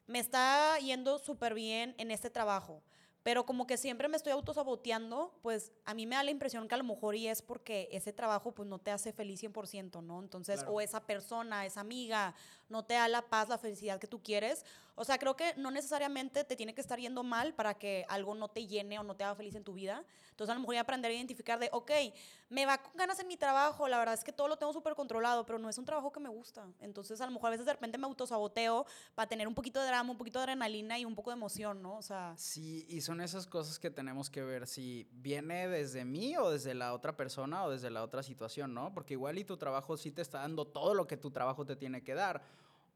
me 0.08 0.20
está 0.20 0.78
yendo 0.80 1.20
súper 1.20 1.54
bien 1.54 1.94
en 1.98 2.10
este 2.10 2.30
trabajo, 2.30 2.82
pero 3.24 3.46
como 3.46 3.68
que 3.68 3.76
siempre 3.76 4.08
me 4.08 4.16
estoy 4.16 4.32
autosaboteando, 4.32 5.38
pues 5.42 5.74
a 5.84 5.94
mí 5.94 6.06
me 6.08 6.16
da 6.16 6.24
la 6.24 6.32
impresión 6.32 6.70
que 6.70 6.76
a 6.76 6.78
lo 6.78 6.86
mejor 6.86 7.16
y 7.16 7.28
es 7.28 7.42
porque 7.42 7.90
ese 7.92 8.14
trabajo 8.14 8.54
pues 8.54 8.70
no 8.70 8.80
te 8.80 8.92
hace 8.92 9.12
feliz 9.12 9.44
100%, 9.44 10.02
¿no? 10.02 10.22
Entonces, 10.22 10.64
o 10.66 10.80
esa 10.80 11.06
persona, 11.06 11.66
esa 11.66 11.82
amiga, 11.82 12.34
no 12.70 12.84
te 12.86 12.94
da 12.94 13.08
la 13.08 13.22
paz, 13.22 13.50
la 13.50 13.58
felicidad 13.58 14.00
que 14.00 14.08
tú 14.08 14.22
quieres. 14.22 14.66
O 14.96 15.06
sea, 15.06 15.18
creo 15.18 15.36
que 15.36 15.54
no 15.56 15.72
necesariamente 15.72 16.44
te 16.44 16.58
tiene 16.58 16.76
que 16.76 16.82
estar 16.82 17.00
yendo 17.00 17.24
mal 17.24 17.54
para 17.54 17.74
que 17.74 18.06
algo 18.10 18.36
no 18.36 18.50
te 18.50 18.68
llene 18.68 19.00
o 19.00 19.04
no 19.04 19.16
te 19.16 19.24
haga 19.24 19.34
feliz 19.34 19.56
en 19.56 19.64
tu 19.64 19.74
vida. 19.74 20.04
Entonces, 20.32 20.52
a 20.52 20.56
lo 20.56 20.60
mejor 20.60 20.74
voy 20.74 20.78
a 20.78 20.82
aprender 20.82 21.10
a 21.10 21.14
identificar 21.14 21.58
de, 21.58 21.70
ok, 21.72 21.92
me 22.50 22.66
va 22.66 22.78
con 22.80 22.92
ganas 22.96 23.18
en 23.20 23.28
mi 23.30 23.38
trabajo, 23.38 23.88
la 23.88 23.98
verdad 23.98 24.14
es 24.14 24.26
que 24.26 24.34
todo 24.34 24.50
lo 24.50 24.58
tengo 24.58 24.74
súper 24.74 24.96
controlado, 24.96 25.46
pero 25.46 25.58
no 25.58 25.70
es 25.70 25.78
un 25.78 25.86
trabajo 25.86 26.12
que 26.12 26.20
me 26.20 26.28
gusta. 26.28 26.68
Entonces, 26.82 27.22
a 27.22 27.26
lo 27.26 27.32
mejor 27.32 27.48
a 27.48 27.52
veces 27.52 27.66
de 27.66 27.72
repente 27.72 27.98
me 27.98 28.08
autosaboteo 28.08 28.86
para 29.16 29.30
tener 29.30 29.48
un 29.48 29.56
poquito 29.56 29.80
de 29.80 29.88
drama, 29.88 30.12
un 30.12 30.18
poquito 30.18 30.40
de 30.40 30.44
adrenalina 30.44 31.00
y 31.00 31.06
un 31.06 31.16
poco 31.16 31.30
de 31.30 31.38
emoción, 31.38 31.82
¿no? 31.82 31.96
O 31.96 32.02
sea... 32.02 32.34
Sí, 32.36 32.86
y 32.90 33.00
son 33.00 33.22
esas 33.22 33.48
cosas 33.48 33.80
que 33.80 33.90
tenemos 33.90 34.30
que 34.30 34.44
ver 34.44 34.68
si 34.68 35.08
viene 35.12 35.70
desde 35.70 36.04
mí 36.04 36.36
o 36.36 36.50
desde 36.50 36.74
la 36.74 36.94
otra 36.94 37.16
persona 37.16 37.64
o 37.64 37.70
desde 37.70 37.90
la 37.90 38.04
otra 38.04 38.22
situación, 38.22 38.74
¿no? 38.74 38.94
Porque 38.94 39.14
igual 39.14 39.38
y 39.38 39.46
tu 39.46 39.56
trabajo 39.56 39.96
sí 39.96 40.12
te 40.12 40.22
está 40.22 40.40
dando 40.40 40.66
todo 40.66 40.94
lo 40.94 41.08
que 41.08 41.16
tu 41.16 41.32
trabajo 41.32 41.66
te 41.66 41.78
tiene 41.78 42.04
que 42.04 42.16
dar 42.16 42.42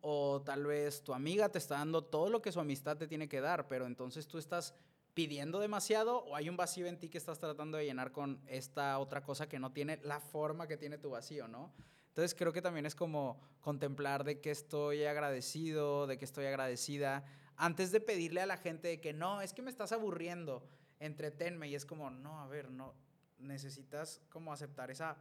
o 0.06 0.42
tal 0.42 0.66
vez 0.66 1.02
tu 1.02 1.14
amiga 1.14 1.48
te 1.48 1.58
está 1.58 1.78
dando 1.78 2.04
todo 2.04 2.30
lo 2.30 2.42
que 2.42 2.52
su 2.52 2.60
amistad 2.60 2.98
te 2.98 3.08
tiene 3.08 3.30
que 3.30 3.40
dar, 3.40 3.70
pero 3.70 3.86
entonces 3.86 4.28
tú 4.28 4.38
estás 4.38 4.76
pidiendo 5.14 5.62
demasiado 5.62 6.26
o 6.26 6.36
hay 6.36 6.50
un 6.50 6.58
vacío 6.58 6.88
en 6.88 7.00
ti 7.00 7.08
que 7.08 7.18
estás 7.18 7.40
tratando 7.40 7.78
de 7.78 7.86
llenar 7.86 8.12
con 8.12 8.42
esta 8.48 9.00
otra 9.00 9.24
cosa 9.24 9.48
que 9.48 9.60
no 9.60 9.72
tiene 9.72 10.02
la 10.04 10.20
forma 10.20 10.68
que 10.68 10.76
tiene 10.76 10.98
tu 10.98 11.12
vacío, 11.12 11.48
¿no? 11.48 11.72
Entonces 12.10 12.36
creo 12.36 12.52
que 12.52 12.62
también 12.62 12.86
es 12.86 12.96
como 12.96 13.40
contemplar 13.62 14.26
de 14.26 14.42
que 14.42 14.52
estoy 14.52 15.06
agradecido, 15.06 16.06
de 16.06 16.18
que 16.18 16.26
estoy 16.26 16.48
agradecida, 16.48 17.24
antes 17.56 17.94
de 17.94 18.02
pedirle 18.02 18.42
a 18.42 18.46
la 18.46 18.58
gente 18.58 18.90
de 18.90 19.00
que 19.00 19.14
no, 19.14 19.42
es 19.42 19.54
que 19.54 19.62
me 19.62 19.72
estás 19.72 19.94
aburriendo, 19.94 20.68
entretenme 21.00 21.70
y 21.70 21.76
es 21.76 21.86
como, 21.86 22.10
no, 22.10 22.42
a 22.42 22.48
ver, 22.48 22.70
no, 22.70 22.94
necesitas 23.40 24.20
como 24.30 24.52
aceptar 24.52 24.92
esa 24.92 25.16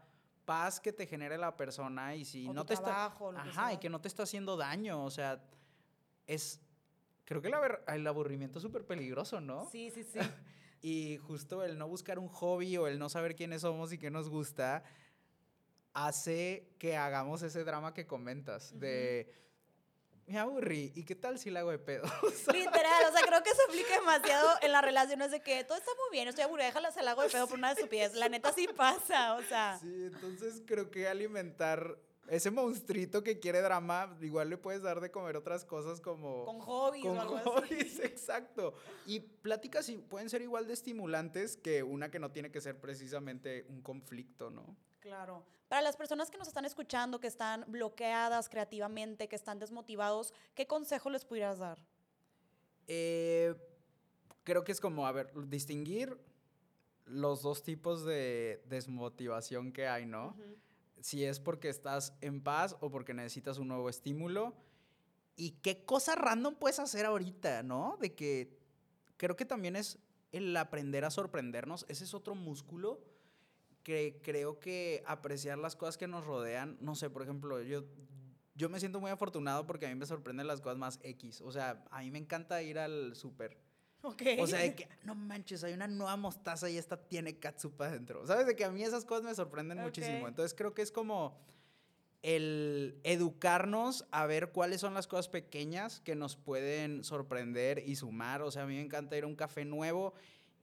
paz 0.44 0.80
que 0.80 0.92
te 0.92 1.06
genere 1.06 1.38
la 1.38 1.56
persona 1.56 2.14
y 2.14 2.24
si 2.24 2.48
no 2.48 2.64
te 2.64 2.74
está 2.74 3.06
ajá 3.36 3.72
y 3.72 3.78
que 3.78 3.88
no 3.88 4.00
te 4.00 4.08
está 4.08 4.24
haciendo 4.24 4.56
daño 4.56 5.04
o 5.04 5.10
sea 5.10 5.42
es 6.26 6.60
creo 7.24 7.40
que 7.40 7.52
el, 7.88 8.06
aburrimiento 8.06 8.58
es 8.58 8.62
súper 8.62 8.84
peligroso 8.84 9.40
no 9.40 9.68
sí 9.70 9.90
sí 9.90 10.04
sí. 10.04 10.18
Y 10.84 11.18
justo 11.18 11.62
el 11.62 11.78
no 11.78 11.86
buscar 11.86 12.18
un 12.18 12.26
hobby 12.26 12.76
o 12.76 12.88
el 12.88 12.98
no 12.98 13.08
saber 13.08 13.36
quiénes 13.36 13.60
somos 13.60 13.92
y 13.92 13.98
qué 13.98 14.10
nos 14.10 14.28
gusta 14.28 14.82
hace 15.94 16.74
que 16.80 16.96
hagamos 16.96 17.42
ese 17.42 17.62
drama 17.62 17.94
que 17.94 18.04
comentas 18.04 18.76
de 18.80 19.32
me 20.32 20.38
aburrí. 20.38 20.92
¿Y 20.94 21.04
qué 21.04 21.14
tal 21.14 21.38
si 21.38 21.50
la 21.50 21.60
hago 21.60 21.70
de 21.70 21.78
pedo? 21.78 22.04
Literal, 22.52 23.04
o 23.08 23.12
sea, 23.12 23.26
creo 23.26 23.42
que 23.42 23.50
eso 23.50 23.60
aplica 23.68 23.94
demasiado 24.00 24.48
en 24.62 24.72
las 24.72 24.82
relaciones 24.82 25.30
de 25.30 25.42
que 25.42 25.62
todo 25.64 25.76
está 25.76 25.90
muy 25.90 26.16
bien, 26.16 26.26
estoy 26.26 26.44
aburrida, 26.44 26.66
déjala 26.66 26.90
se 26.90 27.02
la 27.02 27.10
hago 27.10 27.22
de 27.22 27.28
pedo 27.28 27.46
por 27.46 27.58
una 27.58 27.72
estupidez. 27.72 28.14
La 28.14 28.28
neta 28.28 28.52
sí 28.52 28.66
pasa, 28.74 29.34
o 29.34 29.42
sea. 29.42 29.78
Sí, 29.78 30.04
entonces 30.04 30.62
creo 30.66 30.90
que 30.90 31.06
alimentar 31.06 31.98
ese 32.28 32.50
monstruito 32.50 33.22
que 33.22 33.40
quiere 33.40 33.60
drama, 33.60 34.16
igual 34.22 34.48
le 34.48 34.56
puedes 34.56 34.80
dar 34.80 35.00
de 35.00 35.10
comer 35.10 35.36
otras 35.36 35.66
cosas 35.66 36.00
como... 36.00 36.46
Con 36.46 36.60
hobbies 36.60 37.04
con 37.04 37.18
o 37.18 37.20
algo 37.20 37.38
hobbies, 37.38 37.98
exacto. 38.02 38.74
Y 39.04 39.20
pláticas 39.20 39.92
pueden 40.08 40.30
ser 40.30 40.40
igual 40.40 40.66
de 40.66 40.72
estimulantes 40.72 41.58
que 41.58 41.82
una 41.82 42.10
que 42.10 42.18
no 42.18 42.30
tiene 42.30 42.50
que 42.50 42.60
ser 42.62 42.80
precisamente 42.80 43.66
un 43.68 43.82
conflicto, 43.82 44.50
¿no? 44.50 44.76
Claro. 45.02 45.44
Para 45.68 45.82
las 45.82 45.96
personas 45.96 46.30
que 46.30 46.38
nos 46.38 46.48
están 46.48 46.64
escuchando, 46.64 47.18
que 47.18 47.26
están 47.26 47.64
bloqueadas 47.66 48.48
creativamente, 48.48 49.28
que 49.28 49.36
están 49.36 49.58
desmotivados, 49.58 50.32
¿qué 50.54 50.66
consejo 50.66 51.10
les 51.10 51.24
pudieras 51.24 51.58
dar? 51.58 51.78
Eh, 52.86 53.54
creo 54.44 54.62
que 54.64 54.70
es 54.70 54.80
como, 54.80 55.06
a 55.06 55.12
ver, 55.12 55.32
distinguir 55.48 56.16
los 57.04 57.42
dos 57.42 57.64
tipos 57.64 58.04
de 58.04 58.62
desmotivación 58.66 59.72
que 59.72 59.88
hay, 59.88 60.06
¿no? 60.06 60.36
Si 61.00 61.24
es 61.24 61.40
porque 61.40 61.68
estás 61.68 62.14
en 62.20 62.40
paz 62.40 62.76
o 62.80 62.90
porque 62.90 63.12
necesitas 63.12 63.58
un 63.58 63.68
nuevo 63.68 63.88
estímulo. 63.88 64.54
Y 65.34 65.52
qué 65.62 65.84
cosa 65.84 66.14
random 66.14 66.54
puedes 66.54 66.78
hacer 66.78 67.06
ahorita, 67.06 67.64
¿no? 67.64 67.96
De 68.00 68.14
que 68.14 68.56
creo 69.16 69.34
que 69.36 69.44
también 69.46 69.74
es 69.74 69.98
el 70.30 70.56
aprender 70.56 71.04
a 71.04 71.10
sorprendernos. 71.10 71.86
Ese 71.88 72.04
es 72.04 72.14
otro 72.14 72.34
músculo 72.36 73.00
que 73.82 74.20
creo 74.22 74.58
que 74.60 75.02
apreciar 75.06 75.58
las 75.58 75.76
cosas 75.76 75.96
que 75.96 76.06
nos 76.06 76.24
rodean, 76.24 76.76
no 76.80 76.94
sé, 76.94 77.10
por 77.10 77.22
ejemplo, 77.22 77.60
yo, 77.62 77.84
yo 78.54 78.68
me 78.68 78.80
siento 78.80 79.00
muy 79.00 79.10
afortunado 79.10 79.66
porque 79.66 79.86
a 79.86 79.88
mí 79.88 79.94
me 79.94 80.06
sorprenden 80.06 80.46
las 80.46 80.60
cosas 80.60 80.78
más 80.78 81.00
X. 81.02 81.40
O 81.40 81.52
sea, 81.52 81.84
a 81.90 82.00
mí 82.00 82.10
me 82.10 82.18
encanta 82.18 82.62
ir 82.62 82.78
al 82.78 83.14
súper. 83.14 83.58
Okay. 84.02 84.40
O 84.40 84.46
sea, 84.46 84.60
de 84.60 84.74
que, 84.74 84.88
no 85.04 85.14
manches, 85.14 85.62
hay 85.62 85.74
una 85.74 85.86
nueva 85.86 86.16
mostaza 86.16 86.68
y 86.68 86.76
esta 86.76 86.96
tiene 86.96 87.38
katsupa 87.38 87.88
dentro. 87.88 88.26
¿Sabes? 88.26 88.46
De 88.46 88.56
que 88.56 88.64
a 88.64 88.70
mí 88.70 88.82
esas 88.82 89.04
cosas 89.04 89.24
me 89.24 89.34
sorprenden 89.34 89.78
muchísimo. 89.78 90.26
Entonces 90.26 90.54
creo 90.54 90.74
que 90.74 90.82
es 90.82 90.90
como 90.90 91.38
el 92.22 93.00
educarnos 93.02 94.06
a 94.10 94.26
ver 94.26 94.50
cuáles 94.50 94.80
son 94.80 94.94
las 94.94 95.06
cosas 95.06 95.28
pequeñas 95.28 96.00
que 96.00 96.14
nos 96.16 96.36
pueden 96.36 97.04
sorprender 97.04 97.82
y 97.86 97.96
sumar. 97.96 98.42
O 98.42 98.50
sea, 98.50 98.64
a 98.64 98.66
mí 98.66 98.74
me 98.74 98.82
encanta 98.82 99.16
ir 99.16 99.24
a 99.24 99.28
un 99.28 99.36
café 99.36 99.64
nuevo 99.64 100.14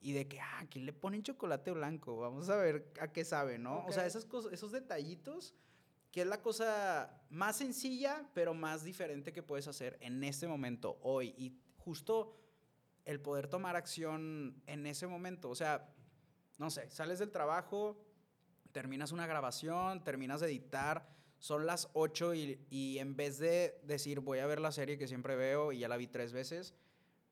y 0.01 0.13
de 0.13 0.27
que, 0.27 0.39
ah, 0.39 0.59
aquí 0.59 0.79
le 0.79 0.93
ponen 0.93 1.23
chocolate 1.23 1.71
blanco, 1.71 2.17
vamos 2.17 2.49
a 2.49 2.55
ver 2.55 2.91
a 3.01 3.11
qué 3.11 3.25
sabe, 3.25 3.57
¿no? 3.57 3.85
O 3.85 3.91
sea, 3.91 4.05
esas 4.05 4.25
cosas, 4.25 4.53
esos 4.53 4.71
detallitos, 4.71 5.53
que 6.11 6.21
es 6.21 6.27
la 6.27 6.41
cosa 6.41 7.21
más 7.29 7.57
sencilla, 7.57 8.29
pero 8.33 8.53
más 8.53 8.83
diferente 8.83 9.33
que 9.33 9.43
puedes 9.43 9.67
hacer 9.67 9.97
en 10.01 10.23
este 10.23 10.47
momento, 10.47 10.97
hoy. 11.01 11.35
Y 11.37 11.53
justo 11.77 12.35
el 13.05 13.19
poder 13.19 13.47
tomar 13.47 13.75
acción 13.75 14.61
en 14.67 14.85
ese 14.85 15.07
momento. 15.07 15.49
O 15.49 15.55
sea, 15.55 15.93
no 16.57 16.69
sé, 16.69 16.89
sales 16.89 17.19
del 17.19 17.31
trabajo, 17.31 18.05
terminas 18.71 19.11
una 19.11 19.27
grabación, 19.27 20.03
terminas 20.03 20.41
de 20.41 20.47
editar, 20.47 21.09
son 21.39 21.65
las 21.65 21.89
8 21.93 22.33
y, 22.35 22.65
y 22.69 22.99
en 22.99 23.15
vez 23.15 23.37
de 23.39 23.79
decir 23.83 24.19
voy 24.19 24.39
a 24.39 24.45
ver 24.45 24.59
la 24.59 24.71
serie 24.71 24.97
que 24.97 25.07
siempre 25.07 25.35
veo 25.35 25.71
y 25.71 25.79
ya 25.79 25.87
la 25.87 25.97
vi 25.97 26.07
tres 26.07 26.33
veces, 26.33 26.75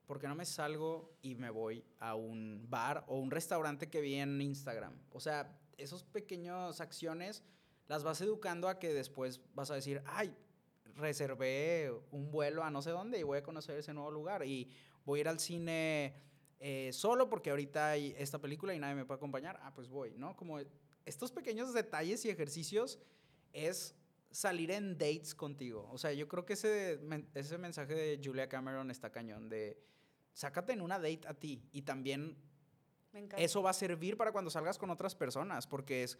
¿por 0.08 0.20
qué 0.20 0.28
no 0.28 0.36
me 0.36 0.46
salgo 0.46 1.14
y 1.22 1.36
me 1.36 1.50
voy 1.50 1.84
a 2.00 2.16
un 2.16 2.66
bar 2.70 3.04
o 3.08 3.20
un 3.20 3.30
restaurante 3.30 3.90
que 3.90 4.02
vi 4.02 4.16
en 4.16 4.42
Instagram? 4.42 4.98
O 5.12 5.20
sea, 5.20 5.60
esas 5.78 6.04
pequeñas 6.04 6.82
acciones 6.82 7.44
las 7.88 8.04
vas 8.04 8.22
educando 8.22 8.70
a 8.70 8.80
que 8.80 8.94
después 8.94 9.42
vas 9.54 9.70
a 9.70 9.76
decir, 9.76 10.02
ay, 10.06 10.34
reservé 10.96 11.92
un 12.12 12.32
vuelo 12.32 12.64
a 12.64 12.72
no 12.72 12.82
sé 12.82 12.90
dónde 12.90 13.20
y 13.20 13.24
voy 13.24 13.38
a 13.38 13.44
conocer 13.44 13.78
ese 13.78 13.94
nuevo 13.94 14.10
lugar 14.10 14.46
y 14.46 14.70
voy 15.06 15.20
a 15.20 15.22
ir 15.22 15.28
al 15.28 15.40
cine 15.40 16.16
eh, 16.60 16.90
solo 16.92 17.30
porque 17.30 17.52
ahorita 17.52 17.92
hay 17.92 18.16
esta 18.18 18.40
película 18.40 18.74
y 18.74 18.80
nadie 18.80 18.96
me 18.96 19.06
puede 19.06 19.18
acompañar, 19.18 19.60
ah, 19.62 19.74
pues 19.76 19.90
voy, 19.90 20.16
¿no? 20.18 20.36
Como 20.36 20.60
estos 21.06 21.32
pequeños 21.32 21.74
detalles 21.74 22.26
y 22.26 22.30
ejercicios 22.30 23.00
es 23.54 23.94
salir 24.32 24.72
en 24.72 24.98
dates 24.98 25.36
contigo. 25.36 25.88
O 25.92 25.98
sea, 25.98 26.14
yo 26.14 26.28
creo 26.28 26.46
que 26.46 26.54
ese, 26.54 27.00
ese 27.34 27.58
mensaje 27.58 27.94
de 27.94 28.22
Julia 28.24 28.50
Cameron 28.50 28.90
está 28.90 29.12
cañón, 29.12 29.50
de 29.50 29.78
sácate 30.38 30.72
en 30.72 30.82
una 30.82 31.00
date 31.00 31.22
a 31.28 31.34
ti 31.34 31.64
y 31.72 31.82
también 31.82 32.38
eso 33.38 33.64
va 33.64 33.72
a 33.72 33.74
servir 33.74 34.16
para 34.18 34.32
cuando 34.32 34.52
salgas 34.52 34.78
con 34.78 34.92
otras 34.92 35.16
personas, 35.16 35.66
porque 35.66 36.04
es 36.04 36.20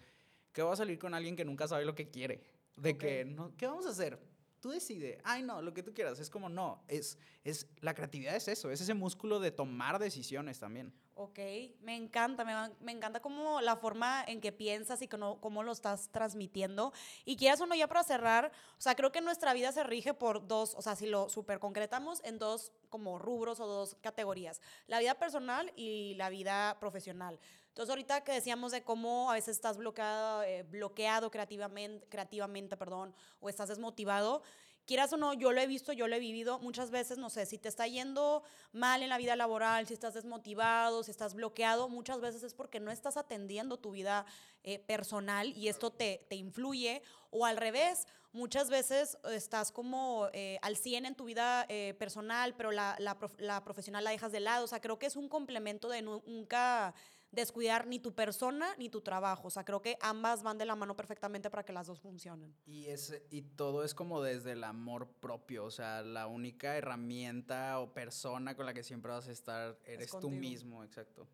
que 0.52 0.64
va 0.64 0.74
a 0.74 0.76
salir 0.76 0.98
con 0.98 1.14
alguien 1.14 1.36
que 1.36 1.46
nunca 1.46 1.68
sabe 1.68 1.86
lo 1.86 1.94
que 1.94 2.10
quiere. 2.10 2.42
De 2.76 2.98
que, 2.98 3.26
no, 3.26 3.56
¿qué 3.56 3.68
vamos 3.68 3.86
a 3.86 3.90
hacer? 3.90 4.20
Tú 4.60 4.72
decide, 4.72 5.20
ay 5.24 5.44
no, 5.44 5.62
lo 5.62 5.72
que 5.72 5.84
tú 5.84 5.94
quieras. 5.94 6.20
Es 6.20 6.32
como, 6.32 6.50
no, 6.50 6.84
es, 6.88 7.20
es, 7.44 7.68
la 7.80 7.94
creatividad 7.94 8.36
es 8.36 8.48
eso, 8.48 8.72
es 8.72 8.82
ese 8.82 8.96
músculo 8.96 9.40
de 9.40 9.52
tomar 9.52 10.00
decisiones 10.00 10.60
también. 10.60 10.92
Ok, 11.20 11.40
me 11.82 11.96
encanta, 11.96 12.46
me, 12.46 12.54
me, 12.80 12.92
encanta 12.92 13.20
como 13.20 13.60
la 13.60 13.76
forma 13.76 14.24
en 14.28 14.40
que 14.40 14.52
piensas 14.52 15.02
y 15.02 15.08
cómo, 15.08 15.42
cómo 15.42 15.64
lo 15.64 15.72
estás 15.72 16.12
transmitiendo. 16.12 16.94
Y 17.26 17.38
quieras 17.38 17.60
o 17.60 17.66
no, 17.66 17.74
ya 17.74 17.88
para 17.88 18.04
cerrar, 18.04 18.52
o 18.78 18.82
sea, 18.82 18.94
creo 18.94 19.12
que 19.12 19.20
nuestra 19.20 19.54
vida 19.54 19.72
se 19.72 19.84
rige 19.84 20.14
por 20.14 20.48
dos, 20.48 20.76
o 20.76 20.82
sea, 20.84 20.96
si 20.96 21.08
lo 21.08 21.28
super 21.28 21.58
concretamos, 21.58 22.22
en 22.24 22.38
dos 22.38 22.72
como 22.90 23.18
rubros 23.18 23.60
o 23.60 23.66
dos 23.66 23.96
categorías, 24.00 24.62
la 24.86 25.00
vida 25.00 25.16
personal 25.16 25.74
y 25.76 26.14
la 26.18 26.30
vida 26.30 26.78
profesional. 26.80 27.40
Entonces, 27.70 27.90
ahorita 27.90 28.24
que 28.24 28.34
decíamos 28.34 28.72
de 28.72 28.84
cómo 28.84 29.32
a 29.32 29.34
veces 29.34 29.56
estás 29.56 29.78
bloqueado, 29.78 30.44
eh, 30.44 30.62
bloqueado 30.70 31.32
creativamente, 31.32 32.08
creativamente, 32.10 32.78
perdón, 32.78 33.16
o 33.40 33.50
estás 33.50 33.70
desmotivado, 33.70 34.44
quieras 34.88 35.12
o 35.14 35.18
no, 35.18 35.34
yo 35.34 35.52
lo 35.52 35.62
he 35.62 35.68
visto, 35.68 35.94
yo 35.94 36.08
lo 36.08 36.16
he 36.16 36.20
vivido 36.20 36.60
muchas 36.60 36.90
veces, 36.90 37.18
no 37.18 37.30
sé, 37.30 37.46
si 37.46 37.58
te 37.58 37.68
está 37.68 37.86
yendo 37.86 38.42
mal 38.72 39.04
en 39.04 39.10
la 39.10 39.18
vida 39.18 39.36
laboral, 39.36 39.86
si 39.86 39.94
estás 39.94 40.14
desmotivado, 40.14 41.04
si 41.04 41.12
estás 41.12 41.36
bloqueado, 41.36 41.90
muchas 41.90 42.22
veces 42.22 42.42
es 42.42 42.54
porque 42.54 42.80
no 42.80 42.90
estás 42.90 43.18
atendiendo 43.18 43.78
tu 43.78 43.92
vida 43.92 44.26
eh, 44.64 44.80
personal 44.80 45.56
y 45.56 45.68
esto 45.68 45.92
te, 45.92 46.26
te, 46.30 46.38
influye, 46.38 47.04
o 47.30 47.46
al 47.46 47.58
revés, 47.58 48.08
muchas 48.32 48.70
veces 48.70 49.18
estás 49.30 49.72
como 49.72 50.30
eh, 50.32 50.58
al 50.62 50.78
100 50.78 51.06
en 51.06 51.16
tu 51.16 51.26
vida 51.26 51.66
eh, 51.68 51.94
personal, 52.00 52.56
pero 52.56 52.72
la, 52.72 52.96
la, 53.00 53.18
la 53.40 53.64
profesional 53.64 54.06
la 54.06 54.12
dejas 54.12 54.32
de 54.32 54.40
lado, 54.40 54.64
o 54.64 54.68
sea, 54.68 54.80
creo 54.80 54.98
que 54.98 55.08
es 55.08 55.18
un 55.18 55.28
complemento 55.28 55.90
de 55.90 56.02
nunca 56.02 56.96
descuidar 57.32 57.88
ni 57.88 58.00
tu 58.00 58.14
persona 58.14 58.74
ni 58.78 58.90
tu 58.90 59.02
trabajo. 59.02 59.48
O 59.48 59.52
sea, 59.52 59.64
creo 59.64 59.82
que 59.82 59.98
ambas 60.02 60.44
van 60.44 60.58
de 60.58 60.66
la 60.66 60.76
mano 60.76 60.96
perfectamente 60.96 61.50
para 61.50 61.64
que 61.64 61.74
las 61.74 61.88
dos 61.88 62.00
funcionen. 62.00 62.56
Y, 62.66 62.86
es, 62.88 63.22
y 63.30 63.42
todo 63.42 63.84
es 63.84 63.94
como 63.94 64.22
desde 64.22 64.54
el 64.54 64.64
amor 64.64 65.08
propio. 65.20 65.66
O 65.66 65.72
sea, 65.72 66.02
la 66.02 66.28
única 66.28 66.78
herramienta 66.78 67.80
o 67.80 67.94
persona 67.94 68.56
con 68.56 68.66
la 68.66 68.74
que 68.74 68.84
siempre 68.84 69.12
vas 69.12 69.28
a 69.28 69.32
estar 69.32 69.78
eres 69.86 70.12
tú 70.12 70.30
mismo, 70.30 70.84
exacto. 70.84 71.28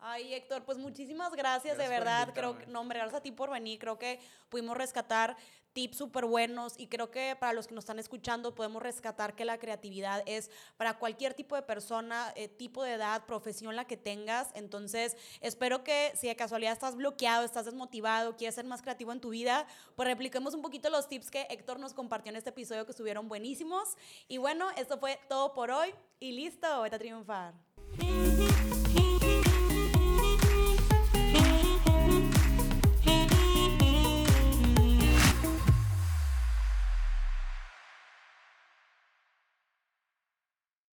Ay, 0.00 0.32
Héctor, 0.32 0.64
pues 0.64 0.78
muchísimas 0.78 1.34
gracias, 1.34 1.76
de 1.76 1.88
verdad. 1.88 2.32
Creo 2.32 2.56
que, 2.56 2.66
no, 2.66 2.80
hombre, 2.80 3.00
gracias 3.00 3.18
a 3.18 3.22
ti 3.22 3.32
por 3.32 3.50
venir. 3.50 3.80
Creo 3.80 3.98
que 3.98 4.20
pudimos 4.48 4.76
rescatar 4.76 5.36
tips 5.78 5.98
súper 5.98 6.24
buenos 6.24 6.74
y 6.76 6.88
creo 6.88 7.12
que 7.12 7.36
para 7.38 7.52
los 7.52 7.68
que 7.68 7.74
nos 7.76 7.82
están 7.82 8.00
escuchando 8.00 8.52
podemos 8.52 8.82
rescatar 8.82 9.36
que 9.36 9.44
la 9.44 9.58
creatividad 9.58 10.24
es 10.26 10.50
para 10.76 10.98
cualquier 10.98 11.34
tipo 11.34 11.54
de 11.54 11.62
persona, 11.62 12.32
eh, 12.34 12.48
tipo 12.48 12.82
de 12.82 12.94
edad, 12.94 13.26
profesión 13.26 13.76
la 13.76 13.84
que 13.84 13.96
tengas. 13.96 14.50
Entonces, 14.56 15.16
espero 15.40 15.84
que 15.84 16.10
si 16.16 16.26
de 16.26 16.34
casualidad 16.34 16.72
estás 16.72 16.96
bloqueado, 16.96 17.44
estás 17.44 17.66
desmotivado, 17.66 18.36
quieres 18.36 18.56
ser 18.56 18.64
más 18.64 18.82
creativo 18.82 19.12
en 19.12 19.20
tu 19.20 19.28
vida, 19.28 19.68
pues 19.94 20.08
repliquemos 20.08 20.52
un 20.52 20.62
poquito 20.62 20.90
los 20.90 21.08
tips 21.08 21.30
que 21.30 21.46
Héctor 21.48 21.78
nos 21.78 21.94
compartió 21.94 22.30
en 22.30 22.36
este 22.36 22.50
episodio 22.50 22.84
que 22.84 22.90
estuvieron 22.90 23.28
buenísimos. 23.28 23.96
Y 24.26 24.38
bueno, 24.38 24.72
esto 24.76 24.98
fue 24.98 25.20
todo 25.28 25.54
por 25.54 25.70
hoy 25.70 25.94
y 26.18 26.32
listo, 26.32 26.82
vete 26.82 26.96
a 26.96 26.98
triunfar. 26.98 27.67